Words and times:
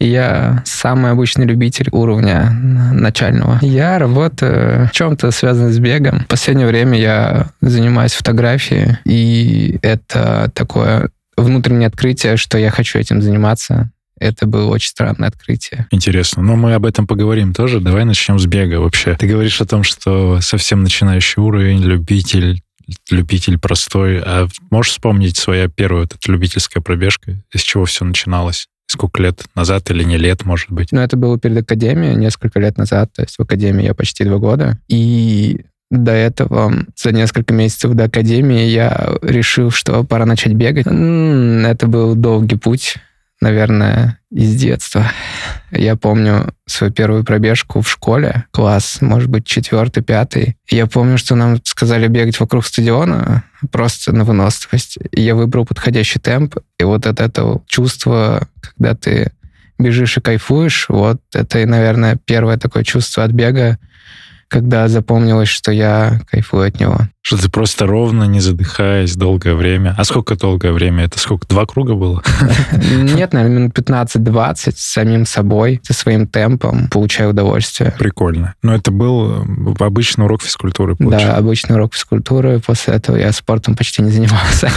Я 0.00 0.62
самый 0.64 1.12
обычный 1.12 1.44
любитель 1.44 1.88
уровня 1.92 2.50
начального. 2.50 3.58
Я 3.60 3.98
работаю 3.98 4.88
в 4.88 4.92
чем-то 4.92 5.30
связанном 5.30 5.72
с 5.72 5.78
бегом. 5.78 6.20
В 6.20 6.26
последнее 6.26 6.66
время 6.66 6.98
я 6.98 7.50
занимаюсь 7.60 8.14
фотографией, 8.14 8.96
и 9.04 9.78
это 9.82 10.50
такое 10.54 11.10
внутреннее 11.36 11.88
открытие, 11.88 12.38
что 12.38 12.56
я 12.58 12.70
хочу 12.70 12.98
этим 12.98 13.20
заниматься. 13.20 13.90
Это 14.18 14.46
было 14.46 14.70
очень 14.70 14.88
странное 14.88 15.28
открытие. 15.28 15.86
Интересно. 15.90 16.42
Но 16.42 16.56
мы 16.56 16.74
об 16.74 16.84
этом 16.84 17.06
поговорим 17.06 17.54
тоже. 17.54 17.80
Давай 17.80 18.04
начнем 18.04 18.38
с 18.38 18.46
бега 18.46 18.80
вообще. 18.80 19.16
Ты 19.16 19.26
говоришь 19.26 19.60
о 19.60 19.66
том, 19.66 19.82
что 19.82 20.40
совсем 20.40 20.82
начинающий 20.82 21.42
уровень, 21.42 21.82
любитель, 21.82 22.60
любитель 23.10 23.58
простой. 23.58 24.20
А 24.20 24.46
можешь 24.70 24.92
вспомнить 24.92 25.38
своя 25.38 25.68
первая 25.68 26.02
вот 26.02 26.14
эта 26.14 26.32
любительская 26.32 26.82
пробежка? 26.82 27.36
Из 27.52 27.62
чего 27.62 27.86
все 27.86 28.04
начиналось? 28.04 28.66
Сколько 28.90 29.22
лет 29.22 29.44
назад 29.54 29.90
или 29.90 30.02
не 30.02 30.16
лет, 30.16 30.44
может 30.44 30.70
быть? 30.70 30.92
Ну, 30.92 31.00
это 31.00 31.16
было 31.16 31.38
перед 31.38 31.58
академией, 31.58 32.16
несколько 32.16 32.58
лет 32.58 32.76
назад. 32.76 33.12
То 33.14 33.22
есть 33.22 33.36
в 33.36 33.42
академии 33.42 33.84
я 33.84 33.94
почти 33.94 34.24
два 34.24 34.38
года. 34.38 34.78
И 34.88 35.60
до 35.90 36.12
этого, 36.12 36.72
за 36.96 37.12
несколько 37.12 37.52
месяцев 37.54 37.92
до 37.94 38.04
академии, 38.04 38.64
я 38.64 39.16
решил, 39.22 39.70
что 39.70 40.04
пора 40.04 40.26
начать 40.26 40.54
бегать. 40.54 40.86
Это 40.86 41.86
был 41.86 42.14
долгий 42.14 42.56
путь 42.56 42.96
наверное, 43.40 44.18
из 44.30 44.54
детства. 44.54 45.10
Я 45.72 45.96
помню 45.96 46.54
свою 46.66 46.92
первую 46.92 47.24
пробежку 47.24 47.80
в 47.80 47.90
школе, 47.90 48.44
класс, 48.52 48.98
может 49.00 49.28
быть, 49.28 49.46
четвертый, 49.46 50.02
пятый. 50.02 50.56
Я 50.68 50.86
помню, 50.86 51.18
что 51.18 51.34
нам 51.34 51.60
сказали 51.64 52.06
бегать 52.06 52.38
вокруг 52.38 52.66
стадиона 52.66 53.44
просто 53.72 54.12
на 54.12 54.24
выносливость. 54.24 54.98
И 55.12 55.22
я 55.22 55.34
выбрал 55.34 55.66
подходящий 55.66 56.18
темп. 56.20 56.56
И 56.78 56.84
вот 56.84 57.06
от 57.06 57.20
этого 57.20 57.62
чувства, 57.66 58.46
когда 58.60 58.94
ты 58.94 59.32
бежишь 59.78 60.18
и 60.18 60.20
кайфуешь, 60.20 60.86
вот 60.88 61.20
это, 61.34 61.66
наверное, 61.66 62.18
первое 62.24 62.58
такое 62.58 62.84
чувство 62.84 63.24
от 63.24 63.32
бега, 63.32 63.78
когда 64.50 64.88
запомнилось, 64.88 65.48
что 65.48 65.70
я 65.70 66.20
кайфую 66.28 66.66
от 66.66 66.80
него. 66.80 66.98
Что 67.22 67.40
ты 67.40 67.48
просто 67.48 67.86
ровно, 67.86 68.24
не 68.24 68.40
задыхаясь, 68.40 69.14
долгое 69.14 69.54
время. 69.54 69.94
А 69.96 70.02
сколько 70.02 70.34
долгое 70.34 70.72
время? 70.72 71.04
Это 71.04 71.20
сколько? 71.20 71.46
Два 71.46 71.66
круга 71.66 71.94
было? 71.94 72.20
Нет, 72.72 73.32
наверное, 73.32 73.58
минут 73.58 73.78
15-20 73.78 74.72
с 74.76 74.80
самим 74.80 75.24
собой, 75.24 75.80
со 75.84 75.92
своим 75.92 76.26
темпом, 76.26 76.88
получаю 76.88 77.30
удовольствие. 77.30 77.94
Прикольно. 77.96 78.54
Но 78.62 78.74
это 78.74 78.90
был 78.90 79.44
э, 79.44 79.84
обычный 79.84 80.24
урок 80.24 80.42
физкультуры, 80.42 80.96
получается? 80.96 81.28
Да, 81.28 81.36
обычный 81.36 81.76
урок 81.76 81.94
физкультуры. 81.94 82.58
После 82.58 82.94
этого 82.94 83.16
я 83.16 83.30
спортом 83.30 83.76
почти 83.76 84.02
не 84.02 84.10
занимался. 84.10 84.68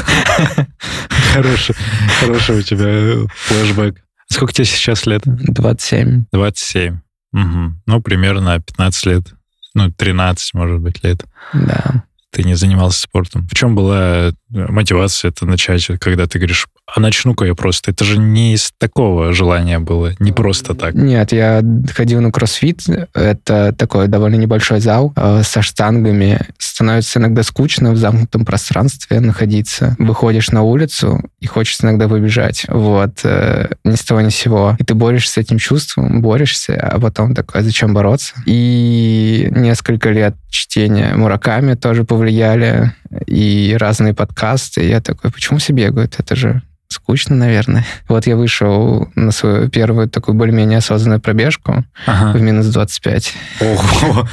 Хороший, 1.33 1.75
хороший 2.19 2.59
у 2.59 2.61
тебя 2.61 3.27
флешбэк. 3.35 3.95
Сколько 4.29 4.53
тебе 4.53 4.65
сейчас 4.65 5.07
лет? 5.07 5.23
27. 5.25 6.25
27. 6.31 6.99
Угу. 7.33 7.73
Ну, 7.87 8.01
примерно 8.01 8.59
15 8.59 9.05
лет 9.07 9.33
ну, 9.73 9.91
13, 9.91 10.53
может 10.53 10.79
быть, 10.79 11.03
лет. 11.03 11.23
Да. 11.53 12.03
Ты 12.33 12.43
не 12.43 12.55
занимался 12.55 13.01
спортом. 13.01 13.47
В 13.47 13.55
чем 13.55 13.75
была 13.75 14.33
мотивация 14.49 15.29
это 15.29 15.45
начать, 15.45 15.85
когда 15.99 16.27
ты 16.27 16.39
говоришь, 16.39 16.67
а 16.85 16.99
начну-ка 16.99 17.45
я 17.45 17.55
просто. 17.55 17.91
Это 17.91 18.03
же 18.03 18.17
не 18.17 18.53
из 18.53 18.71
такого 18.77 19.33
желания 19.33 19.79
было, 19.79 20.13
не 20.19 20.31
просто 20.31 20.75
так. 20.75 20.93
Нет, 20.93 21.31
я 21.31 21.63
ходил 21.93 22.21
на 22.21 22.31
кроссфит. 22.31 22.81
Это 23.13 23.73
такой 23.77 24.07
довольно 24.07 24.35
небольшой 24.35 24.79
зал 24.79 25.13
э, 25.15 25.41
со 25.43 25.61
штангами. 25.61 26.41
Становится 26.57 27.19
иногда 27.19 27.43
скучно 27.43 27.91
в 27.91 27.97
замкнутом 27.97 28.45
пространстве 28.45 29.19
находиться. 29.19 29.95
Выходишь 29.97 30.49
на 30.49 30.63
улицу 30.63 31.21
и 31.39 31.45
хочется 31.45 31.87
иногда 31.87 32.07
выбежать. 32.07 32.65
Вот. 32.67 33.21
Э, 33.23 33.69
ни 33.83 33.95
с 33.95 34.03
того 34.03 34.21
ни 34.21 34.29
с 34.29 34.35
сего. 34.35 34.75
И 34.79 34.83
ты 34.83 34.93
борешься 34.93 35.33
с 35.33 35.37
этим 35.37 35.57
чувством, 35.57 36.21
борешься, 36.21 36.75
а 36.75 36.99
потом 36.99 37.33
такой, 37.33 37.61
а 37.61 37.63
зачем 37.63 37.93
бороться? 37.93 38.33
И 38.45 39.47
несколько 39.51 40.11
лет 40.11 40.35
чтения 40.49 41.15
Мураками 41.15 41.73
тоже 41.73 42.03
повлияли, 42.23 42.93
и 43.27 43.75
разные 43.77 44.13
подкасты. 44.13 44.83
И 44.83 44.89
я 44.89 45.01
такой, 45.01 45.29
почему 45.29 45.59
все 45.59 45.73
бегают? 45.73 46.15
Это 46.19 46.35
же 46.35 46.61
скучно, 46.87 47.35
наверное. 47.35 47.85
Вот 48.07 48.27
я 48.27 48.37
вышел 48.37 49.09
на 49.15 49.31
свою 49.31 49.69
первую 49.69 50.09
такую 50.09 50.35
более-менее 50.35 50.77
осознанную 50.77 51.19
пробежку 51.19 51.83
ага. 52.05 52.37
в 52.37 52.41
минус 52.41 52.67
25. 52.67 53.33
Ого! 53.59 54.27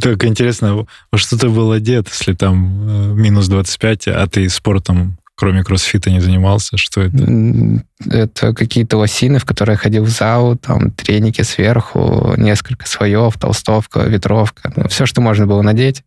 Так 0.00 0.24
интересно, 0.24 0.86
во 1.12 1.18
что 1.18 1.38
ты 1.38 1.48
был 1.48 1.72
одет, 1.72 2.08
если 2.08 2.32
там 2.32 2.88
э, 2.88 3.14
минус 3.14 3.48
25, 3.48 4.08
а 4.08 4.26
ты 4.26 4.48
спортом 4.48 5.18
кроме 5.40 5.64
кроссфита 5.64 6.10
не 6.10 6.20
занимался? 6.20 6.76
Что 6.76 7.00
это? 7.00 7.82
Это 8.10 8.52
какие-то 8.52 8.98
лосины, 8.98 9.38
в 9.38 9.46
которые 9.46 9.74
я 9.74 9.78
ходил 9.78 10.04
в 10.04 10.10
зал, 10.10 10.56
там 10.56 10.90
треники 10.90 11.40
сверху, 11.40 12.34
несколько 12.36 12.86
слоев, 12.86 13.38
толстовка, 13.38 14.00
ветровка, 14.00 14.70
ну, 14.76 14.86
все, 14.88 15.06
что 15.06 15.22
можно 15.22 15.46
было 15.46 15.62
надеть 15.62 16.04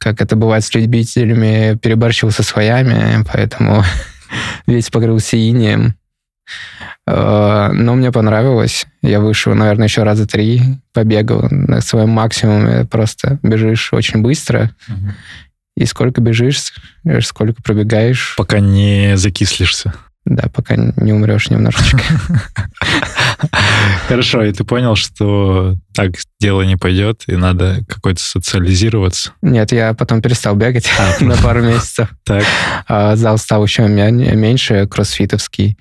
как 0.00 0.22
это 0.22 0.36
бывает 0.36 0.62
с 0.64 0.72
любителями, 0.74 1.76
переборщил 1.76 2.30
со 2.30 2.44
своями, 2.44 3.24
поэтому 3.32 3.82
весь 4.68 4.90
покрылся 4.90 5.36
инеем. 5.36 5.96
Э, 7.04 7.70
но 7.72 7.94
мне 7.96 8.12
понравилось. 8.12 8.86
Я 9.02 9.18
вышел, 9.18 9.54
наверное, 9.54 9.88
еще 9.88 10.04
раза 10.04 10.24
три, 10.24 10.62
побегал 10.92 11.48
на 11.50 11.80
своем 11.80 12.10
максимуме. 12.10 12.84
Просто 12.84 13.40
бежишь 13.42 13.92
очень 13.92 14.22
быстро. 14.22 14.70
И 15.78 15.86
сколько 15.86 16.20
бежишь, 16.20 16.72
сколько 17.22 17.62
пробегаешь. 17.62 18.34
Пока 18.36 18.58
не 18.58 19.16
закислишься. 19.16 19.94
Да, 20.24 20.48
пока 20.52 20.74
не 20.76 21.12
умрешь 21.12 21.50
немножечко. 21.50 22.00
Хорошо, 24.08 24.42
и 24.42 24.52
ты 24.52 24.64
понял, 24.64 24.96
что 24.96 25.76
так 25.94 26.14
дело 26.40 26.62
не 26.62 26.76
пойдет, 26.76 27.22
и 27.28 27.36
надо 27.36 27.84
какой-то 27.86 28.20
социализироваться? 28.20 29.34
Нет, 29.40 29.70
я 29.70 29.94
потом 29.94 30.20
перестал 30.20 30.56
бегать 30.56 30.90
а, 30.98 31.14
на 31.24 31.36
пару 31.36 31.62
месяцев. 31.62 32.10
Так. 32.24 32.42
А, 32.88 33.14
зал 33.14 33.38
стал 33.38 33.64
еще 33.64 33.86
меньше, 33.86 34.88
кроссфитовский. 34.88 35.78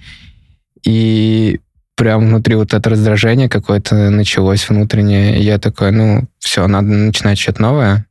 И 0.86 1.60
прям 1.96 2.28
внутри 2.28 2.54
вот 2.54 2.76
это 2.76 2.90
раздражение 2.92 3.50
какое-то 3.50 4.12
началось 4.12 4.70
внутреннее. 4.70 5.42
Я 5.42 5.58
такой, 5.58 5.92
ну, 5.92 6.28
все, 6.38 6.68
надо 6.68 6.88
начинать 6.88 7.40
что-то 7.40 7.64
новое. 7.64 8.07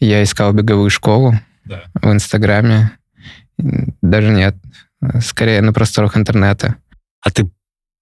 Я 0.00 0.22
искал 0.22 0.52
беговую 0.52 0.90
школу 0.90 1.34
да. 1.64 1.82
в 1.94 2.10
Инстаграме. 2.12 2.92
Даже 3.58 4.30
нет, 4.30 4.56
скорее 5.20 5.60
на 5.60 5.72
просторах 5.72 6.16
интернета. 6.16 6.76
А 7.20 7.30
ты 7.30 7.50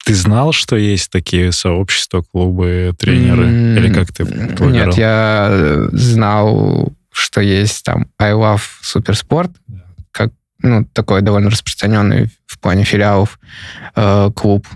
ты 0.05 0.15
знал, 0.15 0.53
что 0.53 0.77
есть 0.77 1.11
такие 1.11 1.53
сообщества, 1.53 2.23
клубы, 2.23 2.95
тренеры? 2.99 3.45
Mm, 3.45 3.77
Или 3.77 3.93
как 3.93 4.11
ты 4.11 4.25
планировал? 4.25 4.71
Нет, 4.71 4.95
я 4.97 5.89
знал, 5.93 6.95
что 7.13 7.43
есть 7.43 7.85
там 7.85 8.07
I 8.19 8.33
Love 8.33 8.63
Суперспорт, 8.81 9.51
yeah. 9.69 9.81
как 10.13 10.33
ну, 10.63 10.87
такой 10.95 11.21
довольно 11.21 11.51
распространенный 11.51 12.31
в 12.47 12.59
плане 12.59 12.85
филиалов 12.85 13.39
э, 13.97 14.31
клуб. 14.35 14.67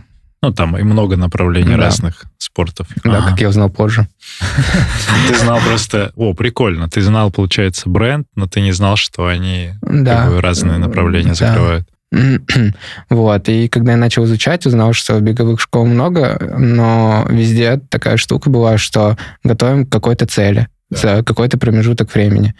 Ну, 0.42 0.52
там 0.52 0.76
и 0.76 0.82
много 0.82 1.16
направлений 1.16 1.76
да. 1.76 1.84
разных 1.84 2.24
спортов. 2.36 2.88
Да, 3.04 3.18
ага. 3.18 3.30
как 3.30 3.40
я 3.40 3.48
узнал 3.48 3.70
позже. 3.70 4.08
Ты 5.28 5.38
знал 5.38 5.60
просто... 5.60 6.12
О, 6.16 6.34
прикольно. 6.34 6.88
Ты 6.88 7.00
знал, 7.00 7.30
получается, 7.30 7.88
бренд, 7.88 8.26
но 8.34 8.48
ты 8.48 8.60
не 8.60 8.72
знал, 8.72 8.96
что 8.96 9.26
они 9.26 9.70
разные 9.82 10.78
направления 10.78 11.34
закрывают. 11.34 11.88
Вот, 13.08 13.48
и 13.48 13.68
когда 13.68 13.92
я 13.92 13.96
начал 13.96 14.24
изучать, 14.24 14.66
узнал, 14.66 14.92
что 14.92 15.18
беговых 15.20 15.60
школ 15.60 15.86
много, 15.86 16.38
но 16.58 17.26
везде 17.30 17.80
такая 17.88 18.18
штука 18.18 18.50
была, 18.50 18.76
что 18.76 19.16
готовим 19.42 19.86
к 19.86 19.92
какой-то 19.92 20.26
цели 20.26 20.68
да. 20.90 20.98
за 20.98 21.24
какой-то 21.24 21.56
промежуток 21.56 22.14
времени. 22.14 22.54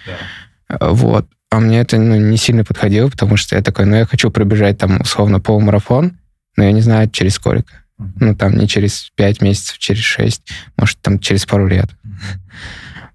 Да. 0.71 0.89
Вот. 0.89 1.27
А 1.51 1.61
мне 1.61 1.81
это 1.81 1.99
ну, 1.99 2.17
не 2.17 2.39
сильно 2.39 2.65
подходило, 2.65 3.11
потому 3.11 3.37
что 3.37 3.55
я 3.57 3.63
такой, 3.63 3.85
ну, 3.85 3.97
я 3.97 4.07
хочу 4.07 4.31
пробежать 4.31 4.79
там 4.79 5.03
условно 5.03 5.39
полумарафон, 5.39 6.17
но 6.57 6.65
я 6.65 6.73
не 6.73 6.81
знаю, 6.81 7.11
через 7.11 7.35
сколько. 7.35 7.73
Ну, 8.17 8.35
там 8.35 8.57
не 8.57 8.67
через 8.67 9.11
5 9.17 9.43
месяцев, 9.43 9.79
через 9.79 10.03
6, 10.03 10.43
может, 10.77 10.99
там 11.01 11.19
через 11.19 11.47
пару 11.47 11.67
лет. 11.67 11.89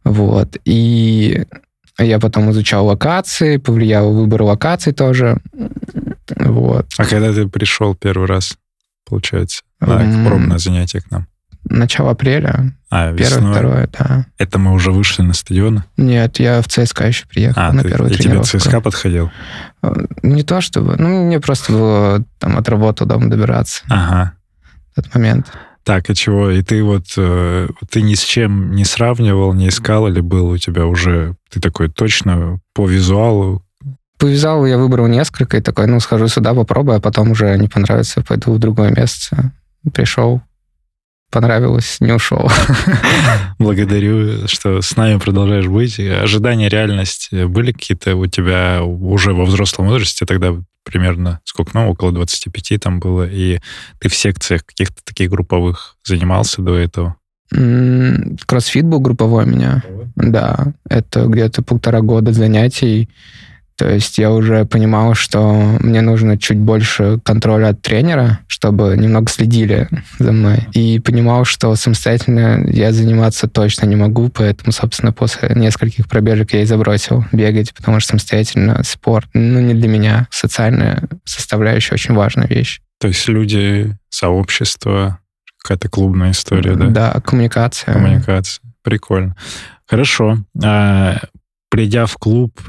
Вот. 0.03 0.57
И 0.63 1.45
я 1.99 2.19
потом 2.19 2.51
изучал 2.51 2.85
локации, 2.85 3.57
повлиял 3.57 4.13
выбор 4.13 4.43
локаций 4.43 4.93
тоже. 4.93 5.37
Вот. 6.35 6.87
А 6.97 7.05
когда 7.05 7.33
ты 7.33 7.47
пришел 7.47 7.95
первый 7.95 8.27
раз, 8.27 8.57
получается, 9.05 9.63
на 9.79 10.25
пробное 10.25 10.57
занятие 10.57 11.01
к 11.01 11.11
нам? 11.11 11.27
Начало 11.69 12.11
апреля. 12.11 12.73
А, 12.89 13.13
Первое, 13.13 13.17
весной. 13.39 13.51
второе, 13.53 13.89
да. 13.97 14.25
Это 14.37 14.57
мы 14.59 14.71
уже 14.73 14.91
вышли 14.91 15.21
на 15.21 15.33
стадион? 15.33 15.83
Нет, 15.97 16.39
я 16.39 16.61
в 16.61 16.67
ЦСКА 16.67 17.07
еще 17.07 17.25
приехал 17.27 17.61
А, 17.61 17.71
на 17.73 17.83
ты, 17.83 17.89
первую 17.89 18.11
и 18.11 18.13
тебе 18.13 18.23
тренировку. 18.23 18.57
ЦСКА 18.57 18.81
подходил? 18.81 19.31
Э, 19.83 19.93
Не 20.23 20.43
то 20.43 20.61
чтобы, 20.61 20.95
ну, 20.97 21.25
мне 21.25 21.39
просто 21.39 21.71
было 21.73 22.23
там 22.39 22.57
от 22.57 22.67
работы 22.69 23.05
дома 23.05 23.29
добираться 23.29 23.83
Ага. 23.89 24.33
в 24.95 24.99
этот 24.99 25.13
момент. 25.13 25.51
Так, 25.83 26.09
и 26.09 26.15
чего? 26.15 26.49
И 26.51 26.61
ты 26.63 26.83
вот, 26.83 27.05
э, 27.17 27.67
ты 27.89 28.01
ни 28.01 28.13
с 28.15 28.21
чем 28.21 28.71
не 28.71 28.83
сравнивал, 28.85 29.53
не 29.53 29.69
искал, 29.69 30.07
или 30.07 30.19
был 30.19 30.49
у 30.49 30.57
тебя 30.57 30.85
уже, 30.85 31.35
ты 31.49 31.59
такой 31.59 31.89
точно 31.89 32.59
по 32.73 32.87
визуалу? 32.87 33.63
По 34.19 34.25
вязалу 34.25 34.65
я 34.65 34.77
выбрал 34.77 35.07
несколько 35.07 35.57
и 35.57 35.61
такой, 35.61 35.85
ну, 35.87 35.99
схожу 35.99 36.27
сюда, 36.27 36.53
попробую, 36.53 36.97
а 36.97 36.99
потом 36.99 37.31
уже 37.31 37.57
не 37.57 37.67
понравится, 37.67 38.21
пойду 38.21 38.51
в 38.53 38.59
другое 38.59 38.89
место. 38.91 39.51
Пришел, 39.93 40.41
понравилось, 41.31 41.97
не 42.00 42.12
ушел. 42.12 42.50
Благодарю, 43.59 44.47
что 44.47 44.81
с 44.81 44.95
нами 44.95 45.19
продолжаешь 45.19 45.68
быть. 45.68 46.00
Ожидания, 46.00 46.69
реальность 46.69 47.31
были 47.31 47.71
какие-то 47.71 48.15
у 48.15 48.27
тебя 48.27 48.83
уже 48.83 49.33
во 49.33 49.45
взрослом 49.45 49.88
возрасте, 49.88 50.25
тогда 50.25 50.56
примерно 50.83 51.41
сколько, 51.44 51.71
ну, 51.74 51.89
около 51.89 52.12
25 52.12 52.79
там 52.79 53.00
было, 53.00 53.27
и 53.27 53.59
ты 54.00 54.09
в 54.09 54.15
секциях 54.15 54.65
каких-то 54.65 55.01
таких 55.03 55.29
групповых 55.29 55.97
занимался 56.03 56.62
до 56.62 56.75
этого? 56.75 57.15
Кроссфит 58.45 58.85
был 58.85 59.00
групповой 59.00 59.45
у 59.45 59.47
меня. 59.47 59.83
Да, 60.15 60.73
это 60.89 61.25
где-то 61.25 61.62
полтора 61.62 62.01
года 62.01 62.33
занятий. 62.33 63.09
То 63.77 63.88
есть 63.88 64.18
я 64.18 64.31
уже 64.31 64.65
понимал, 64.65 65.13
что 65.13 65.53
мне 65.79 66.01
нужно 66.01 66.38
чуть 66.38 66.57
больше 66.57 67.19
контроля 67.24 67.69
от 67.69 67.81
тренера, 67.83 68.39
чтобы 68.47 68.97
немного 68.97 69.29
следили 69.29 69.88
за 70.18 70.31
мной. 70.31 70.68
И 70.74 71.00
понимал, 71.00 71.45
что 71.45 71.75
самостоятельно 71.75 72.65
я 72.68 72.91
заниматься 72.91 73.47
точно 73.47 73.85
не 73.85 73.95
могу, 73.95 74.29
поэтому, 74.29 74.71
собственно, 74.71 75.13
после 75.13 75.51
нескольких 75.53 76.07
пробежек 76.07 76.53
я 76.53 76.63
и 76.63 76.65
забросил 76.65 77.24
бегать, 77.31 77.74
потому 77.75 78.00
что 78.00 78.09
самостоятельно 78.09 78.83
спорт, 78.83 79.27
ну, 79.33 79.59
не 79.59 79.75
для 79.75 79.88
меня. 79.88 80.27
Социальная 80.31 81.03
составляющая 81.23 81.94
очень 81.94 82.15
важная 82.15 82.47
вещь. 82.47 82.81
То 83.00 83.09
есть 83.09 83.27
люди, 83.27 83.95
сообщество, 84.09 85.19
какая-то 85.62 85.88
клубная 85.88 86.31
история, 86.31 86.75
да? 86.75 86.88
Да, 86.88 87.21
коммуникация. 87.23 87.94
Коммуникация. 87.94 88.63
Прикольно. 88.81 89.35
Хорошо. 89.85 90.39
А, 90.63 91.19
придя 91.69 92.07
в 92.07 92.15
клуб 92.18 92.59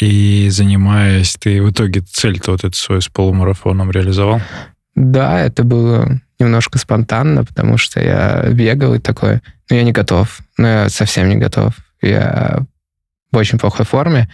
и 0.00 0.48
занимаясь, 0.50 1.36
ты 1.38 1.62
в 1.62 1.70
итоге 1.70 2.00
цель-то 2.00 2.52
вот 2.52 2.64
эту 2.64 2.76
свою 2.76 3.00
с 3.00 3.08
полумарафоном 3.08 3.90
реализовал? 3.90 4.40
Да, 4.94 5.40
это 5.40 5.64
было 5.64 6.20
немножко 6.38 6.78
спонтанно, 6.78 7.44
потому 7.44 7.76
что 7.78 8.00
я 8.00 8.48
бегал 8.50 8.94
и 8.94 8.98
такой, 8.98 9.40
ну, 9.70 9.76
я 9.76 9.82
не 9.82 9.92
готов, 9.92 10.40
ну, 10.56 10.66
я 10.66 10.88
совсем 10.88 11.28
не 11.28 11.36
готов. 11.36 11.74
Я 12.00 12.62
в 13.32 13.36
очень 13.36 13.58
плохой 13.58 13.84
форме. 13.84 14.28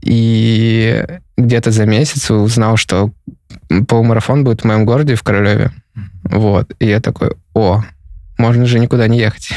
И 0.00 1.04
где-то 1.36 1.70
за 1.70 1.86
месяц 1.86 2.30
узнал, 2.30 2.76
что 2.76 3.10
полумарафон 3.88 4.44
будет 4.44 4.62
в 4.62 4.64
моем 4.64 4.84
городе, 4.84 5.14
в 5.14 5.22
Королеве. 5.22 5.70
Вот. 6.24 6.72
И 6.78 6.86
я 6.86 7.00
такой, 7.00 7.36
о, 7.54 7.82
можно 8.38 8.66
же 8.66 8.78
никуда 8.78 9.08
не 9.08 9.18
ехать. 9.18 9.50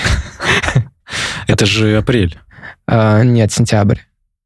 Это 1.48 1.66
же 1.66 1.98
апрель. 1.98 2.38
А, 2.88 3.24
нет, 3.24 3.52
сентябрь. 3.52 4.00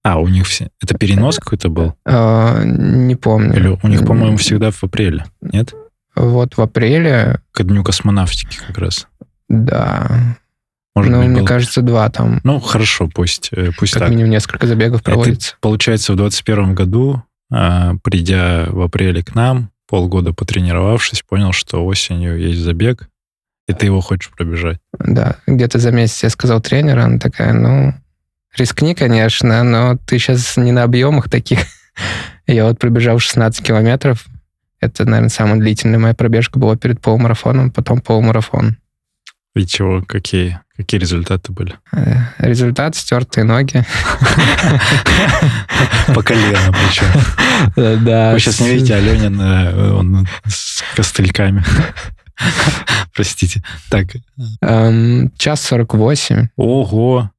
А, 0.03 0.19
у 0.19 0.27
них 0.27 0.47
все... 0.47 0.69
Это 0.81 0.97
перенос 0.97 1.37
какой-то 1.39 1.69
был? 1.69 1.95
А, 2.05 2.63
не 2.63 3.15
помню. 3.15 3.55
Или 3.55 3.77
у 3.81 3.87
них, 3.87 4.05
по-моему, 4.05 4.37
всегда 4.37 4.71
в 4.71 4.83
апреле, 4.83 5.25
нет? 5.41 5.73
Вот 6.15 6.57
в 6.57 6.61
апреле, 6.61 7.39
К 7.51 7.63
дню 7.63 7.83
космонавтики 7.83 8.57
как 8.67 8.77
раз. 8.77 9.07
да. 9.49 10.35
Может 10.95 11.11
ну, 11.11 11.19
быть, 11.19 11.29
мне 11.29 11.39
был- 11.41 11.45
кажется, 11.47 11.81
два 11.81 12.09
там. 12.09 12.41
Ну, 12.43 12.59
хорошо, 12.59 13.07
пусть, 13.13 13.49
э, 13.51 13.69
пусть 13.77 13.93
Как 13.93 14.01
так. 14.03 14.09
минимум 14.09 14.31
несколько 14.31 14.67
забегов 14.67 15.01
проводится. 15.03 15.55
получается, 15.61 16.11
в 16.13 16.15
21 16.17 16.73
году, 16.75 17.23
а, 17.51 17.93
придя 18.03 18.65
в 18.69 18.81
апреле 18.81 19.23
к 19.23 19.33
нам, 19.35 19.69
полгода 19.87 20.33
потренировавшись, 20.33 21.21
понял, 21.21 21.51
что 21.53 21.85
осенью 21.85 22.37
есть 22.39 22.59
забег, 22.59 23.07
и 23.67 23.73
ты 23.73 23.85
его 23.85 24.01
хочешь 24.01 24.31
пробежать. 24.35 24.79
Да, 24.97 25.35
где-то 25.47 25.77
за 25.79 25.91
месяц 25.91 26.23
я 26.23 26.29
сказал 26.31 26.59
тренеру, 26.59 27.01
она 27.01 27.17
такая, 27.19 27.53
ну, 27.53 27.93
рискни, 28.59 28.93
конечно, 28.95 29.63
но 29.63 29.97
ты 30.05 30.19
сейчас 30.19 30.57
не 30.57 30.71
на 30.71 30.83
объемах 30.83 31.29
таких. 31.29 31.59
Я 32.47 32.65
вот 32.65 32.79
пробежал 32.79 33.19
16 33.19 33.65
километров. 33.65 34.25
Это, 34.81 35.03
наверное, 35.05 35.29
самая 35.29 35.59
длительная 35.59 35.99
моя 35.99 36.13
пробежка 36.13 36.57
была 36.59 36.75
перед 36.77 37.01
полумарафоном, 37.01 37.71
потом 37.71 37.99
полумарафон. 38.01 38.77
И 39.55 39.65
чего, 39.65 40.01
какие, 40.03 40.59
какие 40.77 41.01
результаты 41.01 41.51
были? 41.51 41.73
Э, 41.91 42.17
Результат— 42.37 42.95
стертые 42.97 43.43
ноги. 43.43 43.83
По 46.13 46.21
колено 46.21 46.71
причем. 46.71 48.03
Да. 48.05 48.31
Вы 48.33 48.39
сейчас 48.39 48.59
не 48.61 48.69
видите, 48.69 48.93
Аленин, 48.95 49.39
э, 49.41 49.91
он 49.93 50.27
с 50.47 50.83
костыльками. 50.95 51.63
Простите. 53.13 53.61
Так, 53.89 54.07
Эм, 54.61 55.31
Час 55.37 55.61
48. 55.63 56.47
ого, 56.55 57.29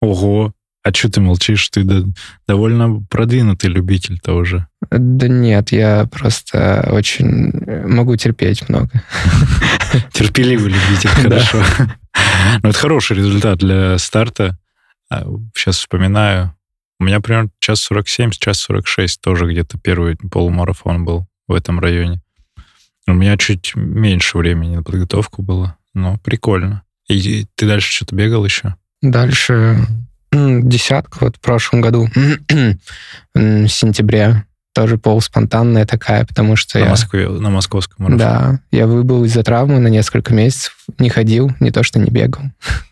ого. 0.00 0.52
А 0.84 0.92
что 0.92 1.08
ты 1.10 1.20
молчишь? 1.20 1.68
Ты 1.68 1.84
да- 1.84 2.04
довольно 2.46 3.02
продвинутый 3.08 3.70
любитель-то 3.70 4.34
уже. 4.34 4.66
Да 4.90 5.28
нет, 5.28 5.70
я 5.70 6.06
просто 6.10 6.88
очень 6.90 7.50
э, 7.66 7.86
могу 7.86 8.16
терпеть 8.16 8.68
много. 8.68 8.90
Терпеливый 10.12 10.72
любитель, 10.72 11.08
хорошо. 11.22 11.62
Ну, 12.62 12.70
это 12.70 12.78
хороший 12.78 13.16
результат 13.16 13.58
для 13.58 13.96
старта. 13.98 14.58
Сейчас 15.54 15.78
вспоминаю. 15.78 16.54
У 16.98 17.04
меня 17.04 17.20
примерно 17.20 17.50
час 17.60 17.80
47, 17.80 18.30
час 18.30 18.58
46 18.58 19.20
тоже 19.20 19.46
где-то 19.50 19.78
первый 19.78 20.16
полумарафон 20.16 21.04
был 21.04 21.26
в 21.46 21.52
этом 21.52 21.78
районе. 21.80 22.20
У 23.06 23.12
меня 23.12 23.36
чуть 23.36 23.72
меньше 23.74 24.38
времени 24.38 24.76
на 24.76 24.82
подготовку 24.82 25.42
было, 25.42 25.76
но 25.94 26.18
прикольно. 26.18 26.82
И 27.08 27.46
ты 27.56 27.66
дальше 27.66 27.92
что-то 27.92 28.14
бегал 28.14 28.44
еще? 28.44 28.76
Дальше 29.02 29.86
десятка 30.32 31.18
вот 31.20 31.36
в 31.36 31.40
прошлом 31.40 31.80
году, 31.80 32.08
в 33.34 33.68
сентябре, 33.68 34.44
тоже 34.74 34.96
полуспонтанная 34.96 35.84
такая, 35.84 36.24
потому 36.24 36.56
что 36.56 36.78
На 36.78 36.84
я... 36.84 36.90
Москве, 36.90 37.28
на 37.28 37.50
московском 37.50 38.04
марафоне? 38.04 38.18
Да, 38.18 38.60
я 38.70 38.86
выбыл 38.86 39.24
из-за 39.24 39.42
травмы 39.42 39.78
на 39.78 39.88
несколько 39.88 40.32
месяцев, 40.32 40.76
не 40.98 41.10
ходил, 41.10 41.52
не 41.60 41.70
то 41.70 41.82
что 41.82 41.98
не 41.98 42.10
бегал. 42.10 42.44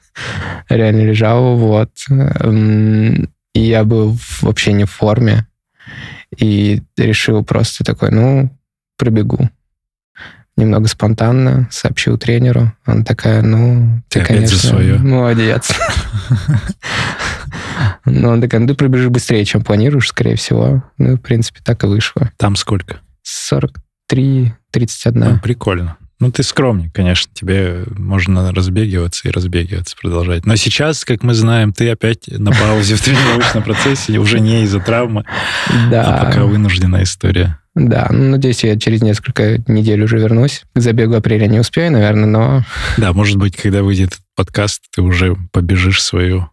Реально 0.68 1.02
лежал, 1.02 1.56
вот. 1.56 1.90
И 3.54 3.60
я 3.60 3.84
был 3.84 4.16
вообще 4.42 4.72
не 4.72 4.84
в 4.84 4.90
форме. 4.90 5.46
И 6.36 6.82
решил 6.96 7.44
просто 7.44 7.82
такой, 7.82 8.10
ну, 8.10 8.50
пробегу. 8.96 9.50
Немного 10.60 10.88
спонтанно 10.88 11.68
сообщил 11.70 12.18
тренеру. 12.18 12.72
Он 12.86 13.02
такая, 13.04 13.40
ну, 13.42 14.02
ты, 14.08 14.20
Ты 14.20 14.26
конечно, 14.26 14.56
своё. 14.58 14.98
молодец. 14.98 15.72
Ну, 18.04 18.28
он 18.28 18.40
такая, 18.40 18.60
ну, 18.60 18.66
ты 18.66 18.74
пробежишь 18.74 19.08
быстрее, 19.08 19.44
чем 19.44 19.62
планируешь, 19.62 20.08
скорее 20.08 20.36
всего. 20.36 20.82
Ну, 20.98 21.16
в 21.16 21.20
принципе, 21.20 21.60
так 21.64 21.82
и 21.84 21.86
вышло. 21.86 22.30
Там 22.36 22.56
сколько? 22.56 22.98
43, 23.22 24.52
31. 24.70 25.20
Ну, 25.20 25.38
прикольно. 25.40 25.96
Ну, 26.20 26.30
ты 26.30 26.42
скромный, 26.42 26.90
конечно, 26.90 27.32
тебе 27.34 27.84
можно 27.96 28.52
разбегиваться 28.52 29.26
и 29.28 29.30
разбегиваться, 29.32 29.96
продолжать. 30.00 30.44
Но 30.44 30.54
сейчас, 30.56 31.04
как 31.06 31.22
мы 31.22 31.32
знаем, 31.34 31.72
ты 31.72 31.88
опять 31.90 32.28
на 32.28 32.52
паузе 32.52 32.94
в 32.96 33.02
тренировочном 33.02 33.62
процессе, 33.62 34.18
уже 34.18 34.38
не 34.38 34.62
из-за 34.64 34.80
травмы, 34.80 35.24
Да, 35.90 36.02
а 36.04 36.24
пока 36.26 36.44
вынужденная 36.44 37.04
история. 37.04 37.58
да. 37.74 38.08
Ну, 38.10 38.30
надеюсь, 38.32 38.62
я 38.64 38.78
через 38.78 39.00
несколько 39.00 39.62
недель 39.66 40.02
уже 40.02 40.18
вернусь. 40.18 40.62
К 40.74 40.80
забегу 40.80 41.14
апреля 41.14 41.46
не 41.46 41.58
успею, 41.58 41.90
наверное, 41.92 42.26
но 42.26 42.64
Да, 42.98 43.12
может 43.14 43.36
быть, 43.36 43.56
когда 43.56 43.82
выйдет 43.82 44.18
подкаст, 44.36 44.82
ты 44.94 45.00
уже 45.00 45.36
побежишь 45.52 46.02
свою 46.02 46.50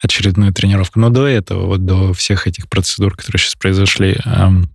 очередную 0.00 0.52
тренировку. 0.52 1.00
Но 1.00 1.08
до 1.10 1.26
этого, 1.26 1.66
вот 1.66 1.84
до 1.84 2.12
всех 2.12 2.46
этих 2.46 2.68
процедур, 2.68 3.16
которые 3.16 3.40
сейчас 3.40 3.56
произошли, 3.56 4.18
эм, 4.24 4.70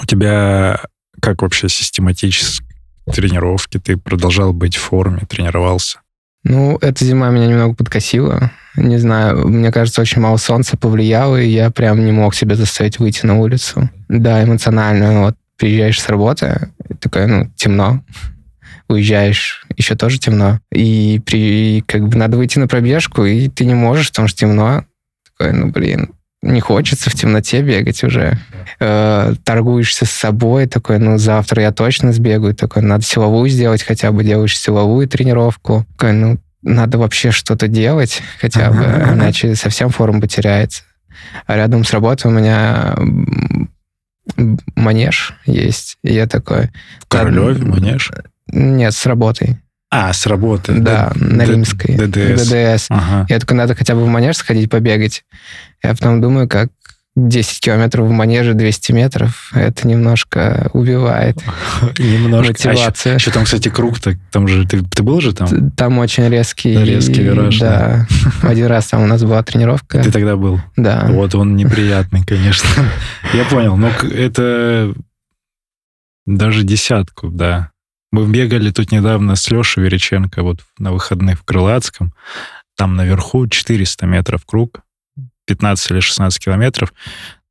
у 0.00 0.06
тебя 0.06 0.80
как 1.20 1.42
вообще 1.42 1.68
систематически 1.68 2.64
тренировки? 3.10 3.78
Ты 3.78 3.96
продолжал 3.96 4.52
быть 4.52 4.76
в 4.76 4.80
форме, 4.80 5.22
тренировался? 5.28 6.00
Ну, 6.42 6.78
эта 6.80 7.04
зима 7.04 7.28
меня 7.30 7.46
немного 7.46 7.74
подкосила. 7.74 8.50
Не 8.76 8.98
знаю, 8.98 9.46
мне 9.48 9.70
кажется, 9.70 10.00
очень 10.00 10.22
мало 10.22 10.38
солнца 10.38 10.76
повлияло, 10.76 11.36
и 11.36 11.48
я 11.48 11.70
прям 11.70 12.04
не 12.04 12.12
мог 12.12 12.34
себя 12.34 12.54
заставить 12.54 12.98
выйти 12.98 13.26
на 13.26 13.38
улицу. 13.38 13.90
Да, 14.08 14.42
эмоционально. 14.42 15.22
Вот 15.24 15.36
приезжаешь 15.56 16.00
с 16.00 16.08
работы, 16.08 16.70
и 16.88 16.94
такое, 16.94 17.26
ну, 17.26 17.50
темно. 17.56 18.02
Уезжаешь, 18.88 19.64
еще 19.76 19.94
тоже 19.94 20.18
темно. 20.18 20.58
И 20.72 21.20
при, 21.24 21.84
как 21.86 22.08
бы 22.08 22.16
надо 22.16 22.38
выйти 22.38 22.58
на 22.58 22.66
пробежку, 22.66 23.24
и 23.24 23.48
ты 23.48 23.66
не 23.66 23.74
можешь, 23.74 24.08
потому 24.08 24.28
что 24.28 24.38
темно. 24.38 24.84
Такой, 25.24 25.52
ну, 25.52 25.70
блин, 25.70 26.14
не 26.42 26.60
хочется 26.60 27.10
в 27.10 27.14
темноте 27.14 27.62
бегать 27.62 28.02
уже. 28.02 28.38
Э, 28.78 29.34
торгуешься 29.44 30.06
с 30.06 30.10
собой, 30.10 30.66
такой, 30.66 30.98
ну, 30.98 31.18
завтра 31.18 31.62
я 31.62 31.72
точно 31.72 32.12
сбегаю, 32.12 32.54
такой, 32.54 32.82
надо 32.82 33.04
силовую 33.04 33.48
сделать 33.50 33.82
хотя 33.82 34.10
бы, 34.10 34.24
делаешь 34.24 34.58
силовую 34.58 35.06
тренировку. 35.06 35.86
Такой, 35.92 36.12
ну, 36.12 36.38
надо 36.62 36.98
вообще 36.98 37.30
что-то 37.30 37.68
делать 37.68 38.22
хотя 38.40 38.70
бы, 38.70 38.84
иначе 39.12 39.54
совсем 39.54 39.90
форма 39.90 40.20
потеряется. 40.20 40.82
А 41.46 41.56
рядом 41.56 41.84
с 41.84 41.92
работой 41.92 42.28
у 42.28 42.34
меня 42.34 42.94
манеж 44.76 45.34
есть. 45.44 45.98
И 46.02 46.14
я 46.14 46.26
такой... 46.26 46.70
В 47.00 47.08
Королеве 47.08 47.64
манеж? 47.64 48.10
Нет, 48.46 48.94
с 48.94 49.06
работой. 49.06 49.58
А, 49.90 50.12
с 50.12 50.26
работы. 50.26 50.74
Да, 50.74 51.12
Д- 51.14 51.24
на 51.24 51.42
Римской. 51.44 51.96
ДДС. 51.96 52.48
ДДС. 52.48 52.86
Ага. 52.90 53.26
Я 53.28 53.40
такой, 53.40 53.56
надо 53.56 53.74
хотя 53.74 53.94
бы 53.94 54.04
в 54.04 54.06
манеж 54.06 54.36
сходить, 54.36 54.70
побегать. 54.70 55.24
Я 55.82 55.90
потом 55.90 56.20
думаю, 56.20 56.48
как 56.48 56.68
10 57.16 57.60
километров 57.60 58.06
в 58.06 58.10
манеже 58.10 58.54
200 58.54 58.92
метров, 58.92 59.50
это 59.52 59.88
немножко 59.88 60.70
убивает. 60.72 61.36
Немножко. 61.98 62.68
Мотивация. 62.68 63.14
А 63.14 63.16
еще, 63.16 63.24
еще 63.24 63.30
там, 63.32 63.44
кстати, 63.44 63.68
круг-то, 63.68 64.16
там 64.30 64.46
же, 64.46 64.66
ты, 64.66 64.84
ты 64.84 65.02
был 65.02 65.20
же 65.20 65.34
там? 65.34 65.72
Там 65.72 65.98
очень 65.98 66.28
резкий... 66.28 66.76
Резкий 66.76 67.22
вираж, 67.22 67.58
да. 67.58 68.06
Один 68.42 68.66
раз 68.66 68.86
там 68.86 69.02
у 69.02 69.06
нас 69.06 69.22
была 69.24 69.42
тренировка. 69.42 70.00
Ты 70.00 70.12
тогда 70.12 70.36
был? 70.36 70.60
Да. 70.76 71.06
Вот 71.08 71.34
он 71.34 71.56
неприятный, 71.56 72.24
конечно. 72.24 72.68
Я 73.34 73.44
понял, 73.44 73.76
но 73.76 73.88
это 73.88 74.94
даже 76.26 76.62
десятку, 76.62 77.28
да. 77.28 77.70
Мы 78.12 78.26
бегали 78.26 78.70
тут 78.70 78.92
недавно 78.92 79.36
с 79.36 79.50
Лешей 79.50 79.84
Вериченко 79.84 80.42
вот 80.42 80.60
на 80.78 80.92
выходных 80.92 81.40
в 81.40 81.44
Крылатском. 81.44 82.12
Там 82.76 82.96
наверху 82.96 83.46
400 83.46 84.06
метров 84.06 84.44
круг 84.44 84.82
15 85.46 85.90
или 85.90 86.00
16 86.00 86.44
километров, 86.44 86.92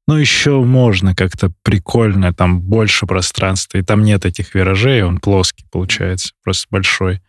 ну, 0.07 0.15
еще 0.15 0.61
можно 0.63 1.13
как-то 1.13 1.51
прикольно, 1.61 2.33
там 2.33 2.61
больше 2.61 3.05
пространства, 3.05 3.77
и 3.77 3.83
там 3.83 4.03
нет 4.03 4.25
этих 4.25 4.55
виражей, 4.55 5.03
он 5.03 5.19
плоский 5.19 5.65
получается, 5.69 6.31
просто 6.43 6.65
большой. 6.71 7.21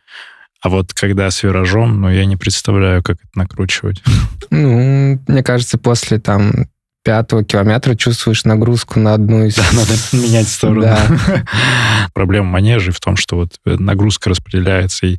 А 0.62 0.68
вот 0.68 0.94
когда 0.94 1.30
с 1.30 1.42
виражом, 1.42 2.00
ну, 2.00 2.08
я 2.08 2.24
не 2.24 2.36
представляю, 2.36 3.02
как 3.02 3.16
это 3.16 3.30
накручивать. 3.34 4.02
Ну, 4.50 5.20
мне 5.26 5.42
кажется, 5.42 5.76
после 5.76 6.18
там 6.18 6.68
пятого 7.02 7.44
километра 7.44 7.94
чувствуешь 7.94 8.44
нагрузку 8.44 9.00
на 9.00 9.14
одну 9.14 9.44
из... 9.44 9.56
Да, 9.56 9.64
надо 9.72 9.92
менять 10.12 10.48
сторону. 10.48 10.82
Да. 10.82 11.44
Проблема 12.14 12.48
манежей 12.48 12.92
в 12.92 13.00
том, 13.00 13.16
что 13.16 13.36
вот 13.36 13.54
нагрузка 13.64 14.30
распределяется, 14.30 15.06
и 15.06 15.18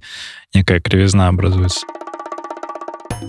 некая 0.53 0.79
кривизна 0.79 1.27
образуется. 1.27 1.85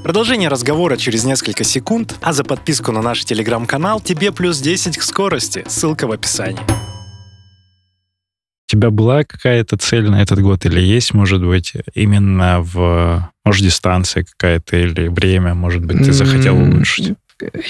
Продолжение 0.02 0.49
разговора 0.49 0.97
через 0.97 1.25
несколько 1.25 1.64
секунд, 1.64 2.16
а 2.23 2.32
за 2.32 2.44
подписку 2.44 2.92
на 2.92 3.02
наш 3.02 3.25
телеграм-канал 3.25 4.00
тебе 4.00 4.32
плюс 4.32 4.59
10 4.59 4.99
к 4.99 5.02
скорости. 5.02 5.64
Ссылка 5.68 6.06
в 6.06 6.12
описании. 6.12 6.61
У 6.61 8.73
тебя 8.73 8.90
была 8.90 9.23
какая-то 9.23 9.76
цель 9.76 10.09
на 10.09 10.23
этот 10.23 10.40
год 10.40 10.64
или 10.64 10.80
есть, 10.80 11.12
может 11.12 11.44
быть, 11.44 11.75
именно 11.94 12.62
в, 12.62 13.30
может, 13.44 13.62
дистанция 13.62 14.25
какая-то 14.25 14.78
или 14.78 15.09
время, 15.09 15.54
может 15.54 15.85
быть, 15.85 15.99
ты 15.99 16.12
захотел 16.12 16.56
улучшить? 16.56 17.14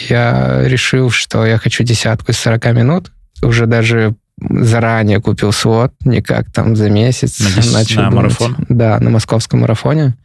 Я 0.09 0.63
решил, 0.65 1.11
что 1.11 1.47
я 1.47 1.59
хочу 1.59 1.85
десятку 1.85 2.33
из 2.33 2.39
40 2.39 2.65
минут. 2.75 3.13
Уже 3.43 3.67
даже 3.67 4.15
заранее 4.39 5.21
купил 5.21 5.53
слот, 5.53 5.93
не 6.05 6.23
как 6.23 6.51
там 6.53 6.77
за 6.77 6.91
месяц. 6.91 7.41
На, 7.41 7.63
10, 7.63 7.73
начал 7.75 8.03
на 8.03 8.11
думать. 8.11 8.25
марафон? 8.25 8.57
Да, 8.69 8.99
на 9.01 9.11
московском 9.11 9.61
марафоне. 9.61 10.17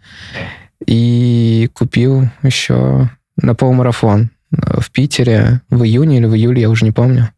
И 0.86 1.70
купил 1.74 2.30
еще 2.44 3.10
на 3.38 3.56
полумарафон 3.56 4.32
в 4.52 4.92
Питере 4.92 5.62
в 5.70 5.84
июне 5.84 6.18
или 6.18 6.26
в 6.26 6.36
июле, 6.36 6.62
я 6.62 6.70
уже 6.70 6.86
не 6.86 6.92
помню. 6.92 7.30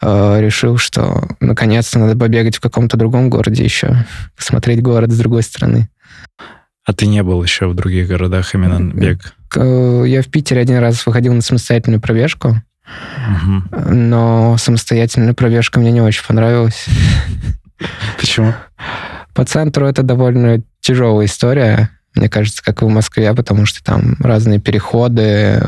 Э, 0.00 0.40
Решил, 0.40 0.78
что 0.78 1.28
наконец-то 1.40 1.98
надо 1.98 2.18
побегать 2.18 2.56
в 2.56 2.60
каком-то 2.60 2.96
другом 2.96 3.30
городе 3.30 3.64
еще, 3.64 4.04
посмотреть 4.36 4.82
город 4.82 5.12
с 5.12 5.18
другой 5.18 5.42
стороны. 5.42 5.88
А 6.84 6.92
ты 6.92 7.06
не 7.06 7.22
был 7.22 7.42
еще 7.42 7.66
в 7.66 7.74
других 7.74 8.08
городах 8.08 8.54
именно 8.54 8.78
бег? 8.92 9.34
Э, 9.56 10.04
Я 10.06 10.22
в 10.22 10.26
Питере 10.26 10.60
один 10.60 10.78
раз 10.78 11.06
выходил 11.06 11.32
на 11.34 11.40
самостоятельную 11.40 12.00
пробежку, 12.00 12.62
Мгм. 13.26 13.68
но 13.90 14.56
самостоятельная 14.58 15.32
пробежка 15.34 15.80
мне 15.80 15.90
не 15.92 16.02
очень 16.02 16.24
понравилась. 16.26 16.86
Почему? 18.18 18.54
По 19.34 19.44
центру 19.44 19.86
это 19.86 20.02
довольно 20.02 20.62
тяжелая 20.80 21.26
история, 21.26 21.90
мне 22.14 22.28
кажется, 22.28 22.62
как 22.62 22.82
и 22.82 22.84
в 22.84 22.88
Москве, 22.88 23.32
потому 23.34 23.64
что 23.66 23.82
там 23.82 24.16
разные 24.20 24.60
переходы. 24.60 25.62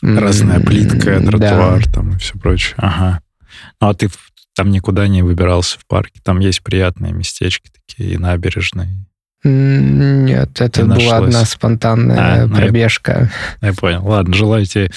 Разная 0.00 0.60
плитка, 0.60 1.18
да. 1.20 1.26
тротуар 1.26 1.86
там 1.92 2.14
и 2.14 2.18
все 2.18 2.38
прочее. 2.38 2.74
Ага. 2.76 3.20
Ну, 3.80 3.88
а 3.88 3.94
ты 3.94 4.08
там 4.54 4.70
никуда 4.70 5.08
не 5.08 5.22
выбирался 5.22 5.78
в 5.78 5.86
парке? 5.86 6.20
Там 6.22 6.38
есть 6.40 6.62
приятные 6.62 7.12
местечки 7.12 7.70
такие 7.86 8.14
и 8.14 8.18
набережные. 8.18 9.06
Нет, 9.44 10.60
это 10.60 10.82
Не 10.82 10.94
была 10.94 11.18
одна 11.18 11.44
спонтанная 11.44 12.16
А, 12.18 12.46
ну, 12.46 12.54
я- 12.56 12.62
пробежка. 12.62 13.30
Я 13.60 13.72
понял. 13.74 14.04
Ладно, 14.06 14.34
желаю 14.34 14.64
тебе, 14.66 14.90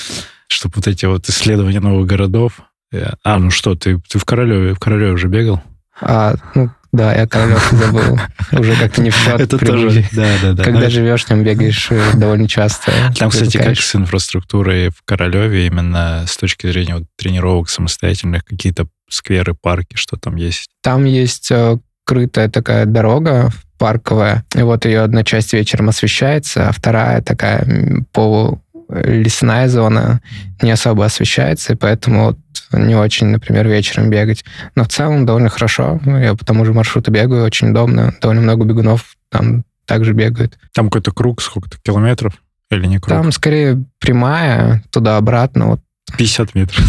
чтобы 0.47 0.73
вот 0.77 0.87
эти 0.87 1.05
вот 1.05 1.27
исследования 1.29 1.79
новых 1.81 2.07
городов... 2.07 2.61
э, 2.93 3.11
А, 3.23 3.37
ну 3.39 3.51
что, 3.51 3.75
ты, 3.75 3.99
ты 4.09 4.17
в 4.19 4.25
Королеве, 4.25 4.73
в 4.73 4.79
Королеве 4.79 5.11
уже 5.11 5.27
бегал? 5.27 5.61
А, 5.99 6.35
ну, 6.55 6.69
да, 6.93 7.13
я 7.13 7.27
Королев 7.27 7.69
забыл. 7.71 8.17
Уже 8.53 8.75
как-то 8.77 9.01
не 9.01 9.09
в 9.09 9.15
счет. 9.17 9.41
Это 9.41 9.57
тоже, 9.57 10.05
да, 10.13 10.29
да, 10.41 10.53
да. 10.53 10.63
Когда 10.63 10.81
Ну, 10.85 10.89
живешь, 10.89 11.23
там 11.25 11.43
бегаешь 11.43 11.87
э, 11.91 12.11
довольно 12.15 12.47
часто. 12.47 12.91
Там, 13.19 13.29
кстати, 13.29 13.57
как 13.57 13.77
с 13.77 13.95
инфраструктурой 13.95 14.89
в 14.89 15.03
Королеве, 15.03 15.67
именно 15.67 16.23
с 16.25 16.37
точки 16.37 16.67
зрения 16.67 16.95
вот 16.95 17.03
тренировок 17.17 17.69
самостоятельных, 17.69 18.45
какие-то 18.45 18.87
скверы, 19.09 19.53
парки, 19.53 19.95
что 19.95 20.17
там 20.17 20.35
есть? 20.37 20.69
Там 20.81 21.05
есть 21.05 21.49
э, 21.51 21.77
крытая 22.07 22.49
такая 22.49 22.85
дорога 22.85 23.49
парковая, 23.77 24.43
и 24.55 24.61
вот 24.61 24.85
ее 24.85 25.01
одна 25.01 25.23
часть 25.23 25.53
вечером 25.53 25.89
освещается, 25.89 26.69
а 26.69 26.71
вторая 26.71 27.21
такая 27.21 27.63
м, 27.63 28.07
полулесная 28.11 29.67
зона 29.67 30.21
не 30.61 30.71
особо 30.71 31.05
освещается, 31.05 31.73
и 31.73 31.75
поэтому 31.75 32.25
вот 32.27 32.37
не 32.71 32.95
очень, 32.95 33.27
например, 33.27 33.67
вечером 33.67 34.09
бегать. 34.09 34.45
Но 34.75 34.85
в 34.85 34.87
целом 34.87 35.25
довольно 35.25 35.49
хорошо. 35.49 35.99
Ну, 36.05 36.17
Я 36.17 36.33
по 36.33 36.45
тому 36.45 36.65
же 36.65 36.73
маршруту 36.73 37.11
бегаю, 37.11 37.43
очень 37.43 37.69
удобно. 37.69 38.13
Довольно 38.21 38.41
много 38.41 38.65
бегунов 38.65 39.15
там 39.29 39.63
также 39.85 40.13
бегают. 40.13 40.57
Там 40.73 40.87
какой-то 40.87 41.11
круг, 41.11 41.41
сколько-то 41.41 41.77
километров? 41.81 42.33
Или 42.71 42.87
не 42.87 42.99
круг? 42.99 43.09
Там 43.09 43.31
скорее 43.31 43.85
прямая, 43.99 44.83
туда-обратно. 44.91 45.67
Вот 45.67 45.81
50 46.15 46.55
метров. 46.55 46.85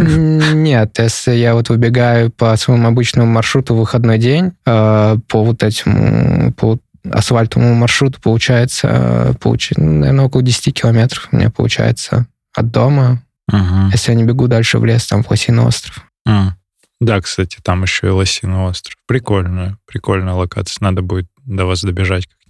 Нет, 0.00 0.98
если 0.98 1.32
я 1.32 1.54
вот 1.54 1.68
выбегаю 1.68 2.30
по 2.30 2.56
своему 2.56 2.88
обычному 2.88 3.30
маршруту 3.30 3.74
в 3.74 3.78
выходной 3.78 4.18
день, 4.18 4.52
э, 4.66 5.16
по 5.28 5.44
вот 5.44 5.62
этому, 5.62 6.52
по 6.54 6.78
асфальтовому 7.10 7.74
маршруту 7.74 8.20
получается, 8.20 8.88
э, 8.90 9.34
получ- 9.40 9.74
ну, 9.76 10.00
наверное, 10.00 10.24
около 10.26 10.42
10 10.42 10.72
километров 10.72 11.28
у 11.30 11.36
меня 11.36 11.50
получается 11.50 12.26
от 12.54 12.70
дома. 12.70 13.22
Мгм. 13.52 13.90
Если 13.92 14.12
я 14.12 14.16
не 14.16 14.24
бегу 14.24 14.48
дальше 14.48 14.78
в 14.78 14.84
лес, 14.84 15.06
там, 15.06 15.22
в 15.22 15.30
Лосиный 15.30 15.64
остров. 15.64 16.02
М. 16.26 16.54
Да, 17.00 17.20
кстати, 17.20 17.58
там 17.62 17.82
еще 17.82 18.06
и 18.06 18.10
Лосиный 18.10 18.64
остров. 18.66 18.94
Прикольная, 19.06 19.76
прикольная 19.86 20.32
локация. 20.34 20.76
Надо 20.80 21.02
будет 21.02 21.26
до 21.44 21.66
вас 21.66 21.82
добежать 21.82 22.26
как-нибудь. 22.26 22.43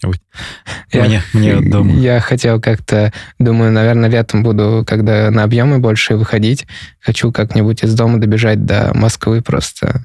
Я- 0.92 1.04
Мне, 1.04 1.22
мне 1.32 1.54
от 1.56 1.70
дома. 1.70 1.92
Я 1.92 2.20
хотел 2.20 2.60
как-то, 2.60 3.12
думаю, 3.38 3.72
наверное, 3.72 4.08
летом 4.10 4.42
буду, 4.42 4.84
когда 4.86 5.30
на 5.30 5.42
объемы 5.44 5.78
больше 5.78 6.16
выходить, 6.16 6.66
хочу 7.00 7.32
как-нибудь 7.32 7.82
из 7.84 7.94
дома 7.94 8.18
добежать 8.20 8.64
до 8.64 8.92
Москвы 8.94 9.42
просто. 9.42 10.04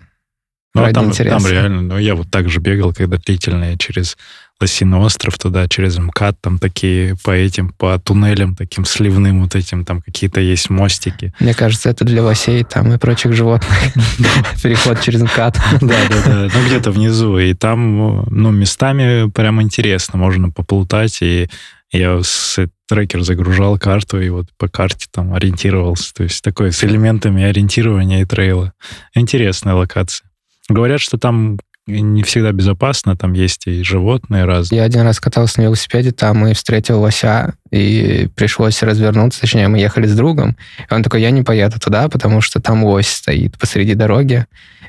Ну, 0.75 0.82
а 0.82 0.86
ради 0.86 0.96
там, 0.96 1.08
интереса. 1.08 1.38
там 1.38 1.51
реально, 1.51 1.82
ну, 1.82 1.98
я 1.98 2.15
вот 2.15 2.29
так 2.29 2.48
же 2.50 2.60
бегал, 2.60 2.94
когда 2.94 3.18
длительные 3.18 3.77
через 3.77 4.18
Лосиный 4.62 4.98
остров 4.98 5.38
туда, 5.38 5.68
через 5.68 5.98
МКАД, 5.98 6.42
там 6.42 6.60
такие 6.60 7.16
по 7.24 7.32
этим, 7.32 7.70
по 7.70 7.98
туннелям 7.98 8.56
таким 8.56 8.84
сливным 8.84 9.42
вот 9.42 9.56
этим, 9.56 9.86
там 9.86 10.01
какие-то 10.01 10.42
есть 10.42 10.70
мостики. 10.70 11.34
Мне 11.39 11.54
кажется, 11.54 11.89
это 11.89 12.04
для 12.04 12.22
лосей 12.24 12.63
там 12.63 12.92
и 12.94 12.98
прочих 12.98 13.34
животных. 13.34 13.72
Переход 14.63 15.01
через 15.01 15.22
МКАД. 15.22 15.58
Да, 15.82 15.98
да, 16.10 16.24
да. 16.25 16.50
Ну, 16.54 16.66
где-то 16.66 16.92
внизу. 16.92 17.38
И 17.38 17.54
там, 17.54 18.25
ну, 18.30 18.51
местами 18.51 19.30
прям 19.30 19.62
интересно. 19.62 20.20
Можно 20.20 20.50
поплутать. 20.50 21.20
И 21.22 21.50
я 21.92 22.22
с 22.22 22.60
трекер 22.88 23.22
загружал 23.24 23.78
карту, 23.80 24.20
и 24.22 24.30
вот 24.30 24.48
по 24.58 24.68
карте 24.68 25.08
там 25.12 25.34
ориентировался. 25.34 26.13
То 26.13 26.24
есть 26.24 26.44
такой 26.44 26.72
с 26.72 26.84
элементами 26.84 27.44
ориентирования 27.44 28.22
и 28.22 28.25
трейла. 28.25 28.74
Интересная 29.13 29.74
локация. 29.74 30.30
Говорят, 30.68 31.01
что 31.01 31.18
там 31.18 31.58
не 31.89 32.24
всегда 32.24 32.51
безопасно, 32.51 33.15
там 33.15 33.34
есть 33.34 33.67
и 33.67 33.84
животные 33.84 34.46
разные. 34.46 34.79
Я 34.79 34.86
один 34.86 35.01
раз 35.01 35.19
катался 35.19 35.60
на 35.60 35.65
велосипеде 35.65 36.12
там 36.12 36.48
и 36.48 36.53
встретил 36.53 37.01
лося, 37.01 37.53
и 37.72 38.29
пришлось 38.36 38.81
развернуться, 38.84 39.41
точнее, 39.41 39.67
мы 39.67 39.79
ехали 39.79 40.08
с 40.08 40.15
другом, 40.15 40.55
и 40.89 40.93
он 40.93 41.03
такой, 41.03 41.22
я 41.22 41.31
не 41.31 41.43
поеду 41.43 41.79
туда, 41.79 42.10
потому 42.10 42.41
что 42.41 42.62
там 42.62 42.84
лось 42.84 43.08
стоит 43.08 43.58
посреди 43.58 43.96
дороги. 43.96 44.46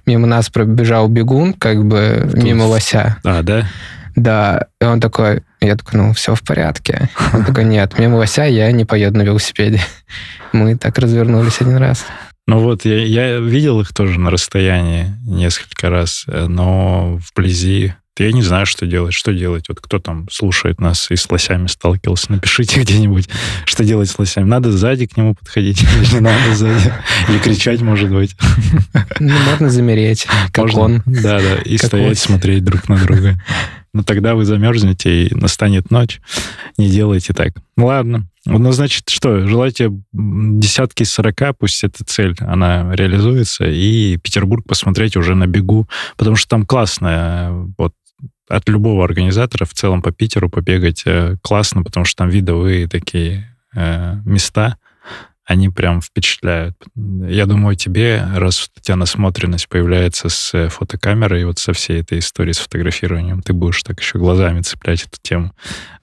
Мимо 0.07 0.27
нас 0.27 0.49
пробежал 0.49 1.09
бегун, 1.09 1.53
как 1.53 1.85
бы 1.85 2.31
мимо 2.35 2.65
лося. 2.65 3.19
А, 3.25 3.43
да? 3.43 3.67
Да, 4.17 4.67
и 4.81 4.85
он 4.85 5.01
такой, 5.01 5.43
Я 5.61 5.77
такой, 5.77 6.01
ну, 6.01 6.13
все 6.13 6.35
в 6.35 6.43
порядке. 6.43 7.09
Он 7.33 7.45
такой, 7.45 7.65
нет, 7.65 7.99
мимо 7.99 8.17
лося 8.17 8.45
я 8.45 8.71
не 8.73 8.85
поеду 8.85 9.19
на 9.19 9.23
велосипеде. 9.23 9.81
Мы 10.53 10.77
так 10.77 10.99
развернулись 10.99 11.61
один 11.61 11.77
раз. 11.77 12.05
Ну 12.51 12.59
вот, 12.59 12.85
я, 12.85 13.05
я 13.05 13.39
видел 13.39 13.81
их 13.81 13.95
тоже 13.95 14.19
на 14.19 14.29
расстоянии 14.29 15.15
несколько 15.25 15.89
раз, 15.89 16.25
э, 16.27 16.49
но 16.49 17.21
вблизи 17.31 17.95
я 18.19 18.33
не 18.33 18.43
знаю, 18.43 18.67
что 18.67 18.87
делать. 18.87 19.15
Что 19.15 19.33
делать? 19.33 19.67
Вот 19.69 19.81
кто 19.81 20.01
там 20.01 20.27
слушает 20.33 20.81
нас 20.81 21.13
и 21.13 21.17
с 21.17 21.31
лосями 21.31 21.69
сталкивался, 21.69 22.33
напишите 22.33 22.81
где-нибудь, 22.83 23.29
что 23.67 23.85
делать 23.85 24.11
с 24.11 24.19
лосями. 24.19 24.47
Надо 24.47 24.73
сзади 24.73 25.07
к 25.07 25.17
нему 25.17 25.37
подходить 25.37 25.81
или 26.03 26.15
не 26.15 26.21
надо 26.21 26.53
сзади? 26.57 26.93
Или 27.29 27.39
кричать, 27.39 27.83
может 27.83 28.11
быть? 28.11 28.35
Ну, 29.21 29.33
можно 29.49 29.71
замереть, 29.71 30.27
как 30.51 30.65
Можно, 30.65 30.81
он. 30.81 31.03
Да, 31.07 31.39
да, 31.39 31.57
и 31.65 31.77
Как 31.77 31.87
стоять, 31.87 32.09
лось. 32.09 32.19
смотреть 32.19 32.65
друг 32.65 32.89
на 32.89 32.97
друга. 32.97 33.41
Но 33.93 34.03
тогда 34.03 34.35
вы 34.35 34.45
замерзнете, 34.45 35.27
и 35.27 35.35
настанет 35.35 35.91
ночь. 35.91 36.21
Не 36.79 36.89
делайте 36.89 37.33
так. 37.33 37.53
Ну, 37.77 37.87
Ладно. 37.87 38.30
Ну, 38.47 38.73
значит, 38.73 39.09
что, 39.09 39.47
желайте 39.47 39.91
десятки 40.13 41.03
сорока, 41.03 41.53
пусть 41.53 41.85
эта 41.85 42.05
цель, 42.05 42.35
она 42.41 42.95
реализуется, 42.95 43.67
и 43.67 44.17
Петербург 44.17 44.67
посмотреть 44.67 45.17
уже 45.17 45.35
на 45.35 45.47
бегу, 45.47 45.87
потому 46.17 46.37
что 46.37 46.49
там 46.49 46.65
классно, 46.65 47.71
вот, 47.77 47.93
от 48.49 48.69
любого 48.69 49.05
организатора 49.05 49.65
в 49.65 49.75
целом 49.75 50.03
по 50.03 50.11
Питеру 50.11 50.49
побегать 50.49 51.03
э, 51.07 51.37
классно, 51.43 51.85
потому 51.85 52.05
что 52.05 52.25
там 52.25 52.31
видовые 52.31 52.89
такие 52.89 53.57
э, 53.75 54.17
места, 54.25 54.77
они 55.51 55.69
прям 55.69 56.01
впечатляют. 56.01 56.77
Я 56.95 57.45
думаю, 57.47 57.75
тебе, 57.75 58.25
раз 58.37 58.71
у 58.77 58.81
тебя 58.81 58.95
насмотренность 58.95 59.69
появляется 59.69 60.29
с 60.29 60.55
э, 60.55 60.69
фотокамерой, 60.69 61.41
и 61.41 61.45
вот 61.45 61.59
со 61.59 61.73
всей 61.73 62.03
этой 62.03 62.21
историей 62.21 62.53
с 62.53 62.59
фотографированием, 62.59 63.43
ты 63.43 63.53
будешь 63.53 63.83
так 63.83 63.99
еще 63.99 64.19
глазами 64.19 64.61
цеплять 64.61 65.03
эту 65.03 65.19
тему. 65.21 65.53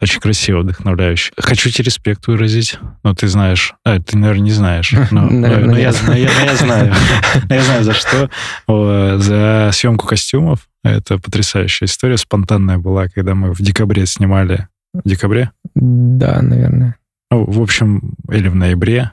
Очень 0.02 0.20
красиво, 0.20 0.60
вдохновляюще. 0.60 1.32
Хочу 1.38 1.70
тебе 1.70 1.86
респект 1.86 2.28
выразить. 2.28 2.78
Ну, 3.06 3.16
ты 3.16 3.30
знаешь. 3.30 3.74
А, 3.86 4.02
ты, 4.02 4.18
наверное, 4.18 4.44
не 4.44 4.52
знаешь. 4.52 4.94
Но, 5.12 5.22
но 5.30 5.78
я, 5.78 5.94
знаю- 5.94 6.24
я- 6.24 6.46
но 6.46 6.56
знаю. 6.58 6.94
Но 7.50 7.84
за 7.84 7.94
что. 7.94 8.30
За 8.68 9.70
съемку 9.72 10.08
костюмов. 10.08 10.68
Это 10.84 11.20
потрясающая 11.20 11.86
история. 11.86 12.18
Спонтанная 12.18 12.80
была, 12.80 13.08
когда 13.08 13.34
мы 13.34 13.54
в 13.54 13.62
декабре 13.62 14.06
снимали. 14.08 14.68
В 14.94 15.08
декабре? 15.08 15.52
Да, 15.74 16.42
наверное. 16.42 16.98
Ну, 17.32 17.46
в 17.46 17.62
общем, 17.62 18.16
или 18.30 18.50
в 18.50 18.56
ноябре 18.56 19.12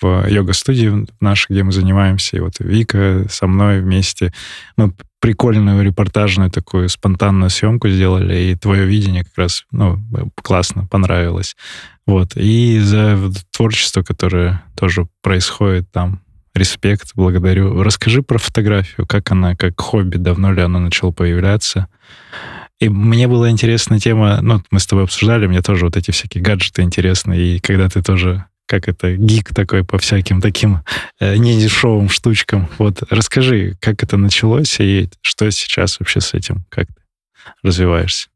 в 0.00 0.28
йога-студии 0.28 1.06
нашей, 1.20 1.52
где 1.52 1.62
мы 1.62 1.72
занимаемся, 1.72 2.36
и 2.36 2.40
вот 2.40 2.54
Вика 2.58 3.26
со 3.28 3.46
мной 3.46 3.80
вместе. 3.80 4.32
Мы 4.76 4.92
прикольную 5.20 5.82
репортажную 5.82 6.50
такую 6.50 6.88
спонтанную 6.88 7.50
съемку 7.50 7.88
сделали, 7.88 8.36
и 8.36 8.54
твое 8.54 8.84
видение 8.84 9.24
как 9.24 9.36
раз, 9.36 9.64
ну, 9.72 9.98
классно, 10.42 10.86
понравилось. 10.86 11.56
Вот. 12.06 12.36
И 12.36 12.78
за 12.78 13.18
творчество, 13.50 14.02
которое 14.02 14.62
тоже 14.78 15.08
происходит 15.22 15.90
там, 15.90 16.20
респект, 16.54 17.12
благодарю. 17.14 17.82
Расскажи 17.82 18.22
про 18.22 18.38
фотографию, 18.38 19.06
как 19.06 19.30
она, 19.32 19.56
как 19.56 19.80
хобби, 19.80 20.16
давно 20.16 20.52
ли 20.52 20.62
она 20.62 20.78
начала 20.78 21.10
появляться? 21.10 21.88
И 22.78 22.88
мне 22.88 23.26
была 23.26 23.50
интересна 23.50 23.98
тема, 23.98 24.40
ну, 24.42 24.62
мы 24.70 24.80
с 24.80 24.86
тобой 24.86 25.04
обсуждали, 25.04 25.46
мне 25.46 25.62
тоже 25.62 25.86
вот 25.86 25.96
эти 25.96 26.10
всякие 26.10 26.42
гаджеты 26.42 26.82
интересны, 26.82 27.34
и 27.36 27.58
когда 27.58 27.88
ты 27.88 28.02
тоже 28.02 28.44
как 28.66 28.88
это, 28.88 29.16
гик 29.16 29.54
такой 29.54 29.84
по 29.84 29.98
всяким 29.98 30.40
таким 30.40 30.80
э, 31.20 31.36
недешевым 31.36 32.08
штучкам. 32.08 32.68
Вот 32.78 33.02
расскажи, 33.10 33.76
как 33.80 34.02
это 34.02 34.16
началось 34.16 34.78
и 34.80 35.08
что 35.22 35.50
сейчас 35.50 35.98
вообще 36.00 36.20
с 36.20 36.34
этим, 36.34 36.64
как 36.68 36.88
ты 36.88 36.94
развиваешься? 37.62 38.28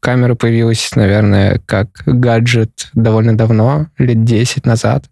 Камера 0.00 0.34
появилась, 0.34 0.94
наверное, 0.94 1.60
как 1.66 2.02
гаджет 2.06 2.88
довольно 2.94 3.36
давно, 3.36 3.88
лет 3.98 4.24
10 4.24 4.64
назад. 4.64 5.06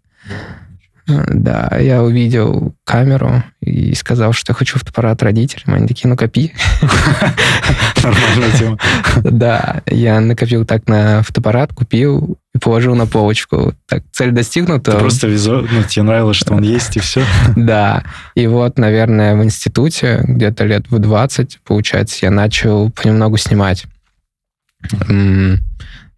Да, 1.07 1.77
я 1.79 2.03
увидел 2.03 2.75
камеру 2.83 3.41
и 3.61 3.95
сказал, 3.95 4.33
что 4.33 4.51
я 4.51 4.55
хочу 4.55 4.77
фотоаппарат 4.77 5.23
родителям. 5.23 5.75
Они 5.75 5.87
такие, 5.87 6.09
ну 6.09 6.17
копи. 6.17 6.53
Нормальная 8.03 8.51
тема. 8.57 8.77
Да, 9.23 9.83
я 9.85 10.19
накопил 10.19 10.65
так 10.65 10.87
на 10.87 11.23
фотоаппарат, 11.23 11.73
купил 11.73 12.37
и 12.53 12.59
положил 12.59 12.93
на 12.95 13.07
полочку. 13.07 13.73
Так, 13.87 14.03
цель 14.11 14.31
достигнута. 14.31 14.91
Ты 14.91 14.97
просто 14.97 15.27
визу, 15.27 15.65
ну, 15.71 15.83
тебе 15.83 16.03
нравилось, 16.03 16.35
что 16.35 16.53
он 16.53 16.63
есть, 16.63 16.97
и 16.97 16.99
все. 16.99 17.23
Да. 17.55 18.03
И 18.35 18.45
вот, 18.47 18.77
наверное, 18.77 19.37
в 19.37 19.43
институте, 19.43 20.21
где-то 20.27 20.65
лет 20.65 20.89
в 20.89 20.99
20, 20.99 21.59
получается, 21.63 22.17
я 22.23 22.31
начал 22.31 22.91
понемногу 22.91 23.37
снимать. 23.37 23.85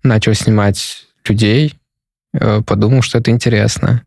Начал 0.02 0.34
снимать 0.34 1.06
людей, 1.28 1.76
э, 2.34 2.62
подумал, 2.66 3.04
что 3.04 3.20
это 3.20 3.30
интересно. 3.30 4.04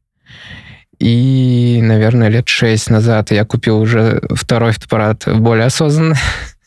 И, 1.03 1.81
наверное, 1.83 2.29
лет 2.29 2.49
шесть 2.49 2.89
назад 2.89 3.33
я 3.33 3.45
купил 3.45 3.81
уже 3.81 4.23
второй 4.31 4.71
фотоаппарат 4.71 5.25
более 5.37 5.67
осознанно, 5.67 6.15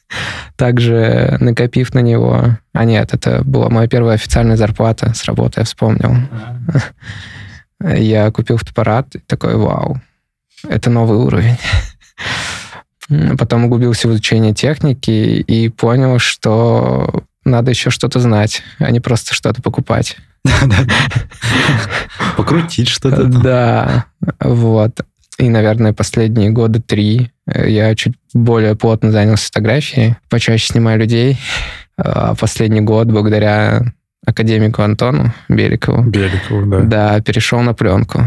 также 0.58 1.38
накопив 1.39 1.93
на 1.93 2.00
него. 2.00 2.58
А 2.74 2.84
нет, 2.84 3.13
это 3.13 3.43
была 3.45 3.69
моя 3.69 3.88
первая 3.88 4.15
официальная 4.15 4.58
зарплата 4.58 5.13
с 5.13 5.24
работы, 5.24 5.62
я 5.62 5.63
вспомнил. 5.63 6.17
Я 7.80 8.30
купил 8.32 8.58
фотоаппарат 8.58 9.15
и 9.15 9.19
такой, 9.19 9.56
вау, 9.56 10.02
это 10.67 10.89
новый 10.89 11.17
уровень. 11.17 11.58
Потом 13.38 13.65
углубился 13.65 14.10
в 14.10 14.12
изучение 14.12 14.54
техники 14.54 15.12
и 15.12 15.69
понял, 15.69 16.19
что 16.19 17.24
надо 17.46 17.72
еще 17.72 17.90
что-то 17.90 18.20
знать, 18.20 18.62
а 18.80 18.92
не 18.92 19.00
просто 19.00 19.34
что-то 19.34 19.62
покупать. 19.62 20.18
Покрутить 22.38 22.90
что-то. 22.90 23.24
Да, 23.24 24.06
вот. 24.40 25.02
И, 25.38 25.50
наверное, 25.50 25.94
последние 25.94 26.50
года 26.50 26.82
три 26.82 27.32
э, 27.48 27.70
я 27.70 27.94
чуть 27.96 28.14
более 28.34 28.76
плотно 28.76 29.12
занялся 29.12 29.48
фотографией, 29.48 30.16
почаще 30.30 30.68
снимаю 30.68 31.00
людей. 31.00 31.38
А 31.98 32.36
последний 32.36 32.82
год, 32.82 33.08
благодаря 33.08 33.82
академику 34.26 34.82
Антону 34.82 35.34
Беликову, 35.48 36.04
Беликову, 36.04 36.66
да. 36.66 36.80
да, 36.82 37.22
перешел 37.22 37.62
на 37.62 37.74
пленку. 37.74 38.24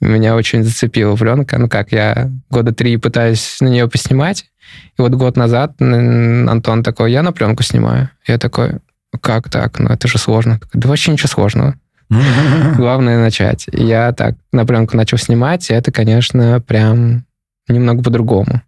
Меня 0.00 0.36
очень 0.36 0.62
зацепила 0.62 1.16
пленка. 1.16 1.58
Ну 1.58 1.68
как, 1.68 1.92
я 1.92 2.30
года 2.50 2.72
три 2.72 2.96
пытаюсь 2.98 3.58
на 3.60 3.68
нее 3.68 3.88
поснимать, 3.88 4.44
и 4.98 5.02
вот 5.02 5.12
год 5.12 5.36
назад 5.36 5.80
Антон 5.80 6.82
такой, 6.82 7.12
я 7.12 7.22
на 7.22 7.32
пленку 7.32 7.62
снимаю. 7.62 8.10
Я 8.26 8.38
такой, 8.38 8.78
как 9.20 9.48
так? 9.50 9.78
Ну 9.78 9.88
это 9.88 10.06
же 10.08 10.18
сложно. 10.18 10.58
Такой, 10.58 10.80
Да 10.80 10.88
вообще 10.88 11.12
ничего 11.12 11.28
сложного. 11.28 11.74
Главное 12.76 13.18
начать. 13.18 13.66
Я 13.72 14.12
так 14.12 14.34
на 14.52 14.66
пленку 14.66 14.96
начал 14.96 15.18
снимать, 15.18 15.70
и 15.70 15.74
это, 15.74 15.90
конечно, 15.92 16.60
прям 16.60 17.24
немного 17.68 18.02
по-другому. 18.02 18.62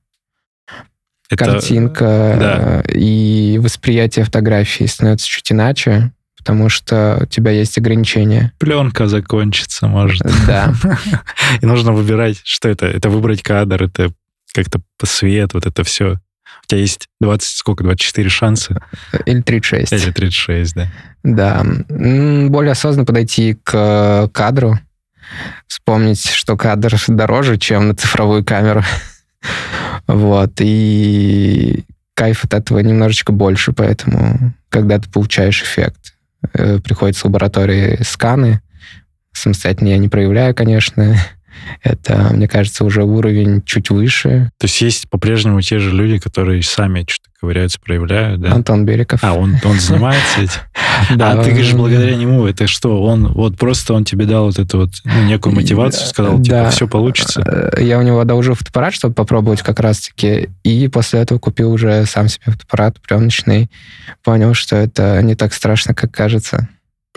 Это- 1.30 1.44
Картинка 1.44 2.36
да. 2.40 2.82
э, 2.86 2.92
и 2.94 3.58
восприятие 3.62 4.24
фотографии 4.24 4.84
становится 4.84 5.26
чуть 5.26 5.52
иначе, 5.52 6.10
потому 6.48 6.70
что 6.70 7.18
у 7.20 7.26
тебя 7.26 7.50
есть 7.50 7.76
ограничения. 7.76 8.54
Пленка 8.56 9.06
закончится, 9.06 9.86
может. 9.86 10.22
Да. 10.46 10.72
И 11.60 11.66
нужно 11.66 11.92
выбирать, 11.92 12.40
что 12.42 12.70
это. 12.70 12.86
Это 12.86 13.10
выбрать 13.10 13.42
кадр, 13.42 13.82
это 13.82 14.12
как-то 14.54 14.80
свет, 15.04 15.52
вот 15.52 15.66
это 15.66 15.84
все. 15.84 16.14
У 16.64 16.66
тебя 16.66 16.80
есть 16.80 17.08
20, 17.20 17.48
сколько, 17.50 17.84
24 17.84 18.30
шанса? 18.30 18.82
Или 19.26 19.42
36. 19.42 19.92
Или 19.92 20.10
36, 20.10 20.74
да. 20.74 20.90
Да. 21.22 21.66
Более 21.90 22.72
осознанно 22.72 23.04
подойти 23.04 23.58
к 23.62 24.30
кадру, 24.32 24.78
вспомнить, 25.66 26.30
что 26.30 26.56
кадр 26.56 26.94
дороже, 27.08 27.58
чем 27.58 27.88
на 27.88 27.94
цифровую 27.94 28.42
камеру. 28.42 28.82
Вот. 30.06 30.52
И 30.60 31.84
кайф 32.14 32.44
от 32.44 32.54
этого 32.54 32.78
немножечко 32.78 33.32
больше, 33.32 33.72
поэтому 33.72 34.54
когда 34.70 34.98
ты 34.98 35.10
получаешь 35.10 35.62
эффект, 35.62 36.07
э, 36.52 36.78
приходится 36.78 37.22
в 37.22 37.24
лаборатории 37.26 38.02
сканы. 38.02 38.60
Самостоятельно 39.32 39.88
я 39.88 39.98
не 39.98 40.08
проявляю, 40.08 40.54
конечно. 40.54 41.16
Это, 41.82 42.30
мне 42.32 42.48
кажется, 42.48 42.84
уже 42.84 43.04
уровень 43.04 43.62
чуть 43.64 43.90
выше. 43.90 44.50
То 44.58 44.64
есть 44.66 44.80
есть 44.80 45.08
по-прежнему 45.10 45.60
те 45.60 45.78
же 45.78 45.90
люди, 45.94 46.18
которые 46.18 46.62
сами 46.62 47.04
что-то 47.08 47.28
ковыряются, 47.40 47.78
проявляют, 47.80 48.40
да? 48.40 48.52
Антон 48.52 48.84
Бериков. 48.84 49.22
А, 49.22 49.32
он, 49.34 49.56
он 49.64 49.78
занимается 49.78 50.40
этим? 50.40 50.60
Да, 51.16 51.32
а 51.32 51.44
ты 51.44 51.50
говоришь, 51.50 51.72
он- 51.72 51.78
благодаря 51.78 52.16
нему, 52.16 52.46
это 52.46 52.66
что? 52.66 53.00
Он 53.02 53.32
вот 53.32 53.56
просто 53.56 53.94
он 53.94 54.04
тебе 54.04 54.24
дал 54.26 54.46
вот 54.46 54.58
эту 54.58 54.78
вот 54.78 54.90
ну, 55.04 55.24
некую 55.24 55.54
мотивацию, 55.54 56.06
сказал, 56.08 56.42
типа, 56.42 56.56
Да. 56.56 56.70
все 56.70 56.88
получится. 56.88 57.42
Э, 57.76 57.82
Я 57.82 57.98
у 58.00 58.02
него 58.02 58.18
одолжил 58.18 58.54
фотоаппарат, 58.54 58.92
чтобы 58.94 59.14
попробовать 59.14 59.62
как 59.62 59.78
раз-таки, 59.78 60.48
и 60.64 60.88
после 60.88 61.20
этого 61.20 61.38
купил 61.38 61.70
уже 61.72 62.04
сам 62.06 62.28
себе 62.28 62.42
фотоаппарат 62.46 63.00
пленочный. 63.00 63.70
Понял, 64.24 64.54
что 64.54 64.74
это 64.74 65.22
не 65.22 65.36
так 65.36 65.54
страшно, 65.54 65.94
как 65.94 66.10
кажется. 66.12 66.68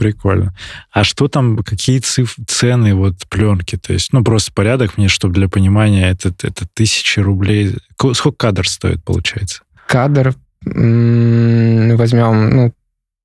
Прикольно. 0.01 0.51
А 0.91 1.03
что 1.03 1.27
там, 1.27 1.57
какие 1.59 1.99
циф- 1.99 2.35
цены 2.47 2.95
вот 2.95 3.17
пленки? 3.29 3.77
То 3.77 3.93
есть, 3.93 4.11
ну, 4.13 4.23
просто 4.23 4.51
порядок 4.51 4.97
мне, 4.97 5.07
чтобы 5.07 5.35
для 5.35 5.47
понимания, 5.47 6.09
это, 6.09 6.29
это 6.41 6.65
тысячи 6.73 7.19
рублей. 7.19 7.75
Ко- 7.97 8.15
Сколько 8.15 8.47
кадр 8.47 8.67
стоит, 8.67 9.03
получается? 9.03 9.61
Кадр 9.87 10.33
м, 10.65 11.95
возьмем, 11.97 12.49
ну, 12.49 12.73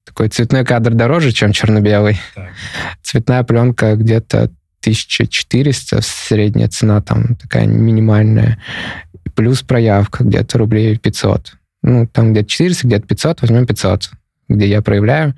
Такой 0.05 0.29
цветной 0.29 0.65
кадр 0.67 0.93
дороже, 0.93 1.33
чем 1.33 1.53
черно-белый. 1.53 2.21
Так. 2.35 2.51
Цветная 3.03 3.43
пленка 3.43 3.97
где-то 3.97 4.51
1400, 4.83 6.01
средняя 6.03 6.69
цена 6.69 7.01
там 7.01 7.37
такая 7.37 7.67
минимальная. 7.67 8.59
Плюс 9.35 9.63
проявка 9.63 10.25
где-то 10.25 10.59
рублей 10.59 10.97
500. 10.99 11.55
Ну, 11.83 12.07
там 12.07 12.33
где-то 12.33 12.49
400, 12.49 12.87
где-то 12.87 13.07
500, 13.07 13.41
возьмем 13.43 13.67
500, 13.67 14.11
где 14.49 14.69
я 14.69 14.83
проявляю. 14.83 15.35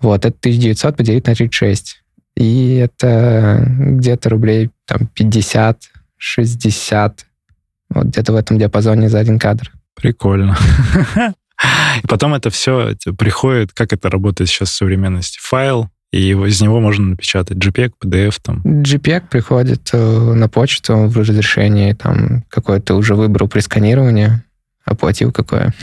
Вот, 0.00 0.24
это 0.24 0.36
1900 0.38 0.96
поделить 0.96 1.26
на 1.26 1.34
36. 1.34 2.02
И 2.36 2.74
это 2.76 3.64
где-то 3.66 4.30
рублей 4.30 4.70
там 4.86 5.06
50, 5.06 5.82
60, 6.16 7.26
вот 7.90 8.06
где-то 8.06 8.32
в 8.32 8.36
этом 8.36 8.58
диапазоне 8.58 9.08
за 9.08 9.18
один 9.18 9.38
кадр. 9.38 9.72
Прикольно. 9.94 10.56
И 12.02 12.06
потом 12.06 12.34
это 12.34 12.50
все 12.50 12.94
приходит, 13.18 13.72
как 13.72 13.92
это 13.92 14.08
работает 14.08 14.48
сейчас 14.48 14.70
в 14.70 14.74
современности. 14.74 15.38
Файл, 15.42 15.90
и 16.12 16.32
из 16.32 16.60
него 16.60 16.80
можно 16.80 17.08
напечатать 17.08 17.58
JPEG, 17.58 17.92
PDF 18.02 18.38
там. 18.42 18.62
JPEG 18.64 19.24
приходит 19.30 19.90
э, 19.92 19.98
на 19.98 20.48
почту 20.48 21.06
в 21.06 21.16
разрешении, 21.16 21.92
там 21.92 22.44
какой-то 22.48 22.94
уже 22.96 23.14
выбрал 23.14 23.48
при 23.48 23.60
сканировании, 23.60 24.42
оплатил 24.90 25.32
какое. 25.32 25.72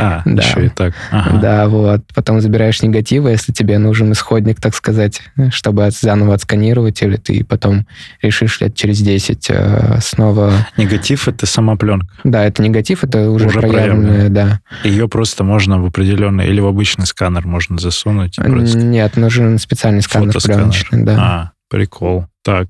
А, 0.00 0.22
Да. 0.24 0.42
еще 0.42 0.66
и 0.66 0.68
так. 0.70 0.92
Ага. 1.12 1.38
Да, 1.38 1.68
вот. 1.68 2.00
Потом 2.14 2.40
забираешь 2.40 2.82
негативы, 2.82 3.30
если 3.30 3.52
тебе 3.52 3.78
нужен 3.78 4.10
исходник, 4.10 4.60
так 4.60 4.74
сказать, 4.74 5.20
чтобы 5.50 5.86
от- 5.86 5.94
заново 5.94 6.34
отсканировать, 6.34 7.00
или 7.02 7.14
ты 7.16 7.44
потом 7.44 7.86
решишь 8.20 8.60
лет 8.60 8.74
через 8.74 9.00
10 9.00 9.46
э, 9.50 9.98
снова... 10.02 10.52
Негатив— 10.76 11.28
это 11.28 11.46
сама 11.46 11.76
пленка. 11.76 12.08
Да, 12.24 12.44
это 12.44 12.60
негатив, 12.62 13.04
это 13.04 13.30
уже, 13.30 13.46
Уже 13.46 13.60
проявленное, 13.60 14.28
да. 14.30 14.60
Ее 14.82 15.08
просто 15.08 15.44
можно 15.44 15.80
в 15.80 15.86
определенный... 15.86 16.48
Или 16.48 16.60
в 16.60 16.66
обычный 16.66 17.06
сканер 17.06 17.46
можно 17.46 17.78
засунуть. 17.78 18.34
просто- 18.36 18.78
Нет, 18.78 19.16
нужен 19.16 19.58
специальный 19.58 20.02
сканер 20.02 20.32
пленочный, 20.42 21.04
да. 21.04 21.16
А, 21.18 21.50
прикол. 21.70 22.26
Так. 22.42 22.68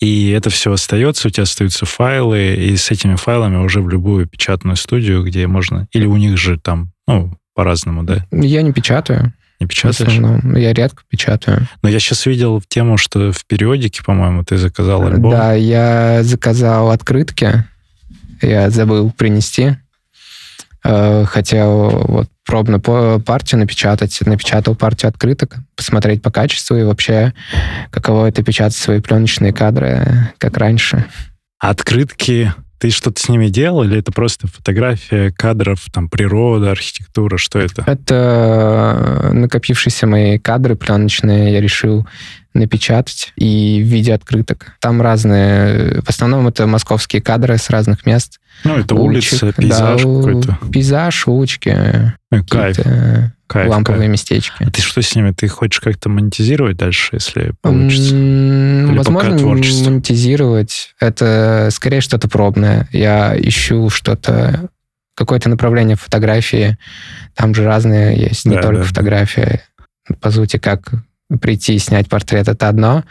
И 0.00 0.30
это 0.30 0.50
все 0.50 0.72
остается, 0.72 1.28
у 1.28 1.30
тебя 1.30 1.44
остаются 1.44 1.86
файлы, 1.86 2.54
и 2.54 2.76
с 2.76 2.90
этими 2.90 3.14
файлами 3.16 3.56
уже 3.56 3.80
в 3.80 3.88
любую 3.88 4.26
печатную 4.26 4.76
студию, 4.76 5.22
где 5.24 5.46
можно... 5.46 5.86
Или 5.92 6.06
у 6.06 6.16
них 6.16 6.36
же 6.36 6.58
там, 6.58 6.90
ну, 7.06 7.36
по-разному, 7.54 8.02
да? 8.02 8.26
Я 8.32 8.62
не 8.62 8.72
печатаю. 8.72 9.32
Не 9.60 9.66
В 9.66 9.68
печатаешь? 9.68 10.08
основном. 10.08 10.56
Я 10.56 10.72
редко 10.72 11.04
печатаю. 11.08 11.68
Но 11.82 11.88
я 11.88 12.00
сейчас 12.00 12.26
видел 12.26 12.60
тему, 12.66 12.96
что 12.98 13.32
в 13.32 13.46
периодике, 13.46 14.02
по-моему, 14.02 14.44
ты 14.44 14.56
заказал 14.56 15.06
альбом. 15.06 15.30
Да, 15.30 15.54
я 15.54 16.22
заказал 16.24 16.90
открытки. 16.90 17.64
Я 18.42 18.68
забыл 18.70 19.12
принести. 19.12 19.76
Э, 20.84 21.24
Хотел 21.24 21.88
вот 22.08 22.28
пробно 22.44 22.80
по- 22.80 23.18
партию 23.18 23.60
напечатать. 23.60 24.18
Напечатал 24.24 24.74
партию 24.74 25.08
открыток, 25.08 25.56
посмотреть 25.76 26.22
по 26.22 26.30
качеству 26.30 26.76
и 26.76 26.82
вообще, 26.82 27.32
каково 27.90 28.26
это 28.26 28.42
печатать 28.42 28.76
свои 28.76 29.00
пленочные 29.00 29.52
кадры, 29.52 30.32
как 30.38 30.56
раньше. 30.56 31.06
Открытки, 31.58 32.52
ты 32.78 32.90
что-то 32.90 33.20
с 33.20 33.28
ними 33.28 33.48
делал, 33.48 33.84
или 33.84 33.98
это 33.98 34.12
просто 34.12 34.46
фотография 34.46 35.30
кадров, 35.32 35.80
там, 35.92 36.08
природа, 36.08 36.70
архитектура, 36.70 37.36
что 37.38 37.58
это? 37.58 37.84
Это 37.86 39.20
э, 39.24 39.32
накопившиеся 39.32 40.06
мои 40.06 40.38
кадры 40.38 40.76
пленочные 40.76 41.52
я 41.52 41.60
решил 41.60 42.06
напечатать 42.54 43.32
и 43.36 43.82
в 43.82 43.86
виде 43.86 44.14
открыток. 44.14 44.76
Там 44.80 45.02
разные, 45.02 46.00
в 46.02 46.08
основном 46.08 46.46
это 46.46 46.66
московские 46.66 47.20
кадры 47.20 47.58
с 47.58 47.68
разных 47.68 48.06
мест. 48.06 48.40
Ну, 48.62 48.78
это 48.78 48.94
улица, 48.94 49.52
пейзаж 49.52 50.02
да, 50.02 50.08
какой-то. 50.08 50.58
Пейзаж, 50.72 51.26
улочки, 51.26 52.12
Ну, 52.30 52.44
Кайф, 52.44 52.78
кайф, 53.46 53.70
ламповые 53.70 54.00
кайф. 54.02 54.12
местечки. 54.12 54.64
А 54.64 54.70
ты 54.70 54.80
что 54.82 55.02
с 55.02 55.14
ними? 55.14 55.32
Ты 55.32 55.48
хочешь 55.48 55.80
как-то 55.80 56.08
монетизировать 56.08 56.76
дальше, 56.76 57.10
если 57.12 57.52
получится? 57.60 58.14
Или 58.14 58.96
Возможно, 58.96 59.30
монетизировать. 59.38 60.94
Это 61.00 61.68
скорее 61.72 62.00
что-то 62.00 62.28
пробное. 62.28 62.88
Я 62.92 63.34
ищу 63.38 63.90
что-то, 63.90 64.68
какое-то 65.14 65.48
направление 65.48 65.96
фотографии. 65.96 66.76
Там 67.34 67.54
же 67.54 67.64
разные 67.64 68.16
есть, 68.18 68.44
не 68.46 68.56
Да, 68.56 68.62
только 68.62 68.80
да. 68.82 68.86
фотография. 68.86 69.62
По 70.20 70.30
сути, 70.30 70.58
как 70.58 70.92
прийти 71.40 71.74
и 71.74 71.78
снять 71.78 72.08
портрет, 72.08 72.48
это 72.48 72.68
одно, 72.68 73.02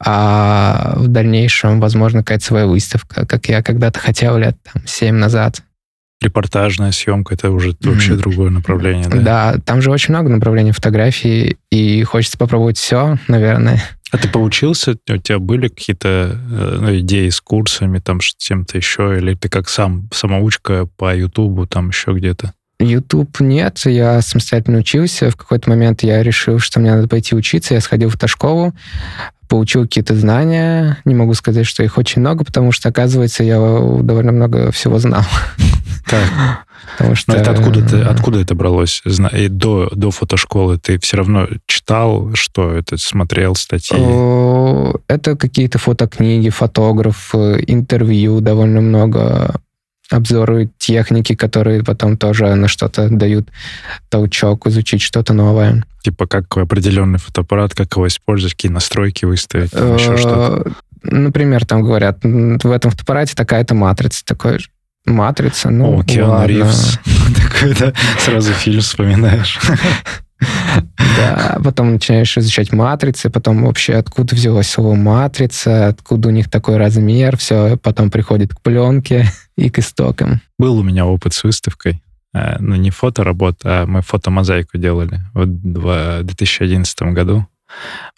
а 0.00 0.94
в 0.96 1.06
дальнейшем, 1.08 1.80
возможно, 1.80 2.20
какая-то 2.20 2.44
своя 2.44 2.66
выставка, 2.66 3.24
как 3.26 3.48
я 3.48 3.62
когда-то 3.62 3.98
хотел 4.00 4.36
лет 4.36 4.56
там, 4.72 4.82
7 4.86 5.14
назад. 5.14 5.62
Репортажная 6.20 6.92
съемка, 6.92 7.34
это 7.34 7.50
уже 7.50 7.74
вообще 7.80 8.12
Мгм. 8.12 8.20
другое 8.20 8.50
направление, 8.50 9.08
да? 9.08 9.20
Да, 9.20 9.56
там 9.64 9.80
же 9.80 9.90
очень 9.90 10.12
много 10.14 10.28
направлений 10.28 10.72
фотографии, 10.72 11.56
и 11.70 12.02
хочется 12.02 12.36
попробовать 12.36 12.76
все, 12.76 13.16
наверное. 13.26 13.82
А 14.12 14.18
ты 14.18 14.28
поучился? 14.28 14.96
У 15.08 15.16
тебя 15.16 15.38
были 15.38 15.68
какие-то 15.68 16.08
э, 16.50 16.78
ну, 16.80 16.98
идеи 16.98 17.28
с 17.28 17.40
курсами, 17.40 18.00
там, 18.00 18.20
с 18.20 18.34
чем-то 18.36 18.76
еще? 18.76 19.16
Или 19.16 19.34
ты 19.34 19.48
как 19.48 19.68
сам, 19.68 20.08
самоучка 20.12 20.86
по 20.96 21.14
Ютубу, 21.14 21.66
там 21.66 21.88
еще 21.88 22.12
где-то? 22.12 22.52
YouTube 22.80 23.40
нет, 23.40 23.78
я 23.84 24.20
самостоятельно 24.20 24.78
учился. 24.78 25.30
В 25.30 25.36
какой-то 25.36 25.70
момент 25.70 26.02
я 26.02 26.22
решил, 26.22 26.58
что 26.58 26.80
мне 26.80 26.94
надо 26.94 27.08
пойти 27.08 27.34
учиться. 27.36 27.74
Я 27.74 27.80
сходил 27.80 28.08
в 28.08 28.14
автошколу, 28.14 28.74
получил 29.48 29.82
какие-то 29.82 30.14
знания. 30.16 30.98
Не 31.04 31.14
могу 31.14 31.34
сказать, 31.34 31.66
что 31.66 31.82
их 31.82 31.96
очень 31.98 32.20
много, 32.20 32.44
потому 32.44 32.72
что, 32.72 32.88
оказывается, 32.88 33.44
я 33.44 33.58
довольно 33.58 34.32
много 34.32 34.70
всего 34.72 34.98
знал. 34.98 35.24
Так. 36.06 36.64
Потому 36.96 37.14
что... 37.14 37.32
Но 37.32 37.38
это 37.38 37.50
откуда, 37.52 38.10
откуда 38.10 38.40
это 38.40 38.54
бралось? 38.54 39.02
И 39.32 39.48
до, 39.48 39.88
до 39.92 40.10
фотошколы 40.10 40.78
ты 40.78 40.98
все 40.98 41.18
равно 41.18 41.48
читал, 41.66 42.30
что 42.34 42.72
это, 42.72 42.96
смотрел 42.96 43.54
статьи? 43.54 43.96
Это 45.08 45.36
какие-то 45.36 45.78
фотокниги, 45.78 46.48
фотограф, 46.50 47.34
интервью, 47.34 48.40
довольно 48.40 48.80
много 48.80 49.60
обзоры 50.10 50.70
техники, 50.78 51.34
которые 51.34 51.84
потом 51.84 52.16
тоже 52.16 52.54
на 52.54 52.68
что-то 52.68 53.08
дают 53.08 53.48
толчок, 54.08 54.66
изучить 54.66 55.02
что-то 55.02 55.32
новое. 55.32 55.84
Типа 56.02 56.26
как 56.26 56.56
определенный 56.56 57.18
фотоаппарат, 57.18 57.74
как 57.74 57.94
его 57.94 58.08
использовать, 58.08 58.54
какие 58.54 58.72
настройки 58.72 59.24
выставить, 59.24 59.72
еще 59.72 60.16
что-то. 60.16 60.62
Э, 60.66 60.70
Например, 61.02 61.64
там 61.64 61.82
говорят, 61.82 62.24
«М, 62.24 62.58
в 62.58 62.70
этом 62.70 62.90
фотоаппарате 62.90 63.34
такая-то 63.34 63.74
матрица. 63.74 64.24
Такой, 64.24 64.58
матрица, 65.06 65.70
ну 65.70 66.00
О, 66.00 66.04
Киану 66.04 66.32
ладно. 66.32 66.46
Ривз. 66.46 66.98
Такой, 67.36 67.74
да, 67.74 67.92
сразу 68.18 68.52
фильм 68.52 68.80
вспоминаешь. 68.80 69.58
Да, 71.16 71.58
потом 71.62 71.92
начинаешь 71.92 72.36
изучать 72.38 72.72
матрицы, 72.72 73.28
потом 73.28 73.64
вообще 73.64 73.94
откуда 73.94 74.34
взялось 74.34 74.70
слово 74.70 74.94
матрица, 74.94 75.88
откуда 75.88 76.28
у 76.28 76.32
них 76.32 76.48
такой 76.48 76.76
размер, 76.78 77.36
все, 77.36 77.76
потом 77.76 78.10
приходит 78.10 78.54
к 78.54 78.60
пленке 78.62 79.26
и 79.56 79.68
к 79.68 79.78
истокам. 79.78 80.40
Был 80.58 80.78
у 80.78 80.82
меня 80.82 81.04
опыт 81.06 81.34
с 81.34 81.44
выставкой. 81.44 82.02
Э, 82.32 82.56
Ну, 82.58 82.76
не 82.76 82.90
фоторабот, 82.90 83.60
а 83.64 83.86
мы 83.86 84.02
фотомозаику 84.02 84.78
делали 84.78 85.20
в 85.34 86.22
2011 86.22 87.02
году. 87.12 87.46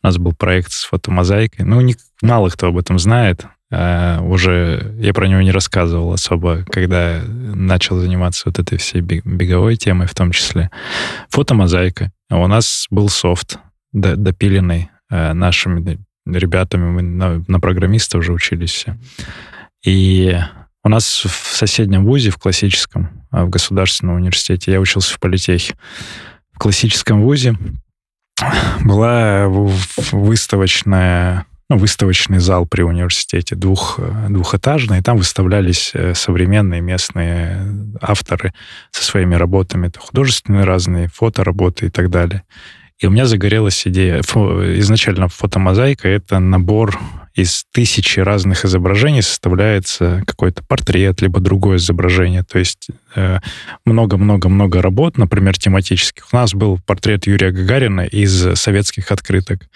У 0.02 0.06
нас 0.06 0.16
был 0.18 0.32
проект 0.32 0.72
с 0.72 0.84
фотомозаикой. 0.84 1.64
Ну, 1.64 1.80
не, 1.80 1.96
мало 2.22 2.48
кто 2.50 2.68
об 2.68 2.78
этом 2.78 2.98
знает. 2.98 3.46
Э, 3.72 4.20
Уже 4.20 4.94
я 5.00 5.12
про 5.14 5.26
него 5.26 5.40
не 5.40 5.50
рассказывал 5.50 6.12
особо, 6.12 6.64
когда 6.70 7.22
начал 7.26 7.98
заниматься 7.98 8.42
вот 8.46 8.58
этой 8.58 8.76
всей 8.78 9.00
бег- 9.00 9.24
беговой 9.24 9.76
темой 9.76 10.06
в 10.06 10.14
том 10.14 10.30
числе. 10.30 10.70
Фотомозаика. 11.30 12.12
А 12.30 12.38
У 12.38 12.46
нас 12.46 12.86
был 12.90 13.08
софт 13.08 13.58
до- 13.92 14.16
допиленный 14.16 14.90
э, 15.10 15.32
нашими 15.32 15.98
ребятами. 16.26 16.84
Мы 16.90 17.02
на, 17.02 17.42
на 17.48 17.58
программиста 17.60 18.18
уже 18.18 18.32
учились 18.32 18.70
все. 18.70 18.96
И 19.84 20.38
у 20.84 20.88
нас 20.88 21.24
в 21.24 21.56
соседнем 21.56 22.04
вузе, 22.04 22.30
в 22.30 22.36
классическом, 22.38 23.24
а, 23.30 23.44
в 23.44 23.50
государственном 23.50 24.16
университете, 24.16 24.72
я 24.72 24.80
учился 24.80 25.14
в 25.14 25.20
политехе. 25.20 25.74
В 26.52 26.58
классическом 26.58 27.22
вузе 27.22 27.56
была 28.84 29.46
выставочная, 30.12 31.46
ну, 31.72 31.78
выставочный 31.78 32.38
зал 32.38 32.66
при 32.66 32.82
университете, 32.82 33.54
двух, 33.54 33.98
э, 33.98 34.26
двухэтажный, 34.28 34.98
и 34.98 35.02
там 35.02 35.16
выставлялись 35.16 35.92
э, 35.94 36.12
современные 36.14 36.82
местные 36.82 37.66
авторы 37.98 38.52
со 38.90 39.02
своими 39.02 39.36
работами, 39.36 39.86
это 39.86 39.98
художественные 39.98 40.64
разные, 40.64 41.08
фотоработы 41.08 41.86
и 41.86 41.88
так 41.88 42.10
далее. 42.10 42.42
И 42.98 43.06
у 43.06 43.10
меня 43.10 43.24
загорелась 43.24 43.86
идея. 43.86 44.20
Фо- 44.20 44.78
изначально 44.80 45.28
фотомозаика— 45.28 46.08
это 46.10 46.38
набор 46.40 46.98
из 47.34 47.64
тысячи 47.72 48.20
разных 48.20 48.66
изображений 48.66 49.22
составляется 49.22 50.22
какой-то 50.26 50.62
портрет, 50.64 51.22
либо 51.22 51.40
другое 51.40 51.78
изображение. 51.78 52.44
То 52.44 52.58
есть 52.58 52.88
э, 53.14 53.38
много-много-много 53.86 54.82
работ, 54.82 55.16
например, 55.16 55.56
тематических. 55.58 56.28
У 56.32 56.36
нас 56.36 56.52
был 56.52 56.78
портрет 56.84 57.26
Юрия 57.26 57.50
Гагарина 57.50 58.02
из 58.02 58.58
советских 58.60 59.10
открыток. 59.10 59.68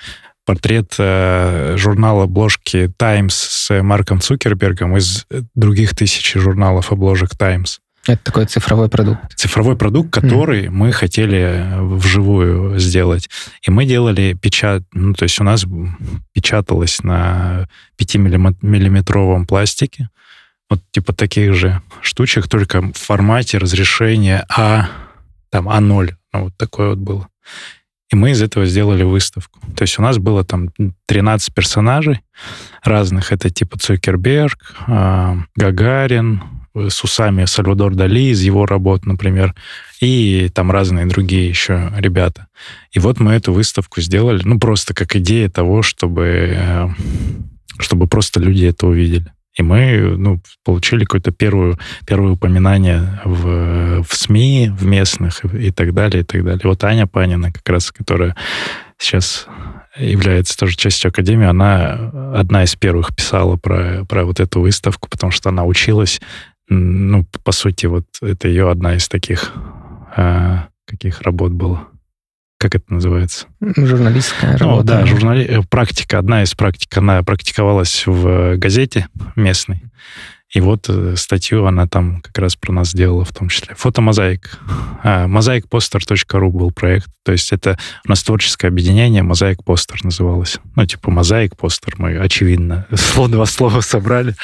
Портрет 0.46 0.94
э, 0.98 1.74
журнала 1.76 2.24
обложки 2.24 2.90
«Таймс» 2.96 3.34
с 3.34 3.82
Марком 3.82 4.20
Цукербергом 4.20 4.96
из 4.96 5.26
других 5.54 5.94
тысяч 5.94 6.32
журналов 6.34 6.92
обложек 6.92 7.36
«Таймс». 7.36 7.78
Это 8.06 8.22
такой 8.22 8.46
цифровой 8.46 8.88
продукт. 8.88 9.34
Цифровой 9.34 9.76
продукт, 9.76 10.12
который 10.12 10.66
mm. 10.66 10.70
мы 10.70 10.92
хотели 10.92 11.66
вживую 11.80 12.78
сделать. 12.78 13.28
И 13.66 13.70
мы 13.72 13.84
делали 13.84 14.38
печат... 14.40 14.84
Ну, 14.92 15.12
то 15.12 15.24
есть 15.24 15.40
у 15.40 15.44
нас 15.44 15.66
печаталось 16.32 17.02
на 17.02 17.68
5-миллиметровом 17.98 19.44
пластике 19.44 20.08
вот 20.68 20.80
типа 20.90 21.12
таких 21.12 21.54
же 21.54 21.82
штучек, 22.00 22.48
только 22.48 22.80
в 22.80 22.92
формате 22.94 23.58
разрешения 23.58 24.44
А, 24.48 24.88
там, 25.50 25.68
А0. 25.68 26.12
Ну, 26.32 26.44
вот 26.44 26.56
такое 26.56 26.90
вот 26.90 26.98
было. 26.98 27.28
И 28.12 28.16
мы 28.16 28.30
из 28.30 28.42
этого 28.42 28.66
сделали 28.66 29.02
выставку. 29.02 29.58
То 29.76 29.82
есть 29.82 29.98
у 29.98 30.02
нас 30.02 30.18
было 30.18 30.44
там 30.44 30.70
13 31.06 31.52
персонажей 31.52 32.20
разных. 32.84 33.32
Это 33.32 33.50
типа 33.50 33.78
Цукерберг, 33.78 34.74
а, 34.86 35.38
Гагарин, 35.56 36.42
с 36.88 37.02
усами 37.02 37.44
Сальвадор 37.46 37.94
Дали 37.94 38.30
из 38.30 38.42
его 38.42 38.66
работ, 38.66 39.06
например, 39.06 39.54
и 40.00 40.50
там 40.54 40.70
разные 40.70 41.06
другие 41.06 41.48
еще 41.48 41.90
ребята. 41.96 42.48
И 42.92 42.98
вот 42.98 43.18
мы 43.18 43.32
эту 43.32 43.52
выставку 43.52 44.00
сделали, 44.00 44.42
ну, 44.44 44.58
просто 44.58 44.94
как 44.94 45.16
идея 45.16 45.48
того, 45.48 45.82
чтобы, 45.82 46.54
э, 46.54 46.88
чтобы 47.78 48.06
просто 48.06 48.40
люди 48.40 48.66
это 48.66 48.86
увидели. 48.86 49.32
И 49.56 49.62
мы 49.62 50.16
ну, 50.18 50.40
получили 50.64 51.04
какое-то 51.04 51.30
первое, 51.30 51.78
первое 52.06 52.32
упоминание 52.32 53.20
в, 53.24 54.02
в 54.02 54.14
СМИ, 54.14 54.70
в 54.76 54.84
местных 54.84 55.44
и, 55.44 55.68
и 55.68 55.70
так 55.70 55.94
далее, 55.94 56.22
и 56.22 56.24
так 56.24 56.44
далее. 56.44 56.60
Вот 56.64 56.84
Аня 56.84 57.06
Панина, 57.06 57.50
как 57.50 57.66
раз, 57.68 57.90
которая 57.90 58.36
сейчас 58.98 59.46
является 59.96 60.58
тоже 60.58 60.76
частью 60.76 61.08
Академии, 61.08 61.46
она 61.46 62.12
одна 62.34 62.64
из 62.64 62.76
первых 62.76 63.16
писала 63.16 63.56
про, 63.56 64.04
про 64.04 64.24
вот 64.24 64.40
эту 64.40 64.60
выставку, 64.60 65.08
потому 65.08 65.30
что 65.30 65.48
она 65.48 65.64
училась, 65.64 66.20
ну, 66.68 67.24
по 67.42 67.52
сути, 67.52 67.86
вот 67.86 68.04
это 68.20 68.48
ее 68.48 68.70
одна 68.70 68.96
из 68.96 69.08
таких, 69.08 69.54
а, 70.14 70.68
каких 70.86 71.22
работ 71.22 71.52
была 71.52 71.88
как 72.58 72.74
это 72.74 72.92
называется? 72.92 73.46
Журналистская 73.60 74.56
работа. 74.56 74.76
Ну, 74.76 74.82
да, 74.82 75.06
журнали... 75.06 75.44
Э, 75.44 75.62
практика, 75.62 76.18
одна 76.18 76.42
из 76.42 76.54
практик, 76.54 76.96
она 76.96 77.22
практиковалась 77.22 78.04
в 78.06 78.56
газете 78.56 79.08
местной. 79.36 79.82
И 80.56 80.60
вот 80.60 80.86
э, 80.88 81.16
статью 81.18 81.66
она 81.66 81.86
там 81.86 82.22
как 82.22 82.38
раз 82.38 82.56
про 82.56 82.72
нас 82.72 82.92
сделала 82.92 83.26
в 83.26 83.32
том 83.34 83.50
числе. 83.50 83.74
Фотомозаик. 83.74 84.58
А, 85.02 85.26
mozaicposter.ru 85.26 86.48
был 86.48 86.70
проект. 86.70 87.08
То 87.26 87.32
есть 87.32 87.52
это 87.52 87.78
у 88.06 88.08
нас 88.08 88.22
творческое 88.22 88.68
объединение 88.68 89.22
Мозаик 89.22 89.62
Постер 89.62 90.02
называлось. 90.02 90.58
Ну, 90.74 90.86
типа 90.86 91.10
Мозаик 91.10 91.58
Постер. 91.58 91.96
Мы, 91.98 92.16
очевидно, 92.16 92.86
слово 92.94 93.28
два 93.28 93.44
слова 93.44 93.82
собрали. 93.82 94.34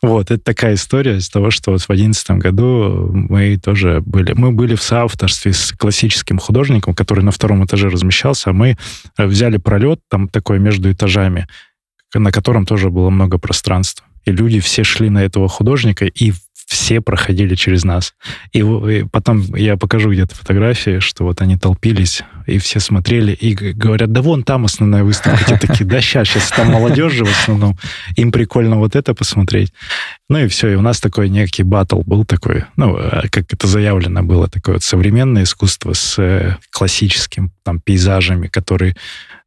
Вот, 0.00 0.30
это 0.30 0.42
такая 0.42 0.76
история 0.76 1.18
из 1.18 1.28
того, 1.28 1.50
что 1.50 1.72
вот 1.72 1.82
в 1.82 1.90
одиннадцатом 1.90 2.38
году 2.38 3.10
мы 3.12 3.58
тоже 3.58 4.00
были... 4.00 4.32
Мы 4.32 4.52
были 4.52 4.74
в 4.76 4.82
соавторстве 4.82 5.52
с 5.52 5.72
классическим 5.72 6.38
художником, 6.38 6.94
который 6.94 7.22
на 7.22 7.32
втором 7.32 7.66
этаже 7.66 7.90
размещался, 7.90 8.48
а 8.48 8.54
мы 8.54 8.78
взяли 9.18 9.58
пролет 9.58 10.00
там 10.08 10.26
такой 10.26 10.58
между 10.58 10.90
этажами, 10.90 11.46
на 12.14 12.32
котором 12.32 12.64
тоже 12.64 12.88
было 12.88 13.10
много 13.10 13.36
пространства 13.36 14.06
и 14.24 14.32
люди 14.32 14.60
все 14.60 14.84
шли 14.84 15.10
на 15.10 15.22
этого 15.24 15.48
художника, 15.48 16.06
и 16.06 16.32
все 16.70 17.00
проходили 17.00 17.56
через 17.56 17.84
нас. 17.84 18.14
И, 18.52 18.60
и 18.60 19.04
потом 19.10 19.42
я 19.56 19.76
покажу 19.76 20.12
где-то 20.12 20.36
фотографии, 20.36 21.00
что 21.00 21.24
вот 21.24 21.40
они 21.40 21.56
толпились, 21.56 22.22
и 22.46 22.58
все 22.58 22.78
смотрели, 22.78 23.32
и 23.32 23.54
говорят, 23.54 24.12
да 24.12 24.22
вон 24.22 24.44
там 24.44 24.66
основная 24.66 25.02
выставка. 25.02 25.44
Те 25.44 25.58
такие, 25.58 25.84
да 25.84 26.00
сейчас, 26.00 26.28
сейчас 26.28 26.48
там 26.50 26.68
молодежь 26.68 27.12
же 27.12 27.24
в 27.24 27.30
основном, 27.30 27.76
им 28.14 28.30
прикольно 28.30 28.76
вот 28.76 28.94
это 28.94 29.14
посмотреть. 29.14 29.72
Ну 30.28 30.38
и 30.38 30.46
все, 30.46 30.68
и 30.68 30.76
у 30.76 30.80
нас 30.80 31.00
такой 31.00 31.28
некий 31.28 31.64
батл 31.64 32.02
был 32.02 32.24
такой, 32.24 32.64
ну, 32.76 32.96
а 32.96 33.24
как 33.30 33.52
это 33.52 33.66
заявлено 33.66 34.22
было, 34.22 34.46
такое 34.48 34.76
вот 34.76 34.84
современное 34.84 35.42
искусство 35.42 35.92
с 35.92 36.20
э, 36.20 36.56
классическим 36.70 37.50
там 37.64 37.80
пейзажами, 37.80 38.46
которые 38.46 38.94
Э, 38.94 39.39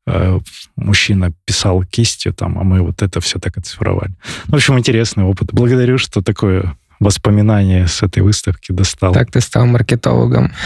мужчина 0.76 1.32
писал 1.46 1.84
кистью, 1.84 2.34
там, 2.34 2.60
а 2.60 2.64
мы 2.64 2.82
вот 2.82 3.02
это 3.02 3.22
все 3.22 3.40
так 3.40 3.58
оцифровали. 3.58 4.14
В 4.48 4.56
общем, 4.56 4.78
интересный 4.78 5.24
опыт. 5.24 5.54
Благодарю, 5.54 5.98
что 5.98 6.22
такое 6.22 6.76
воспоминание 7.04 7.88
с 7.88 8.02
этой 8.02 8.24
выставки 8.24 8.72
достал. 8.72 9.14
Так 9.14 9.32
ты 9.32 9.42
стал 9.42 9.66
маркетологом. 9.66 10.52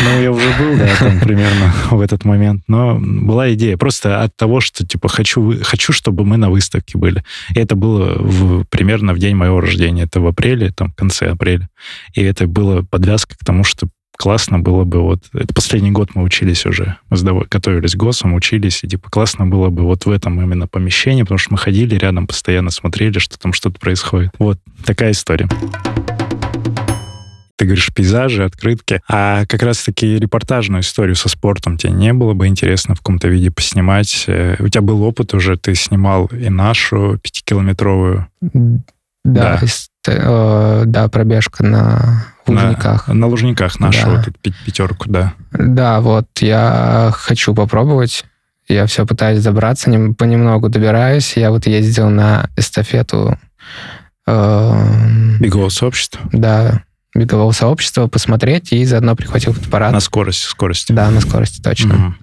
Ну, 0.00 0.22
я 0.22 0.30
уже 0.30 0.48
был, 0.58 0.78
да, 0.78 0.88
там 0.96 1.18
примерно 1.18 1.74
в 1.90 2.00
этот 2.00 2.24
момент. 2.24 2.62
Но 2.68 2.98
была 3.00 3.52
идея 3.54 3.76
просто 3.76 4.22
от 4.22 4.34
того, 4.36 4.60
что, 4.60 4.86
типа, 4.86 5.08
хочу, 5.08 5.56
хочу 5.64 5.92
чтобы 5.92 6.24
мы 6.24 6.36
на 6.36 6.50
выставке 6.50 6.96
были. 6.96 7.24
И 7.52 7.58
это 7.58 7.74
было 7.74 8.14
в, 8.16 8.64
примерно 8.64 9.12
в 9.12 9.18
день 9.18 9.34
моего 9.34 9.60
рождения. 9.60 10.04
Это 10.04 10.20
в 10.20 10.26
апреле, 10.28 10.70
там, 10.70 10.92
в 10.92 10.94
конце 10.94 11.30
апреля. 11.30 11.68
И 12.14 12.22
это 12.22 12.46
было 12.46 12.82
подвязка 12.82 13.36
к 13.36 13.44
тому, 13.44 13.64
что 13.64 13.88
классно 14.18 14.58
было 14.58 14.84
бы 14.84 15.00
вот... 15.00 15.20
Это 15.32 15.54
последний 15.54 15.90
год 15.90 16.10
мы 16.14 16.22
учились 16.22 16.66
уже, 16.66 16.96
мы 17.08 17.44
готовились 17.48 17.94
к 17.94 17.96
ГОСам, 17.96 18.34
учились, 18.34 18.84
и 18.84 18.88
типа 18.88 19.08
классно 19.08 19.46
было 19.46 19.70
бы 19.70 19.84
вот 19.84 20.04
в 20.04 20.10
этом 20.10 20.40
именно 20.42 20.66
помещении, 20.66 21.22
потому 21.22 21.38
что 21.38 21.52
мы 21.52 21.58
ходили 21.58 21.94
рядом, 21.94 22.26
постоянно 22.26 22.70
смотрели, 22.70 23.18
что 23.18 23.38
там 23.38 23.52
что-то 23.52 23.78
происходит. 23.78 24.32
Вот 24.38 24.58
такая 24.84 25.12
история 25.12 25.48
ты 27.58 27.64
говоришь 27.64 27.92
пейзажи, 27.92 28.44
открытки, 28.44 29.00
а 29.08 29.44
как 29.46 29.64
раз-таки 29.64 30.16
репортажную 30.16 30.82
историю 30.82 31.16
со 31.16 31.28
спортом 31.28 31.76
тебе 31.76 31.92
не 31.92 32.12
было 32.12 32.32
бы 32.32 32.46
интересно 32.46 32.94
в 32.94 32.98
каком-то 32.98 33.26
виде 33.26 33.50
поснимать? 33.50 34.26
Э, 34.28 34.54
у 34.60 34.68
тебя 34.68 34.80
был 34.80 35.02
опыт 35.02 35.34
уже, 35.34 35.56
ты 35.56 35.74
снимал 35.74 36.26
и 36.26 36.48
нашу 36.50 37.18
пятикилометровую. 37.20 38.28
Да, 39.24 39.60
да. 39.60 39.60
Э, 40.06 40.84
да, 40.86 41.08
пробежка 41.08 41.64
на 41.64 42.26
Лужниках. 42.48 43.08
На, 43.08 43.14
на 43.14 43.26
Лужниках 43.26 43.80
нашу 43.80 44.06
да. 44.06 44.24
пятерку, 44.64 45.08
да. 45.08 45.34
Да, 45.52 46.00
вот 46.00 46.26
я 46.40 47.10
хочу 47.14 47.54
попробовать. 47.54 48.24
Я 48.68 48.86
все 48.86 49.06
пытаюсь 49.06 49.40
забраться, 49.40 49.90
понемногу 50.18 50.68
добираюсь. 50.68 51.36
Я 51.36 51.50
вот 51.50 51.66
ездил 51.66 52.10
на 52.10 52.50
эстафету. 52.56 53.38
Э, 54.26 55.38
бегового 55.40 55.70
сообщества? 55.70 56.20
Да, 56.32 56.82
бегового 57.14 57.52
сообщества 57.52 58.08
посмотреть 58.08 58.72
и 58.72 58.84
заодно 58.84 59.16
прихватил 59.16 59.54
фотоаппарат. 59.54 59.92
На 59.92 60.00
скорости, 60.00 60.46
скорости. 60.46 60.92
Да, 60.92 61.10
на 61.10 61.20
скорости, 61.20 61.62
точно. 61.62 61.94
Угу. 61.94 62.14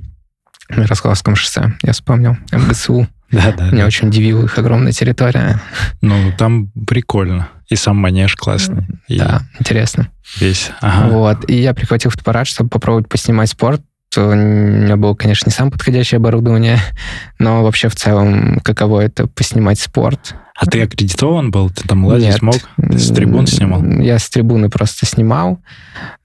На 0.77 0.81
Ярославском 0.83 1.35
шоссе, 1.35 1.73
я 1.81 1.93
вспомнил. 1.93 2.38
МГСУ. 2.51 3.07
Да, 3.31 3.51
да. 3.57 3.71
Меня 3.71 3.83
да. 3.83 3.88
очень 3.88 4.07
удивила 4.09 4.45
их 4.45 4.57
огромная 4.57 4.91
территория. 4.91 5.61
Ну, 6.01 6.31
там 6.38 6.67
прикольно. 6.88 7.49
И 7.69 7.75
сам 7.75 7.97
манеж 7.97 8.36
классный. 8.36 8.86
И 9.08 9.17
да, 9.17 9.41
интересно. 9.60 10.10
Весь. 10.39 10.71
Ага. 10.82 11.10
Вот. 11.10 11.49
И 11.49 11.56
я 11.56 11.73
прихватил 11.73 12.12
фотоаппарат, 12.12 12.47
чтобы 12.47 12.69
попробовать 12.69 13.10
поснимать 13.10 13.49
спорт. 13.49 13.82
У 14.17 14.21
меня 14.21 14.95
было, 14.95 15.13
конечно, 15.13 15.49
не 15.49 15.54
самое 15.54 15.71
подходящее 15.71 16.17
оборудование, 16.17 16.80
но 17.39 17.63
вообще 17.63 17.89
в 17.89 17.95
целом, 17.95 18.60
каково 18.63 19.01
это 19.01 19.28
поснимать 19.28 19.80
спорт. 19.80 20.36
А 20.58 20.65
ты 20.67 20.82
аккредитован 20.84 21.51
был? 21.51 21.69
Ты 21.69 21.86
там 21.88 22.06
лазить 22.06 22.30
Нет. 22.30 22.38
смог? 22.38 22.56
Ты 22.78 22.97
с 22.97 23.12
трибун 23.12 23.45
снимал? 23.45 23.84
Я 23.99 24.19
с 24.19 24.30
трибуны 24.30 24.69
просто 24.69 25.06
снимал. 25.06 25.60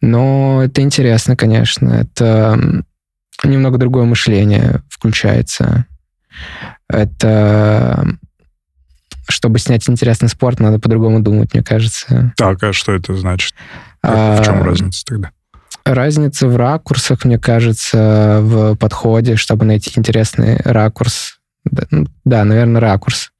Но 0.00 0.62
это 0.62 0.82
интересно, 0.82 1.36
конечно. 1.36 1.88
Это 1.88 2.84
немного 3.42 3.78
другое 3.78 4.04
мышление 4.04 4.82
включается. 4.88 5.86
Это 6.88 8.06
чтобы 9.30 9.58
снять 9.58 9.88
интересный 9.88 10.28
спорт, 10.28 10.60
надо 10.60 10.78
по-другому 10.78 11.20
думать, 11.20 11.54
мне 11.54 11.62
кажется. 11.62 12.32
Так, 12.36 12.62
а 12.62 12.72
что 12.72 12.92
это 12.92 13.16
значит? 13.16 13.54
А, 14.02 14.40
в 14.40 14.44
чем 14.44 14.62
разница 14.62 15.04
тогда? 15.04 15.30
Разница 15.84 16.46
в 16.48 16.56
ракурсах, 16.56 17.24
мне 17.24 17.38
кажется, 17.38 18.40
в 18.42 18.76
подходе, 18.76 19.36
чтобы 19.36 19.64
найти 19.64 19.92
интересный 19.96 20.56
ракурс. 20.64 21.38
Да, 21.64 21.84
ну, 21.90 22.06
да 22.24 22.44
наверное, 22.44 22.80
ракурс 22.80 23.32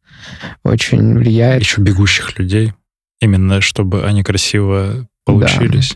очень 0.63 1.19
влияет. 1.19 1.63
Еще 1.63 1.81
бегущих 1.81 2.39
людей, 2.39 2.73
именно 3.21 3.61
чтобы 3.61 4.05
они 4.05 4.23
красиво 4.23 5.07
получились. 5.25 5.91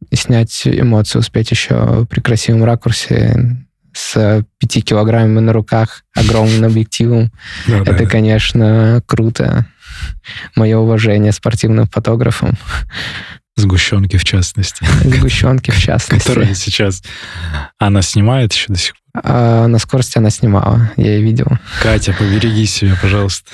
Да. 0.00 0.08
И 0.10 0.16
снять 0.16 0.62
эмоции 0.66 1.18
успеть 1.18 1.50
еще 1.50 2.06
при 2.06 2.20
красивом 2.20 2.64
ракурсе 2.64 3.65
с 3.96 4.44
пяти 4.58 4.82
килограммами 4.82 5.40
на 5.40 5.52
руках, 5.52 6.04
огромным 6.14 6.64
объективом. 6.70 7.32
Да, 7.66 7.78
Это, 7.78 7.94
да, 7.94 8.06
конечно, 8.06 9.02
круто. 9.06 9.66
Мое 10.54 10.76
уважение 10.76 11.32
спортивным 11.32 11.86
фотографам. 11.86 12.58
Сгущенки 13.56 14.18
в 14.18 14.24
частности. 14.24 14.84
Сгущенки 15.02 15.70
в 15.70 15.78
частности. 15.82 16.28
Которая 16.28 16.54
сейчас... 16.54 17.02
Она 17.78 18.02
снимает 18.02 18.52
еще 18.52 18.66
до 18.68 18.78
сих 18.78 18.92
пор? 18.92 19.22
А, 19.24 19.66
на 19.66 19.78
скорости 19.78 20.18
она 20.18 20.28
снимала, 20.28 20.90
я 20.98 21.14
ее 21.16 21.22
видел. 21.22 21.46
Катя, 21.82 22.12
побереги 22.12 22.66
себя, 22.66 22.98
пожалуйста. 23.00 23.50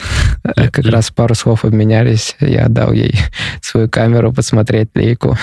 Э, 0.56 0.68
как 0.70 0.86
раз 0.86 1.12
пару 1.12 1.36
слов 1.36 1.64
обменялись. 1.64 2.34
Я 2.40 2.66
отдал 2.66 2.92
ей 2.92 3.16
свою 3.60 3.88
камеру 3.88 4.32
посмотреть 4.32 4.88
лейку. 4.96 5.38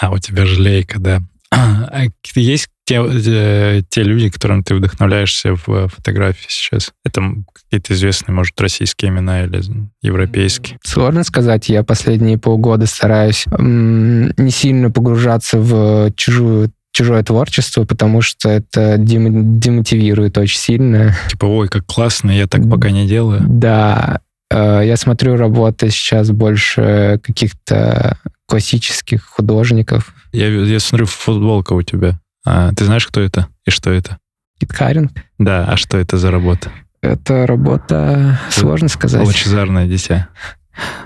А, 0.00 0.10
у 0.10 0.18
тебя 0.18 0.46
же 0.46 0.60
лейка, 0.60 1.00
да. 1.00 1.20
А 1.50 2.04
есть 2.36 2.68
те, 2.86 3.02
те, 3.20 3.84
те 3.88 4.02
люди, 4.02 4.30
которым 4.30 4.62
ты 4.62 4.74
вдохновляешься 4.74 5.54
в 5.54 5.88
фотографии 5.88 6.46
сейчас? 6.48 6.92
Это 7.04 7.20
какие-то 7.52 7.92
известные, 7.92 8.34
может, 8.34 8.58
российские 8.60 9.10
имена 9.10 9.44
или 9.44 9.62
европейские? 10.02 10.78
Сложно 10.84 11.24
сказать. 11.24 11.68
Я 11.68 11.82
последние 11.82 12.38
полгода 12.38 12.86
стараюсь 12.86 13.44
не 13.58 14.50
сильно 14.50 14.90
погружаться 14.90 15.58
в 15.58 16.12
чужую 16.16 16.70
чужое 16.92 17.22
творчество, 17.22 17.84
потому 17.84 18.22
что 18.22 18.48
это 18.48 18.96
дем- 18.96 19.58
демотивирует 19.58 20.38
очень 20.38 20.58
сильно. 20.58 21.14
Типа, 21.28 21.44
ой, 21.44 21.68
как 21.68 21.84
классно, 21.84 22.30
я 22.30 22.46
так 22.46 22.66
пока 22.70 22.90
не 22.90 23.06
делаю. 23.06 23.42
Да, 23.46 24.20
э, 24.50 24.80
я 24.82 24.96
смотрю 24.96 25.36
работы 25.36 25.90
сейчас 25.90 26.30
больше 26.30 27.20
каких-то 27.22 28.16
классических 28.46 29.22
художников. 29.26 30.14
Я, 30.32 30.48
я 30.48 30.80
смотрю 30.80 31.04
футболка 31.04 31.74
у 31.74 31.82
тебя. 31.82 32.18
А, 32.46 32.72
ты 32.72 32.84
знаешь, 32.84 33.06
кто 33.06 33.20
это 33.20 33.48
и 33.66 33.70
что 33.70 33.90
это? 33.90 34.18
Кит 34.58 34.72
Харинг. 34.72 35.12
Да, 35.38 35.66
а 35.68 35.76
что 35.76 35.98
это 35.98 36.16
за 36.16 36.30
работа? 36.30 36.70
Это 37.02 37.46
работа, 37.46 38.38
сложно 38.50 38.88
сказать. 38.88 39.26
Лучезарное 39.26 39.86
дитя. 39.86 40.28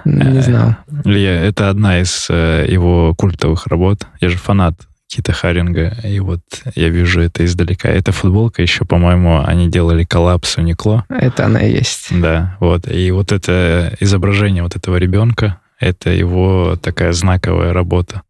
Не 0.04 0.38
э, 0.38 0.42
знал. 0.42 0.76
Илья, 1.04 1.42
это 1.42 1.70
одна 1.70 2.00
из 2.00 2.26
э, 2.28 2.66
его 2.68 3.14
культовых 3.14 3.66
работ. 3.66 4.06
Я 4.20 4.28
же 4.28 4.36
фанат 4.36 4.74
Кита 5.08 5.32
Харинга, 5.32 5.96
и 6.04 6.20
вот 6.20 6.40
я 6.74 6.88
вижу 6.88 7.20
это 7.20 7.44
издалека. 7.44 7.88
Эта 7.88 8.12
футболка 8.12 8.62
еще, 8.62 8.84
по-моему, 8.84 9.42
они 9.44 9.68
делали 9.68 10.04
коллапс 10.04 10.50
с 10.50 10.56
Уникло. 10.58 11.04
Это 11.08 11.46
она 11.46 11.60
и 11.60 11.72
есть. 11.72 12.08
Да, 12.10 12.56
вот. 12.60 12.86
И 12.88 13.10
вот 13.10 13.32
это 13.32 13.96
изображение 14.00 14.62
вот 14.62 14.76
этого 14.76 14.96
ребенка, 14.96 15.60
это 15.80 16.10
его 16.10 16.76
такая 16.80 17.12
знаковая 17.12 17.72
работа. 17.72 18.22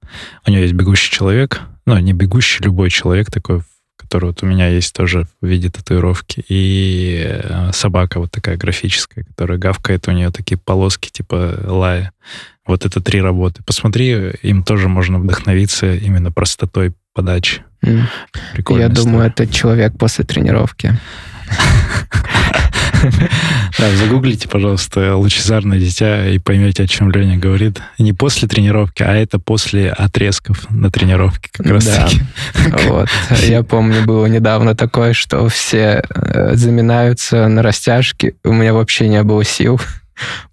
У 0.47 0.51
него 0.51 0.63
есть 0.63 0.75
бегущий 0.75 1.11
человек, 1.11 1.61
ну, 1.85 1.99
не 1.99 2.13
бегущий, 2.13 2.63
любой 2.65 2.91
человек 2.91 3.31
такой, 3.31 3.63
который 3.97 4.27
вот 4.27 4.43
у 4.43 4.47
меня 4.47 4.69
есть 4.69 4.95
тоже 4.95 5.27
в 5.41 5.47
виде 5.47 5.69
татуировки, 5.69 6.45
и 6.49 7.23
э, 7.27 7.71
собака 7.73 8.21
вот 8.21 8.31
такая 8.31 8.57
графическая, 8.57 9.25
которая 9.25 9.59
гавкает, 9.59 10.07
у 10.09 10.13
нее 10.13 10.31
такие 10.31 10.57
полоски 10.57 11.11
типа 11.11 11.59
лая. 11.65 12.13
Вот 12.67 12.87
это 12.87 13.01
три 13.01 13.21
работы. 13.21 13.63
Посмотри, 13.65 14.31
им 14.43 14.63
тоже 14.63 14.89
можно 14.89 15.19
вдохновиться 15.19 15.95
именно 15.95 16.31
простотой 16.31 16.95
подачи. 17.13 17.63
Mm. 17.85 18.05
Я 18.79 18.89
думаю, 18.89 19.27
это 19.27 19.47
человек 19.49 19.99
после 19.99 20.25
тренировки. 20.25 20.97
Да, 23.79 23.89
загуглите, 23.97 24.49
пожалуйста, 24.49 25.17
лучезарное 25.17 25.79
дитя 25.79 26.29
и 26.29 26.39
поймете, 26.39 26.83
о 26.83 26.87
чем 26.87 27.11
Леня 27.11 27.39
говорит. 27.39 27.81
Не 27.99 28.13
после 28.13 28.49
тренировки, 28.49 29.03
а 29.03 29.15
это 29.15 29.39
после 29.39 29.91
отрезков 29.91 30.69
на 30.71 30.91
тренировке 30.91 31.49
как 31.53 31.67
раз 31.67 31.87
да. 31.87 32.05
таки. 32.05 32.21
Вот. 32.89 33.09
Я 33.43 33.63
помню, 33.63 34.05
было 34.05 34.27
недавно 34.27 34.75
такое, 34.75 35.13
что 35.13 35.49
все 35.49 36.03
э, 36.09 36.55
заминаются 36.57 37.49
на 37.49 37.63
растяжке. 37.63 38.35
У 38.45 38.53
меня 38.53 38.75
вообще 38.75 39.09
не 39.09 39.23
было 39.23 39.45
сил 39.45 39.81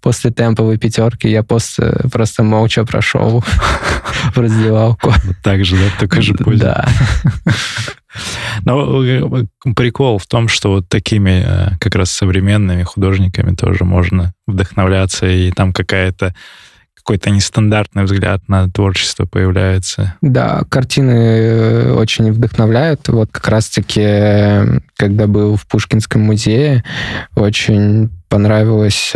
после 0.00 0.30
темповой 0.30 0.78
пятерки 0.78 1.28
я 1.28 1.42
просто, 1.42 2.08
просто 2.12 2.42
молча 2.42 2.84
прошел 2.84 3.42
в 4.34 4.36
раздевалку. 4.38 5.10
Вот 5.10 5.36
так 5.42 5.64
же, 5.64 5.76
да? 5.76 5.90
Такой 5.98 6.22
же 6.22 6.34
путь. 6.34 6.58
Да. 6.58 6.86
Но 8.64 9.04
э, 9.04 9.44
прикол 9.76 10.18
в 10.18 10.26
том, 10.26 10.48
что 10.48 10.70
вот 10.70 10.88
такими 10.88 11.44
э, 11.44 11.70
как 11.80 11.94
раз 11.94 12.10
современными 12.10 12.82
художниками 12.82 13.54
тоже 13.54 13.84
можно 13.84 14.32
вдохновляться, 14.46 15.26
и 15.26 15.50
там 15.50 15.72
какая-то 15.72 16.34
какой-то 17.08 17.30
нестандартный 17.30 18.04
взгляд 18.04 18.46
на 18.48 18.68
творчество 18.68 19.24
появляется. 19.24 20.14
Да, 20.20 20.64
картины 20.68 21.10
э, 21.12 21.92
очень 21.92 22.30
вдохновляют. 22.32 23.08
Вот 23.08 23.30
как 23.32 23.48
раз-таки, 23.48 24.82
когда 24.94 25.26
был 25.26 25.56
в 25.56 25.66
Пушкинском 25.66 26.20
музее, 26.20 26.84
очень 27.34 28.10
понравилось 28.28 29.14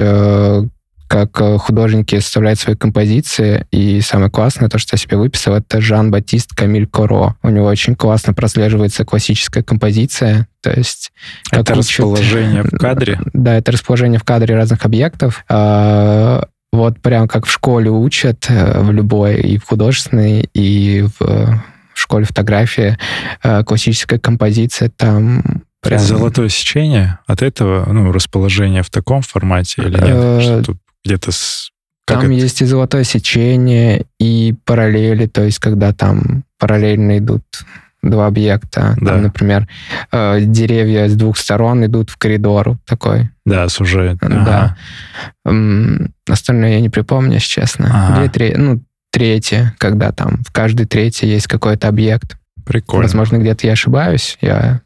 как 1.12 1.38
э, 1.42 1.58
художники 1.58 2.18
составляют 2.20 2.58
свои 2.58 2.74
композиции. 2.74 3.66
И 3.70 4.00
самое 4.00 4.30
классное, 4.30 4.70
то, 4.70 4.78
что 4.78 4.94
я 4.94 4.98
себе 4.98 5.18
выписал, 5.18 5.54
это 5.54 5.78
Жан-Батист 5.78 6.54
Камиль 6.54 6.86
Коро. 6.86 7.36
У 7.42 7.50
него 7.50 7.66
очень 7.66 7.94
классно 7.94 8.32
прослеживается 8.32 9.04
классическая 9.04 9.62
композиция. 9.62 10.48
То 10.62 10.70
есть... 10.70 11.12
Это 11.50 11.74
расположение 11.74 12.62
в 12.62 12.70
кадре? 12.78 13.20
Да, 13.34 13.58
это 13.58 13.72
расположение 13.72 14.18
в 14.18 14.24
кадре 14.24 14.56
разных 14.56 14.86
объектов. 14.86 15.44
А, 15.50 16.46
вот 16.72 16.98
прям 17.00 17.28
как 17.28 17.44
в 17.44 17.52
школе 17.52 17.90
учат, 17.90 18.46
э, 18.48 18.80
в 18.80 18.90
любой, 18.90 19.38
и 19.38 19.58
в 19.58 19.66
художественной, 19.66 20.48
и 20.54 21.04
в 21.18 21.62
школе 21.92 22.24
фотографии, 22.24 22.96
э, 23.42 23.62
классическая 23.64 24.18
композиция 24.18 24.88
там 24.88 25.62
Прям... 25.82 25.98
Золотое 25.98 26.48
сечение 26.48 27.18
от 27.26 27.42
этого, 27.42 27.92
ну, 27.92 28.12
расположение 28.12 28.82
в 28.82 28.90
таком 28.90 29.22
формате 29.22 29.82
или 29.82 29.98
нет? 29.98 30.64
Что 30.64 30.76
где-то 31.04 31.32
с... 31.32 31.70
Как 32.04 32.20
там 32.20 32.30
это? 32.30 32.40
есть 32.40 32.62
и 32.62 32.64
золотое 32.64 33.04
сечение, 33.04 34.06
и 34.18 34.54
параллели, 34.64 35.26
то 35.26 35.42
есть 35.42 35.58
когда 35.58 35.92
там 35.92 36.44
параллельно 36.58 37.18
идут 37.18 37.42
два 38.02 38.26
объекта. 38.26 38.96
Да. 39.00 39.12
Там, 39.12 39.22
например, 39.22 39.68
э, 40.10 40.40
деревья 40.42 41.08
с 41.08 41.14
двух 41.14 41.36
сторон 41.36 41.84
идут 41.84 42.10
в 42.10 42.16
коридор 42.16 42.78
такой. 42.84 43.30
Да, 43.44 43.68
сужает. 43.68 44.18
Да. 44.18 44.76
Ага. 45.44 46.08
Остальное 46.28 46.72
я 46.72 46.80
не 46.80 46.90
припомню, 46.90 47.34
если 47.34 47.48
честно. 47.48 47.90
Ага. 47.92 48.20
Две, 48.20 48.28
три, 48.28 48.54
ну, 48.56 48.82
третье, 49.10 49.74
когда 49.78 50.12
там 50.12 50.42
в 50.44 50.52
каждой 50.52 50.86
третьей 50.86 51.30
есть 51.30 51.46
какой-то 51.46 51.88
объект. 51.88 52.36
Прикольно. 52.64 53.04
Возможно, 53.04 53.38
где-то 53.38 53.66
я 53.66 53.72
ошибаюсь. 53.72 54.38
Я 54.40 54.82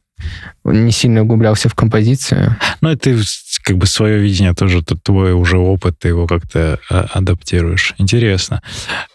не 0.65 0.93
сильно 0.93 1.23
углублялся 1.23 1.69
в 1.69 1.75
композицию. 1.75 2.57
Ну, 2.81 2.91
это 2.91 3.17
как 3.63 3.79
бы 3.79 3.87
свое 3.87 4.19
видение 4.19 4.55
тоже, 4.55 4.83
тут 4.83 5.03
твой 5.03 5.33
уже 5.33 5.59
опыт, 5.59 5.99
ты 5.99 6.09
его 6.09 6.27
как-то 6.27 6.79
а, 6.89 7.07
адаптируешь. 7.13 7.95
Интересно. 7.99 8.63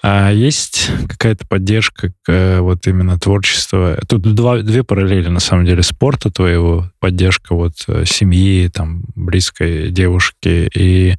А 0.04 0.30
есть 0.32 0.90
какая-то 1.08 1.48
поддержка 1.48 2.12
э, 2.28 2.60
вот 2.60 2.86
именно 2.86 3.18
творчества? 3.18 3.98
Тут 4.10 4.24
два, 4.36 4.60
две 4.60 4.84
параллели, 4.84 5.30
на 5.30 5.40
самом 5.40 5.66
деле, 5.66 5.84
спорта 5.84 6.32
твоего, 6.32 6.92
поддержка 7.00 7.56
вот 7.56 7.76
э, 7.88 8.04
семьи, 8.06 8.68
там, 8.68 9.04
близкой 9.16 9.90
девушки 9.92 10.70
и 10.76 11.16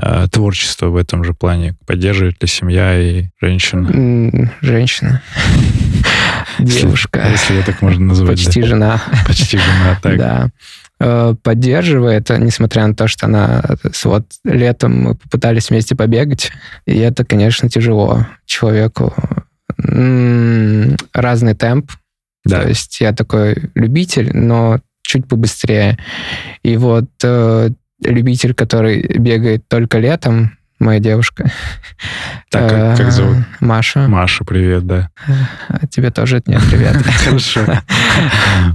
э, 0.00 0.26
творчество 0.30 0.86
в 0.86 0.96
этом 0.96 1.24
же 1.24 1.34
плане. 1.34 1.76
Поддерживает 1.86 2.40
ли 2.40 2.48
семья 2.48 3.00
и 3.00 3.26
женщина? 3.40 4.50
Женщина. 4.60 5.22
Девушка. 6.58 7.26
Если 7.30 7.54
ее 7.54 7.62
так 7.62 7.82
можно 7.82 8.06
назвать. 8.06 8.30
Почти 8.30 8.62
жена. 8.62 9.02
Почти 9.26 9.58
жена, 9.58 9.98
так. 10.02 10.16
Да 10.16 10.50
э, 11.00 11.34
поддерживает, 11.42 12.28
несмотря 12.30 12.86
на 12.86 12.94
то, 12.94 13.08
что 13.08 13.26
она 13.26 13.64
вот 14.04 14.26
летом 14.44 15.02
мы 15.02 15.14
попытались 15.14 15.70
вместе 15.70 15.96
побегать, 15.96 16.52
и 16.86 16.96
это, 16.98 17.24
конечно, 17.24 17.68
тяжело 17.68 18.26
человеку. 18.46 19.14
Разный 19.78 21.54
темп. 21.54 21.90
Да. 22.44 22.62
То 22.62 22.68
есть 22.68 23.00
я 23.00 23.12
такой 23.12 23.70
любитель, 23.74 24.36
но 24.36 24.80
чуть 25.02 25.26
побыстрее. 25.26 25.98
И 26.62 26.76
вот 26.76 27.08
э, 27.22 27.70
любитель, 28.02 28.54
который 28.54 29.02
бегает 29.18 29.66
только 29.68 29.98
летом, 29.98 30.56
моя 30.80 30.98
девушка. 30.98 31.50
Так, 32.50 32.70
как, 32.70 32.96
как 32.96 33.12
зовут? 33.12 33.36
Маша. 33.60 34.08
Маша, 34.08 34.44
привет, 34.44 34.86
да. 34.86 35.10
А 35.68 35.86
тебе 35.86 36.10
тоже 36.10 36.38
от 36.38 36.48
нее 36.48 36.58
привет. 36.68 36.96
Хорошо. 37.24 37.60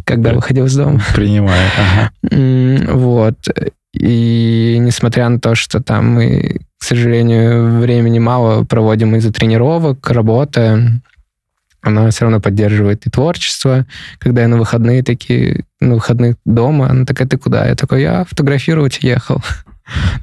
Когда 0.05 0.33
выходил 0.33 0.65
из 0.65 0.75
дома. 0.75 1.01
Принимаю. 1.13 1.69
Вот. 2.93 3.37
И 3.93 4.77
несмотря 4.79 5.27
на 5.29 5.39
то, 5.39 5.55
что 5.55 5.81
там 5.81 6.11
мы, 6.11 6.59
к 6.79 6.83
сожалению, 6.83 7.79
времени 7.79 8.19
мало 8.19 8.63
проводим 8.63 9.15
из-за 9.15 9.31
тренировок, 9.31 10.09
работы, 10.09 11.01
она 11.81 12.09
все 12.09 12.25
равно 12.25 12.41
поддерживает 12.41 13.05
и 13.05 13.09
творчество. 13.09 13.85
Когда 14.19 14.41
я 14.41 14.47
на 14.47 14.57
выходные 14.57 15.03
такие, 15.03 15.65
на 15.79 15.95
выходных 15.95 16.35
дома, 16.43 16.89
она 16.89 17.05
такая, 17.05 17.27
ты 17.27 17.37
куда? 17.37 17.67
Я 17.67 17.75
такой, 17.75 18.01
я 18.01 18.25
фотографировать 18.25 18.99
ехал. 19.01 19.41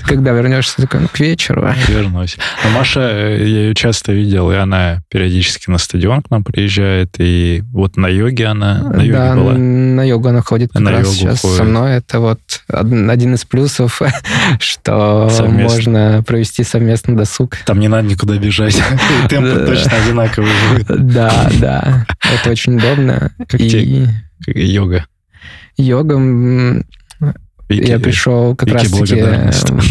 Ты 0.01 0.07
когда 0.07 0.33
вернешься, 0.33 0.83
такой, 0.83 1.01
ну, 1.01 1.09
к 1.09 1.21
вечеру. 1.21 1.69
Вернусь. 1.89 2.37
Но 2.65 2.71
Маша, 2.71 3.01
э, 3.01 3.39
я 3.41 3.61
ее 3.63 3.75
часто 3.75 4.13
видел, 4.13 4.51
и 4.51 4.57
она 4.57 5.03
периодически 5.09 5.71
на 5.71 5.79
стадион 5.79 6.23
к 6.23 6.31
нам 6.31 6.43
приезжает, 6.43 7.15
и 7.19 7.63
вот 7.73 7.97
на 7.97 8.09
йоге 8.09 8.47
она, 8.47 8.83
на 8.83 9.03
йоге 9.03 9.13
да, 9.13 9.35
была. 9.37 9.53
на 9.53 10.03
йогу 10.03 10.29
она 10.29 10.43
ходит 10.43 10.73
как 10.73 10.83
на 10.83 10.91
раз 10.91 11.09
сейчас 11.11 11.41
ходит. 11.41 11.57
со 11.57 11.65
мной. 11.65 11.93
Это 11.93 12.19
вот 12.19 12.41
один 12.69 13.35
из 13.35 13.45
плюсов, 13.45 14.03
что 14.59 15.31
совместно. 15.31 15.63
можно 15.63 16.25
провести 16.27 16.65
совместно 16.65 17.17
досуг. 17.17 17.59
Там 17.65 17.79
не 17.79 17.89
надо 17.89 18.09
никуда 18.09 18.37
бежать. 18.39 18.81
Темп 19.29 19.67
точно 19.67 19.93
одинаковый 20.05 20.51
будет. 20.73 21.07
Да, 21.07 21.51
да. 21.61 22.07
Это 22.21 22.51
очень 22.51 22.77
удобно. 22.77 23.31
Как 23.49 23.61
йога. 23.61 25.07
Йога 25.77 26.19
Вики, 27.81 27.91
я 27.91 27.99
пришел 27.99 28.57
как 28.57 28.69
раз 28.71 28.91
таки... 28.91 29.25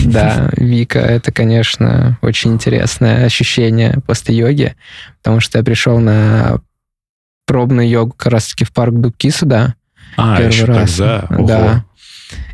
Да, 0.05 0.49
Вика, 0.57 0.99
это, 0.99 1.31
конечно, 1.31 2.17
очень 2.21 2.53
интересное 2.53 3.25
ощущение 3.25 3.99
после 4.05 4.35
йоги, 4.35 4.75
потому 5.17 5.39
что 5.39 5.57
я 5.57 5.63
пришел 5.63 5.99
на 5.99 6.59
пробную 7.45 7.89
йогу 7.89 8.13
как 8.13 8.33
раз-таки 8.33 8.65
в 8.65 8.71
парк 8.71 8.93
Дубки 8.93 9.29
сюда. 9.29 9.75
А, 10.17 10.37
первый 10.37 10.53
еще 10.53 10.65
раз. 10.65 10.95
тогда? 10.95 11.25
Ого. 11.29 11.47
Да. 11.47 11.85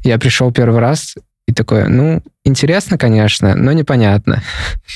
Я 0.04 0.18
пришел 0.18 0.52
первый 0.52 0.80
раз 0.80 1.16
и 1.48 1.54
такой, 1.54 1.88
ну, 1.88 2.22
интересно, 2.44 2.98
конечно, 2.98 3.56
но 3.56 3.72
непонятно. 3.72 4.44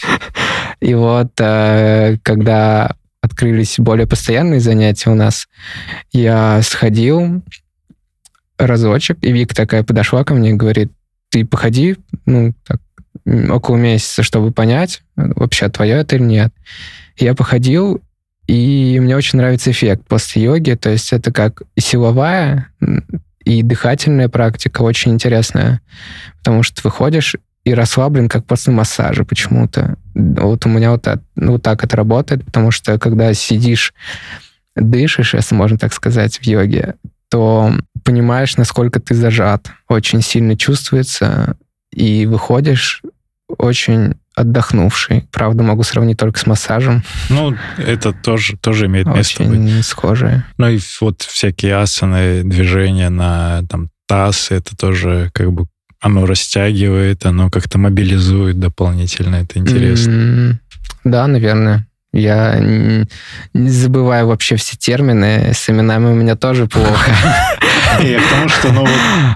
И 0.82 0.94
вот, 0.96 1.32
э, 1.40 2.18
когда 2.24 2.96
открылись 3.22 3.76
более 3.78 4.08
постоянные 4.08 4.60
занятия 4.60 5.12
у 5.12 5.16
нас, 5.16 5.48
я 6.12 6.62
сходил 6.64 7.44
разочек, 8.68 9.18
и 9.22 9.32
Вика 9.32 9.55
такая 9.55 9.84
подошла 9.84 10.24
ко 10.24 10.34
мне 10.34 10.51
и 10.51 10.53
говорит, 10.53 10.91
ты 11.30 11.45
походи, 11.45 11.97
ну, 12.26 12.53
так, 12.66 12.80
около 13.49 13.78
месяца, 13.78 14.24
чтобы 14.24 14.51
понять, 14.51 15.03
вообще 15.16 15.70
твое 15.70 15.95
это 15.95 16.16
или 16.16 16.24
нет. 16.24 16.53
Я 17.18 17.36
походил, 17.36 18.01
и 18.47 18.99
мне 18.99 19.16
очень 19.16 19.38
нравится 19.38 19.72
эффект 19.72 20.07
после 20.07 20.43
йоги, 20.43 20.74
то 20.74 20.89
есть 20.89 21.14
это 21.14 21.32
как 21.32 21.64
силовая, 21.78 22.68
и 23.43 23.64
дыхательная 23.64 24.30
практика 24.30 24.82
очень 24.82 25.14
интересная, 25.14 25.82
потому 26.39 26.64
что 26.64 26.82
выходишь 26.84 27.36
и 27.64 27.74
расслаблен, 27.74 28.28
как 28.28 28.45
после 28.45 28.74
массажа 28.74 29.24
почему-то. 29.24 29.95
Вот 30.16 30.66
у 30.66 30.70
меня 30.70 30.91
вот, 30.91 31.07
ну, 31.36 31.53
вот 31.53 31.64
так 31.64 31.84
это 31.84 31.95
работает, 31.95 32.43
потому 32.45 32.72
что 32.72 32.97
когда 32.97 33.34
сидишь, 33.34 33.93
дышишь, 34.76 35.34
если 35.34 35.55
можно 35.55 35.78
так 35.78 35.93
сказать, 35.93 36.39
в 36.39 36.43
йоге, 36.43 36.95
то 37.30 37.72
понимаешь, 38.04 38.58
насколько 38.58 38.99
ты 38.99 39.16
зажат. 39.16 39.72
Очень 39.88 40.22
сильно 40.22 40.58
чувствуется, 40.58 41.56
и 41.93 42.26
выходишь 42.26 43.02
очень 43.58 44.16
отдохнувший. 44.36 45.28
Правда, 45.32 45.64
могу 45.64 45.84
сравнить 45.84 46.18
только 46.18 46.39
с 46.39 46.45
массажем. 46.47 47.04
Ну, 47.30 47.56
это 47.78 48.14
тоже, 48.14 48.58
тоже 48.58 48.86
имеет 48.86 49.08
место 49.08 49.43
быть. 49.43 49.60
Очень 49.60 49.84
схожие. 49.84 50.45
Ну 50.58 50.70
и 50.70 50.80
вот 51.02 51.22
всякие 51.22 51.76
асаны, 51.76 52.43
движения 52.43 53.10
на 53.10 53.64
там, 53.70 53.89
таз, 54.08 54.52
это 54.52 54.76
тоже 54.78 55.30
как 55.34 55.52
бы 55.52 55.66
оно 55.99 56.26
растягивает, 56.26 57.26
оно 57.26 57.49
как-то 57.49 57.78
мобилизует 57.78 58.60
дополнительно. 58.60 59.36
Это 59.36 59.60
интересно. 59.60 60.12
М, 60.12 60.60
Да, 61.04 61.28
наверное. 61.28 61.88
Я 62.14 62.59
не 62.59 63.70
забываю 63.70 64.28
вообще 64.28 64.57
все 64.57 64.76
термины. 64.76 65.51
С 65.53 65.70
именами 65.70 66.07
у 66.07 66.14
меня 66.14 66.36
тоже 66.36 66.68
плохо. 66.68 67.12
Я 68.01 68.20
к 68.20 68.30
тому, 68.30 68.49
что 68.49 68.72
ну, 68.72 68.82
вот 68.82 68.89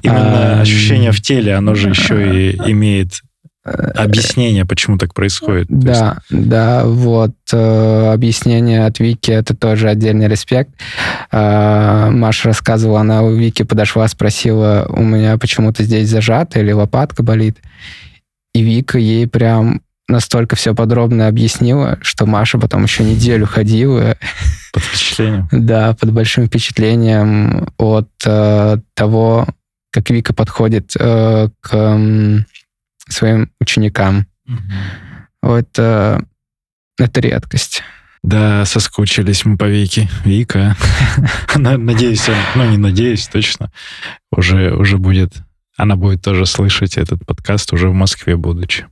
именно 0.03 0.61
ощущение 0.61 1.11
в 1.11 1.21
теле, 1.21 1.55
оно 1.55 1.75
же 1.75 1.89
еще 1.89 2.51
и 2.51 2.57
имеет 2.71 3.21
объяснение, 3.65 4.65
почему 4.65 4.97
так 4.97 5.13
происходит. 5.13 5.69
Есть 5.69 5.83
Да, 5.83 6.17
да, 6.29 6.85
вот 6.85 7.33
э, 7.51 8.11
объяснение 8.13 8.85
от 8.85 8.99
Вики 8.99 9.31
это 9.31 9.55
тоже 9.55 9.89
отдельный 9.89 10.27
респект. 10.27 10.69
Э, 11.31 12.09
Маша 12.11 12.49
рассказывала, 12.49 13.01
она 13.01 13.23
у 13.23 13.33
Вики 13.33 13.63
подошла, 13.63 14.07
спросила, 14.07 14.85
у 14.89 15.01
меня 15.01 15.37
почему-то 15.37 15.83
здесь 15.83 16.09
зажато 16.09 16.59
или 16.59 16.71
лопатка 16.71 17.23
болит. 17.23 17.57
И 18.53 18.61
Вика 18.61 18.99
ей 18.99 19.27
прям 19.27 19.81
настолько 20.07 20.55
все 20.55 20.75
подробно 20.75 21.27
объяснила, 21.27 21.97
что 22.01 22.25
Маша 22.25 22.57
потом 22.59 22.83
еще 22.83 23.03
неделю 23.03 23.45
ходила, 23.47 24.17
под 24.73 24.83
впечатлением. 24.83 25.47
да, 25.51 25.93
под 25.93 26.11
большим 26.11 26.47
впечатлением 26.47 27.69
от 27.77 28.09
э, 28.25 28.77
того, 28.93 29.47
как 29.91 30.09
Вика 30.09 30.33
подходит 30.33 30.91
э, 30.99 31.49
к 31.61 31.73
м, 31.73 32.45
своим 33.07 33.49
ученикам. 33.59 34.27
Вот 35.41 35.69
э, 35.77 36.19
это 36.99 37.19
редкость. 37.21 37.81
Да, 38.21 38.65
соскучились 38.65 39.45
мы 39.45 39.55
по 39.57 39.65
Вике. 39.65 40.09
Вика. 40.23 40.75
На- 41.55 41.77
Надеюсь, 41.77 42.27
ну 42.55 42.69
не 42.69 42.77
надеюсь, 42.77 43.27
точно. 43.27 43.71
Уже, 44.31 44.73
уже 44.75 44.97
будет, 44.97 45.33
она 45.77 45.95
будет 45.95 46.21
тоже 46.23 46.45
слышать 46.45 46.97
этот 46.97 47.25
подкаст 47.25 47.71
уже 47.73 47.87
в 47.89 47.93
Москве 47.93 48.35
будучи. 48.35 48.85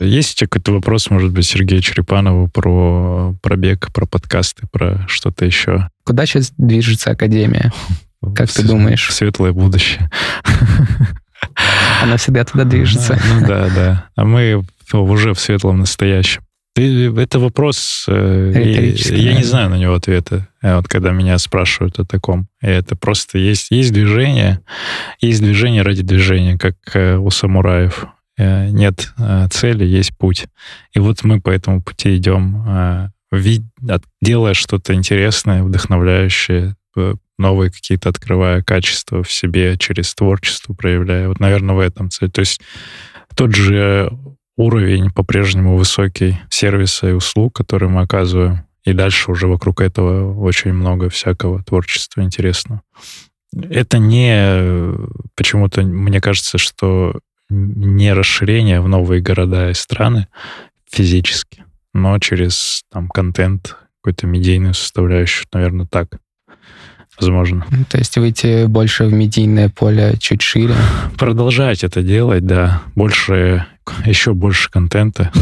Есть 0.00 0.34
у 0.34 0.36
тебя 0.38 0.48
какой-то 0.48 0.72
вопрос, 0.72 1.10
может 1.10 1.32
быть, 1.32 1.44
Сергею 1.46 1.82
Черепанову 1.82 2.48
про 2.48 3.34
пробег, 3.42 3.92
про 3.92 4.06
подкасты, 4.06 4.66
про 4.70 5.04
что-то 5.08 5.44
еще? 5.44 5.88
Куда 6.04 6.24
сейчас 6.26 6.52
движется 6.56 7.10
Академия? 7.10 7.72
Как 8.34 8.50
ты 8.50 8.62
думаешь? 8.66 9.12
Светлое 9.12 9.52
будущее. 9.52 10.10
Она 12.02 12.16
всегда 12.16 12.44
туда 12.44 12.64
движется. 12.64 13.18
Ну 13.34 13.46
да, 13.46 13.68
да. 13.74 14.04
А 14.16 14.24
мы 14.24 14.62
уже 14.92 15.34
в 15.34 15.40
светлом 15.40 15.80
настоящем. 15.80 16.42
Ты- 16.74 17.12
Это 17.16 17.40
вопрос, 17.40 18.04
э, 18.08 18.52
я 19.10 19.34
не 19.34 19.42
знаю 19.42 19.70
на 19.70 19.74
него 19.76 19.94
ответа, 19.94 20.46
э, 20.62 20.76
вот 20.76 20.86
когда 20.86 21.10
меня 21.10 21.36
спрашивают 21.38 21.98
о 21.98 22.04
таком. 22.04 22.46
И 22.62 22.66
Это 22.66 22.94
просто 22.94 23.38
есть, 23.38 23.68
есть 23.70 23.92
движение, 23.92 24.60
есть 25.20 25.40
движение 25.42 25.82
ради 25.82 26.02
движения, 26.02 26.56
как 26.56 26.76
э, 26.94 27.16
у 27.16 27.30
самураев. 27.30 28.06
Э, 28.38 28.68
Нет 28.68 29.12
э, 29.18 29.48
цели, 29.50 29.84
есть 29.84 30.16
путь. 30.16 30.46
И 30.94 31.00
вот 31.00 31.24
мы 31.24 31.40
по 31.40 31.50
этому 31.50 31.82
пути 31.82 32.16
идем, 32.16 32.64
э, 32.66 33.08
делая 34.22 34.54
что-то 34.54 34.94
интересное, 34.94 35.62
вдохновляющее, 35.62 36.76
новые 37.38 37.70
какие-то 37.70 38.08
открывая 38.08 38.62
качества 38.62 39.22
в 39.22 39.30
себе 39.30 39.76
через 39.76 40.14
творчество 40.14 40.72
проявляя. 40.72 41.28
Вот, 41.28 41.38
наверное, 41.38 41.74
в 41.74 41.78
этом 41.78 42.10
цель. 42.10 42.30
То 42.30 42.40
есть 42.40 42.60
тот 43.34 43.54
же 43.54 44.10
уровень 44.56 45.10
по-прежнему 45.10 45.76
высокий 45.76 46.38
сервиса 46.48 47.10
и 47.10 47.12
услуг, 47.12 47.54
которые 47.54 47.90
мы 47.90 48.00
оказываем. 48.00 48.64
И 48.84 48.94
дальше 48.94 49.30
уже 49.30 49.46
вокруг 49.46 49.82
этого 49.82 50.34
очень 50.40 50.72
много 50.72 51.10
всякого 51.10 51.62
творчества 51.62 52.22
интересного. 52.22 52.80
Это 53.54 53.98
не 53.98 54.94
почему-то, 55.36 55.82
мне 55.82 56.20
кажется, 56.20 56.58
что 56.58 57.20
не 57.50 58.12
расширение 58.12 58.80
в 58.80 58.88
новые 58.88 59.22
города 59.22 59.70
и 59.70 59.74
страны 59.74 60.28
физически, 60.90 61.64
но 61.94 62.18
через 62.18 62.82
там 62.90 63.08
контент, 63.08 63.76
какую-то 64.00 64.26
медийную 64.26 64.74
составляющую, 64.74 65.46
наверное, 65.52 65.86
так. 65.86 66.18
Возможно. 67.20 67.66
То 67.90 67.98
есть 67.98 68.16
выйти 68.16 68.66
больше 68.66 69.04
в 69.06 69.12
медийное 69.12 69.68
поле 69.68 70.14
чуть 70.20 70.40
шире. 70.40 70.74
продолжать 71.18 71.82
это 71.82 72.02
делать, 72.02 72.46
да, 72.46 72.82
больше, 72.94 73.66
еще 74.04 74.34
больше 74.34 74.70
контента. 74.70 75.32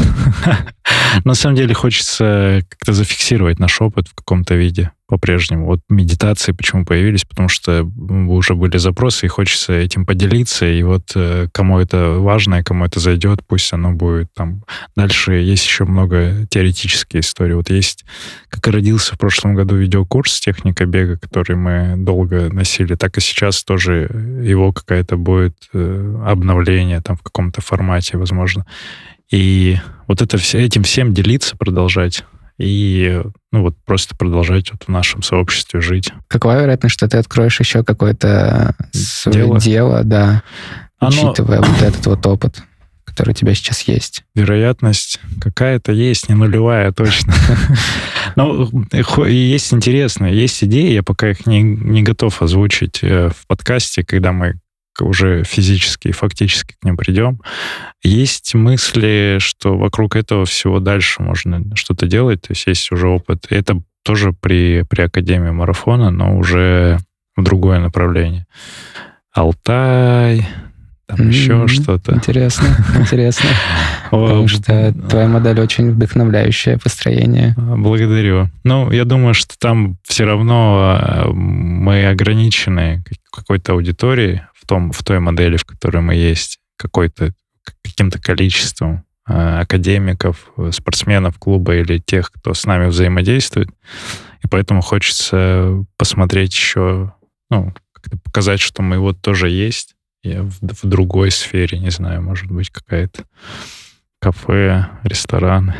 На 1.23 1.35
самом 1.35 1.55
деле 1.55 1.75
хочется 1.75 2.63
как-то 2.67 2.93
зафиксировать 2.93 3.59
наш 3.59 3.79
опыт 3.79 4.07
в 4.07 4.15
каком-то 4.15 4.55
виде 4.55 4.91
по-прежнему. 5.07 5.65
Вот 5.65 5.79
медитации 5.89 6.51
почему 6.51 6.85
появились, 6.85 7.23
потому 7.23 7.49
что 7.49 7.83
уже 7.83 8.55
были 8.55 8.77
запросы, 8.77 9.25
и 9.25 9.29
хочется 9.29 9.73
этим 9.73 10.05
поделиться, 10.05 10.65
и 10.65 10.83
вот 10.83 11.13
э, 11.15 11.47
кому 11.51 11.79
это 11.79 12.19
важно, 12.19 12.55
и 12.55 12.63
кому 12.63 12.85
это 12.85 12.99
зайдет, 12.99 13.39
пусть 13.47 13.71
оно 13.71 13.93
будет 13.93 14.33
там. 14.33 14.63
Дальше 14.95 15.33
есть 15.33 15.65
еще 15.65 15.85
много 15.85 16.45
теоретических 16.49 17.21
историй. 17.21 17.55
Вот 17.55 17.69
есть, 17.69 18.05
как 18.49 18.67
и 18.67 18.71
родился 18.71 19.15
в 19.15 19.17
прошлом 19.17 19.55
году 19.55 19.75
видеокурс 19.75 20.39
«Техника 20.39 20.85
бега», 20.85 21.17
который 21.17 21.55
мы 21.55 21.95
долго 21.97 22.51
носили, 22.53 22.95
так 22.95 23.17
и 23.17 23.21
сейчас 23.21 23.63
тоже 23.63 24.09
его 24.43 24.73
какая-то 24.73 25.15
будет 25.15 25.55
э, 25.73 26.21
обновление 26.25 27.01
там 27.01 27.15
в 27.15 27.21
каком-то 27.21 27.61
формате, 27.61 28.17
возможно. 28.17 28.65
И 29.31 29.77
вот 30.07 30.21
это 30.21 30.37
все, 30.37 30.59
этим 30.59 30.83
всем 30.83 31.13
делиться, 31.13 31.57
продолжать. 31.57 32.23
И 32.57 33.21
ну 33.51 33.61
вот 33.61 33.75
просто 33.85 34.15
продолжать 34.15 34.71
вот 34.71 34.83
в 34.85 34.87
нашем 34.89 35.21
сообществе 35.21 35.79
жить. 35.79 36.09
Какова 36.27 36.59
вероятность, 36.61 36.93
что 36.93 37.07
ты 37.07 37.17
откроешь 37.17 37.59
еще 37.59 37.83
какое-то 37.83 38.75
свое 38.91 39.45
Дело? 39.45 39.59
дело, 39.59 40.03
да, 40.03 40.43
Оно- 40.99 41.09
учитывая 41.11 41.59
вот 41.61 41.81
этот 41.81 42.05
вот 42.07 42.25
опыт, 42.25 42.63
который 43.05 43.29
у 43.31 43.33
тебя 43.33 43.53
сейчас 43.53 43.81
есть? 43.83 44.23
вероятность 44.33 45.19
какая-то 45.39 45.91
есть, 45.91 46.29
не 46.29 46.35
нулевая 46.35 46.91
точно. 46.91 47.33
И 49.27 49.35
есть 49.35 49.73
интересные, 49.73 50.39
есть 50.39 50.63
идеи, 50.63 50.91
я 50.93 51.03
пока 51.03 51.29
их 51.29 51.45
не, 51.47 51.61
не 51.61 52.03
готов 52.03 52.41
озвучить 52.41 52.99
э, 53.01 53.29
в 53.29 53.47
подкасте, 53.47 54.03
когда 54.03 54.31
мы 54.31 54.59
уже 55.01 55.43
физически 55.43 56.09
и 56.09 56.13
фактически 56.13 56.75
к 56.79 56.85
ним 56.85 56.97
придем. 56.97 57.41
Есть 58.03 58.53
мысли, 58.55 59.37
что 59.39 59.77
вокруг 59.77 60.15
этого 60.15 60.45
всего 60.45 60.79
дальше 60.79 61.21
можно 61.21 61.63
что-то 61.75 62.07
делать, 62.07 62.41
то 62.41 62.51
есть 62.51 62.67
есть 62.67 62.91
уже 62.91 63.07
опыт. 63.07 63.47
Это 63.49 63.81
тоже 64.03 64.33
при, 64.33 64.83
при 64.89 65.01
Академии 65.01 65.51
марафона, 65.51 66.11
но 66.11 66.37
уже 66.37 66.97
в 67.35 67.43
другое 67.43 67.79
направление. 67.79 68.45
Алтай, 69.33 70.47
там 71.07 71.29
еще 71.29 71.53
М, 71.53 71.67
что-то. 71.69 72.13
Интересно, 72.13 72.67
интересно. 72.99 73.49
Потому 74.11 74.47
что 74.47 74.93
твоя 75.09 75.27
модель 75.27 75.59
очень 75.61 75.91
вдохновляющее 75.91 76.77
построение. 76.77 77.55
Благодарю. 77.57 78.49
Ну, 78.63 78.91
я 78.91 79.05
думаю, 79.05 79.33
что 79.33 79.57
там 79.57 79.97
все 80.03 80.25
равно 80.25 80.99
э, 81.01 81.29
мы 81.31 82.07
ограничены 82.07 83.03
какой-то 83.31 83.73
аудиторией 83.73 84.41
в, 84.53 84.67
том, 84.67 84.91
в 84.91 85.01
той 85.03 85.19
модели, 85.19 85.55
в 85.55 85.63
которой 85.65 86.01
мы 86.01 86.15
есть, 86.15 86.59
какой-то 86.77 87.33
каким-то 87.83 88.19
количеством. 88.19 89.03
академиков, 89.25 90.51
спортсменов 90.71 91.37
клуба 91.37 91.75
или 91.75 91.99
тех, 91.99 92.31
кто 92.31 92.53
с 92.53 92.65
нами 92.65 92.87
взаимодействует. 92.87 93.69
И 94.43 94.47
поэтому 94.47 94.81
хочется 94.81 95.83
посмотреть 95.97 96.53
еще, 96.53 97.13
ну, 97.49 97.73
как-то 97.91 98.17
показать, 98.17 98.61
что 98.61 98.81
мы 98.81 98.99
вот 98.99 99.21
тоже 99.21 99.49
есть. 99.49 99.96
В, 100.35 100.83
в 100.83 100.85
другой 100.85 101.31
сфере, 101.31 101.79
не 101.79 101.89
знаю, 101.89 102.21
может 102.21 102.51
быть, 102.51 102.69
какая-то 102.69 103.23
кафе, 104.19 104.87
рестораны. 105.03 105.75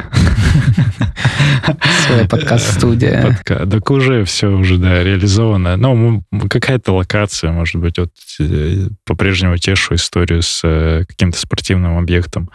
Своя 2.06 2.28
подкаст-студия. 2.28 3.22
Подка... 3.28 3.66
Так 3.66 3.92
уже 3.92 4.24
все 4.26 4.48
уже, 4.48 4.78
да, 4.78 5.04
реализовано. 5.04 5.76
Ну, 5.76 6.24
какая-то 6.50 6.94
локация, 6.94 7.52
может 7.52 7.82
быть, 7.82 7.98
вот 7.98 8.12
э, 8.40 8.88
по-прежнему 9.06 9.58
тешу 9.58 9.96
историю 9.96 10.44
с 10.44 10.62
э, 10.64 11.04
каким-то 11.08 11.38
спортивным 11.38 11.98
объектом. 11.98 12.50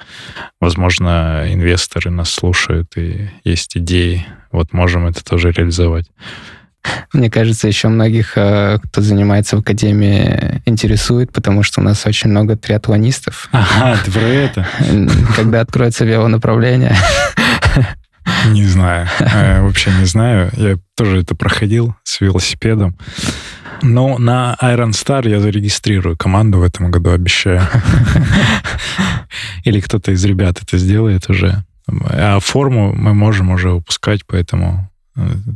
Возможно, 0.60 1.44
инвесторы 1.48 2.10
нас 2.10 2.30
слушают, 2.30 2.96
и 2.96 3.28
есть 3.44 3.76
идеи. 3.76 4.24
Вот 4.52 4.72
можем 4.72 5.06
это 5.06 5.24
тоже 5.24 5.50
реализовать. 5.50 6.10
Мне 7.12 7.30
кажется, 7.30 7.68
еще 7.68 7.88
многих, 7.88 8.32
э, 8.36 8.78
кто 8.82 9.02
занимается 9.02 9.56
в 9.56 9.60
академии, 9.60 10.62
интересует, 10.64 11.32
потому 11.32 11.62
что 11.62 11.80
у 11.80 11.84
нас 11.84 12.06
очень 12.06 12.30
много 12.30 12.56
триатлонистов. 12.56 13.48
Ага, 13.52 13.98
ты 14.04 14.10
про 14.10 14.20
это? 14.20 14.66
Когда 15.36 15.60
откроется 15.60 16.04
велонаправление. 16.04 16.96
Не 18.48 18.64
знаю. 18.64 19.08
Э, 19.20 19.62
вообще 19.62 19.90
не 19.98 20.04
знаю. 20.04 20.50
Я 20.56 20.76
тоже 20.96 21.20
это 21.20 21.34
проходил 21.34 21.94
с 22.04 22.20
велосипедом. 22.20 22.96
Но 23.82 24.16
на 24.18 24.56
Iron 24.62 24.90
Star 24.90 25.28
я 25.28 25.40
зарегистрирую 25.40 26.16
команду 26.16 26.58
в 26.58 26.62
этом 26.62 26.90
году, 26.90 27.10
обещаю. 27.10 27.62
Или 29.64 29.80
кто-то 29.80 30.12
из 30.12 30.24
ребят 30.24 30.62
это 30.62 30.78
сделает 30.78 31.28
уже. 31.28 31.64
А 31.88 32.38
форму 32.38 32.94
мы 32.94 33.12
можем 33.12 33.50
уже 33.50 33.70
выпускать, 33.70 34.24
поэтому 34.24 34.88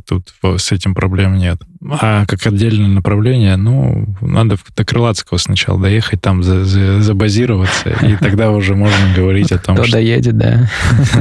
Тут 0.05 0.33
с 0.57 0.71
этим 0.71 0.93
проблем 0.93 1.37
нет. 1.37 1.59
А 1.89 2.25
как 2.27 2.45
отдельное 2.45 2.89
направление, 2.89 3.55
ну, 3.55 4.05
надо 4.21 4.57
до 4.75 4.85
Крылатского 4.85 5.39
сначала 5.39 5.81
доехать, 5.81 6.21
там 6.21 6.43
за, 6.43 6.63
за, 6.63 7.01
забазироваться, 7.01 7.89
и 7.89 8.15
тогда 8.19 8.51
уже 8.51 8.75
можно 8.75 9.13
говорить 9.15 9.51
о 9.51 9.57
том, 9.57 9.75
Кто 9.75 9.85
что... 9.85 9.93
доедет, 9.93 10.37
да. 10.37 10.69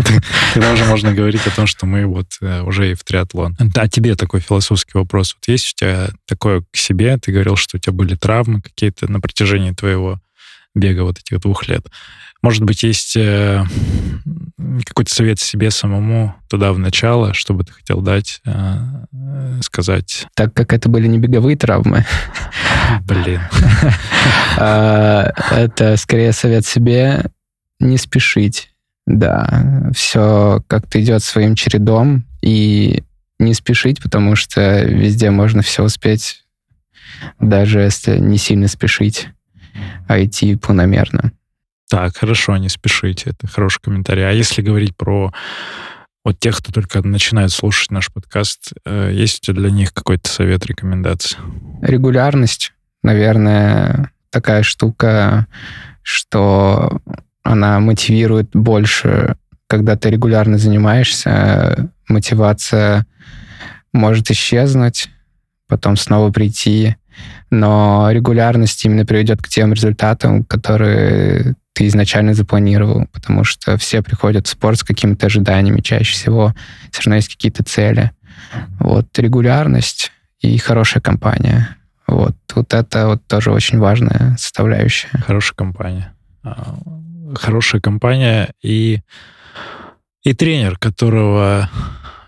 Тогда 0.54 0.72
уже 0.72 0.84
можно 0.84 1.14
говорить 1.14 1.46
о 1.46 1.50
том, 1.50 1.66
что 1.66 1.86
мы 1.86 2.04
вот 2.04 2.26
э, 2.42 2.60
уже 2.62 2.92
и 2.92 2.94
в 2.94 3.04
триатлон. 3.04 3.56
А 3.74 3.88
тебе 3.88 4.14
такой 4.16 4.40
философский 4.40 4.98
вопрос. 4.98 5.34
Вот 5.34 5.50
есть 5.50 5.74
у 5.74 5.80
тебя 5.80 6.08
такое 6.26 6.62
к 6.70 6.76
себе? 6.76 7.16
Ты 7.18 7.32
говорил, 7.32 7.56
что 7.56 7.78
у 7.78 7.80
тебя 7.80 7.92
были 7.92 8.16
травмы 8.16 8.60
какие-то 8.60 9.10
на 9.10 9.20
протяжении 9.20 9.72
твоего 9.72 10.20
бега 10.74 11.02
вот 11.02 11.18
этих 11.18 11.40
двух 11.40 11.68
лет. 11.68 11.86
Может 12.46 12.62
быть, 12.62 12.84
есть 12.84 13.16
э, 13.16 13.64
какой-то 14.84 15.12
совет 15.12 15.40
себе 15.40 15.72
самому 15.72 16.36
туда 16.48 16.72
в 16.72 16.78
начало, 16.78 17.34
что 17.34 17.54
бы 17.54 17.64
ты 17.64 17.72
хотел 17.72 18.00
дать, 18.00 18.40
э, 18.46 19.60
сказать? 19.62 20.28
Так 20.36 20.54
как 20.54 20.72
это 20.72 20.88
были 20.88 21.08
не 21.08 21.18
беговые 21.18 21.56
травмы. 21.56 22.04
Блин. 23.02 23.40
А, 24.58 25.32
это 25.50 25.96
скорее 25.96 26.32
совет 26.32 26.64
себе 26.64 27.26
не 27.80 27.98
спешить. 27.98 28.70
Да, 29.06 29.90
все 29.92 30.62
как-то 30.68 31.02
идет 31.02 31.24
своим 31.24 31.56
чередом, 31.56 32.24
и 32.42 33.02
не 33.40 33.54
спешить, 33.54 34.00
потому 34.00 34.36
что 34.36 34.84
везде 34.84 35.30
можно 35.30 35.62
все 35.62 35.82
успеть, 35.82 36.44
даже 37.40 37.80
если 37.80 38.18
не 38.18 38.38
сильно 38.38 38.68
спешить, 38.68 39.28
а 40.06 40.22
идти 40.22 40.54
планомерно. 40.54 41.32
Так, 41.88 42.16
хорошо, 42.16 42.56
не 42.56 42.68
спешите. 42.68 43.30
Это 43.30 43.46
хороший 43.46 43.80
комментарий. 43.80 44.28
А 44.28 44.32
если 44.32 44.62
говорить 44.62 44.96
про 44.96 45.32
вот 46.24 46.40
тех, 46.40 46.56
кто 46.56 46.72
только 46.72 47.06
начинает 47.06 47.52
слушать 47.52 47.92
наш 47.92 48.12
подкаст, 48.12 48.72
э, 48.84 49.10
есть 49.12 49.52
для 49.52 49.70
них 49.70 49.94
какой-то 49.94 50.28
совет, 50.28 50.66
рекомендация? 50.66 51.40
Регулярность, 51.82 52.72
наверное, 53.04 54.10
такая 54.30 54.64
штука, 54.64 55.46
что 56.02 57.00
она 57.44 57.78
мотивирует 57.78 58.50
больше, 58.52 59.36
когда 59.68 59.96
ты 59.96 60.10
регулярно 60.10 60.58
занимаешься, 60.58 61.92
мотивация 62.08 63.06
может 63.92 64.28
исчезнуть, 64.30 65.08
потом 65.68 65.96
снова 65.96 66.32
прийти, 66.32 66.96
но 67.50 68.08
регулярность 68.10 68.84
именно 68.84 69.06
приведет 69.06 69.40
к 69.42 69.48
тем 69.48 69.72
результатам, 69.72 70.42
которые 70.42 71.54
ты 71.76 71.86
изначально 71.88 72.32
запланировал, 72.32 73.06
потому 73.12 73.44
что 73.44 73.76
все 73.76 74.00
приходят 74.00 74.46
в 74.46 74.50
спорт 74.50 74.78
с 74.78 74.82
какими-то 74.82 75.26
ожиданиями 75.26 75.82
чаще 75.82 76.14
всего, 76.14 76.54
все 76.90 77.02
равно 77.02 77.16
есть 77.16 77.28
какие-то 77.28 77.64
цели. 77.64 78.12
Вот 78.80 79.06
регулярность 79.18 80.10
и 80.40 80.56
хорошая 80.56 81.02
компания. 81.02 81.76
Вот, 82.06 82.34
вот 82.54 82.72
это 82.72 83.08
вот 83.08 83.26
тоже 83.26 83.50
очень 83.50 83.78
важная 83.78 84.36
составляющая. 84.38 85.10
Хорошая 85.26 85.54
компания. 85.54 86.14
А, 86.42 86.78
хорошая 87.34 87.82
компания 87.82 88.54
и, 88.62 89.00
и 90.22 90.32
тренер, 90.32 90.78
которого 90.78 91.68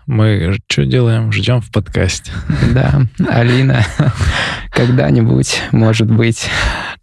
мы 0.09 0.57
что 0.67 0.85
делаем? 0.85 1.31
Ждем 1.31 1.61
в 1.61 1.71
подкасте. 1.71 2.31
Да, 2.73 3.01
Алина, 3.27 3.85
когда-нибудь, 4.71 5.61
может 5.71 6.09
быть. 6.09 6.49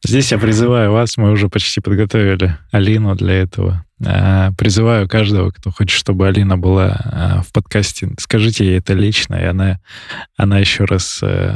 Здесь 0.04 0.32
я 0.32 0.38
призываю 0.38 0.90
вас, 0.90 1.16
мы 1.16 1.30
уже 1.30 1.48
почти 1.48 1.80
подготовили 1.80 2.56
Алину 2.72 3.14
для 3.14 3.34
этого. 3.34 3.84
А, 4.04 4.50
призываю 4.58 5.08
каждого, 5.08 5.52
кто 5.52 5.70
хочет, 5.70 5.96
чтобы 5.96 6.26
Алина 6.26 6.58
была 6.58 7.00
а, 7.04 7.42
в 7.42 7.52
подкасте, 7.52 8.10
скажите 8.18 8.66
ей 8.66 8.78
это 8.78 8.92
лично, 8.92 9.36
и 9.36 9.44
она, 9.44 9.78
она 10.36 10.58
еще 10.58 10.84
раз 10.84 11.20
э, 11.22 11.54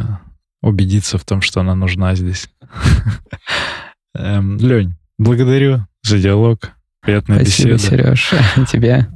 убедится 0.63 1.19
в 1.19 1.25
том, 1.25 1.43
что 1.43 1.61
она 1.61 1.75
нужна 1.75 2.15
здесь. 2.15 2.49
Эм, 4.15 4.57
Лень, 4.59 4.95
благодарю 5.19 5.85
за 6.03 6.19
диалог. 6.19 6.71
Приятная 7.03 7.41
Спасибо, 7.41 7.73
беседа. 7.73 7.97
Сереж. 7.97 8.31
Тебе. 8.71 9.09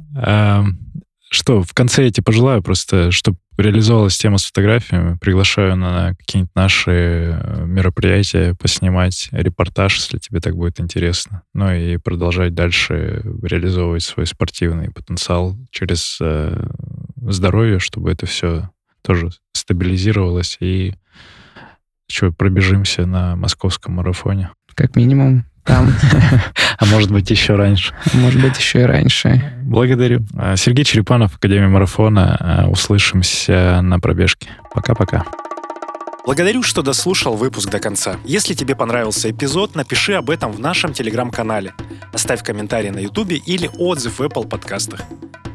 Что, 1.29 1.63
в 1.63 1.73
конце 1.73 2.05
я 2.05 2.11
тебе 2.11 2.23
пожелаю 2.23 2.61
просто, 2.61 3.11
чтобы 3.11 3.37
реализовалась 3.57 4.17
тема 4.17 4.37
с 4.37 4.45
фотографиями. 4.45 5.17
Приглашаю 5.17 5.75
на 5.75 6.13
какие-нибудь 6.15 6.55
наши 6.55 6.91
э, 6.91 7.65
мероприятия 7.65 8.53
поснимать 8.53 9.29
репортаж, 9.31 9.95
если 9.95 10.17
тебе 10.17 10.39
так 10.39 10.55
будет 10.55 10.79
интересно. 10.79 11.43
Ну 11.53 11.71
и 11.71 11.97
продолжать 11.97 12.53
дальше 12.53 13.21
реализовывать 13.41 14.03
свой 14.03 14.27
спортивный 14.27 14.91
потенциал 14.91 15.57
через 15.71 16.17
э, 16.21 16.67
здоровье, 17.21 17.79
чтобы 17.79 18.11
это 18.11 18.25
все 18.25 18.69
тоже 19.01 19.29
стабилизировалось 19.53 20.57
и 20.59 20.95
что, 22.07 22.31
пробежимся 22.31 23.05
на 23.05 23.35
московском 23.35 23.95
марафоне. 23.95 24.51
Как 24.75 24.95
минимум 24.95 25.45
там. 25.65 25.93
А 26.77 26.85
может 26.85 27.09
быть, 27.09 27.29
еще 27.29 27.55
раньше. 27.55 27.93
Может 28.13 28.41
быть, 28.41 28.57
еще 28.57 28.81
и 28.81 28.83
раньше. 28.83 29.53
Благодарю. 29.63 30.25
А, 30.37 30.57
Сергей 30.57 30.83
Черепанов, 30.83 31.35
Академия 31.37 31.67
марафона. 31.67 32.37
А, 32.39 32.67
услышимся 32.67 33.79
на 33.81 33.99
пробежке. 33.99 34.49
Пока-пока. 34.73 35.23
Благодарю, 36.25 36.63
что 36.63 36.81
дослушал 36.81 37.35
выпуск 37.35 37.69
до 37.69 37.79
конца. 37.79 38.17
Если 38.25 38.55
тебе 38.55 38.75
понравился 38.75 39.29
эпизод, 39.29 39.75
напиши 39.75 40.13
об 40.13 40.29
этом 40.29 40.51
в 40.51 40.59
нашем 40.59 40.91
телеграм-канале. 40.91 41.73
Оставь 42.11 42.43
комментарий 42.43 42.89
на 42.89 42.99
ютубе 42.99 43.37
или 43.37 43.69
отзыв 43.77 44.19
в 44.19 44.21
Apple 44.21 44.47
подкастах. 44.47 45.01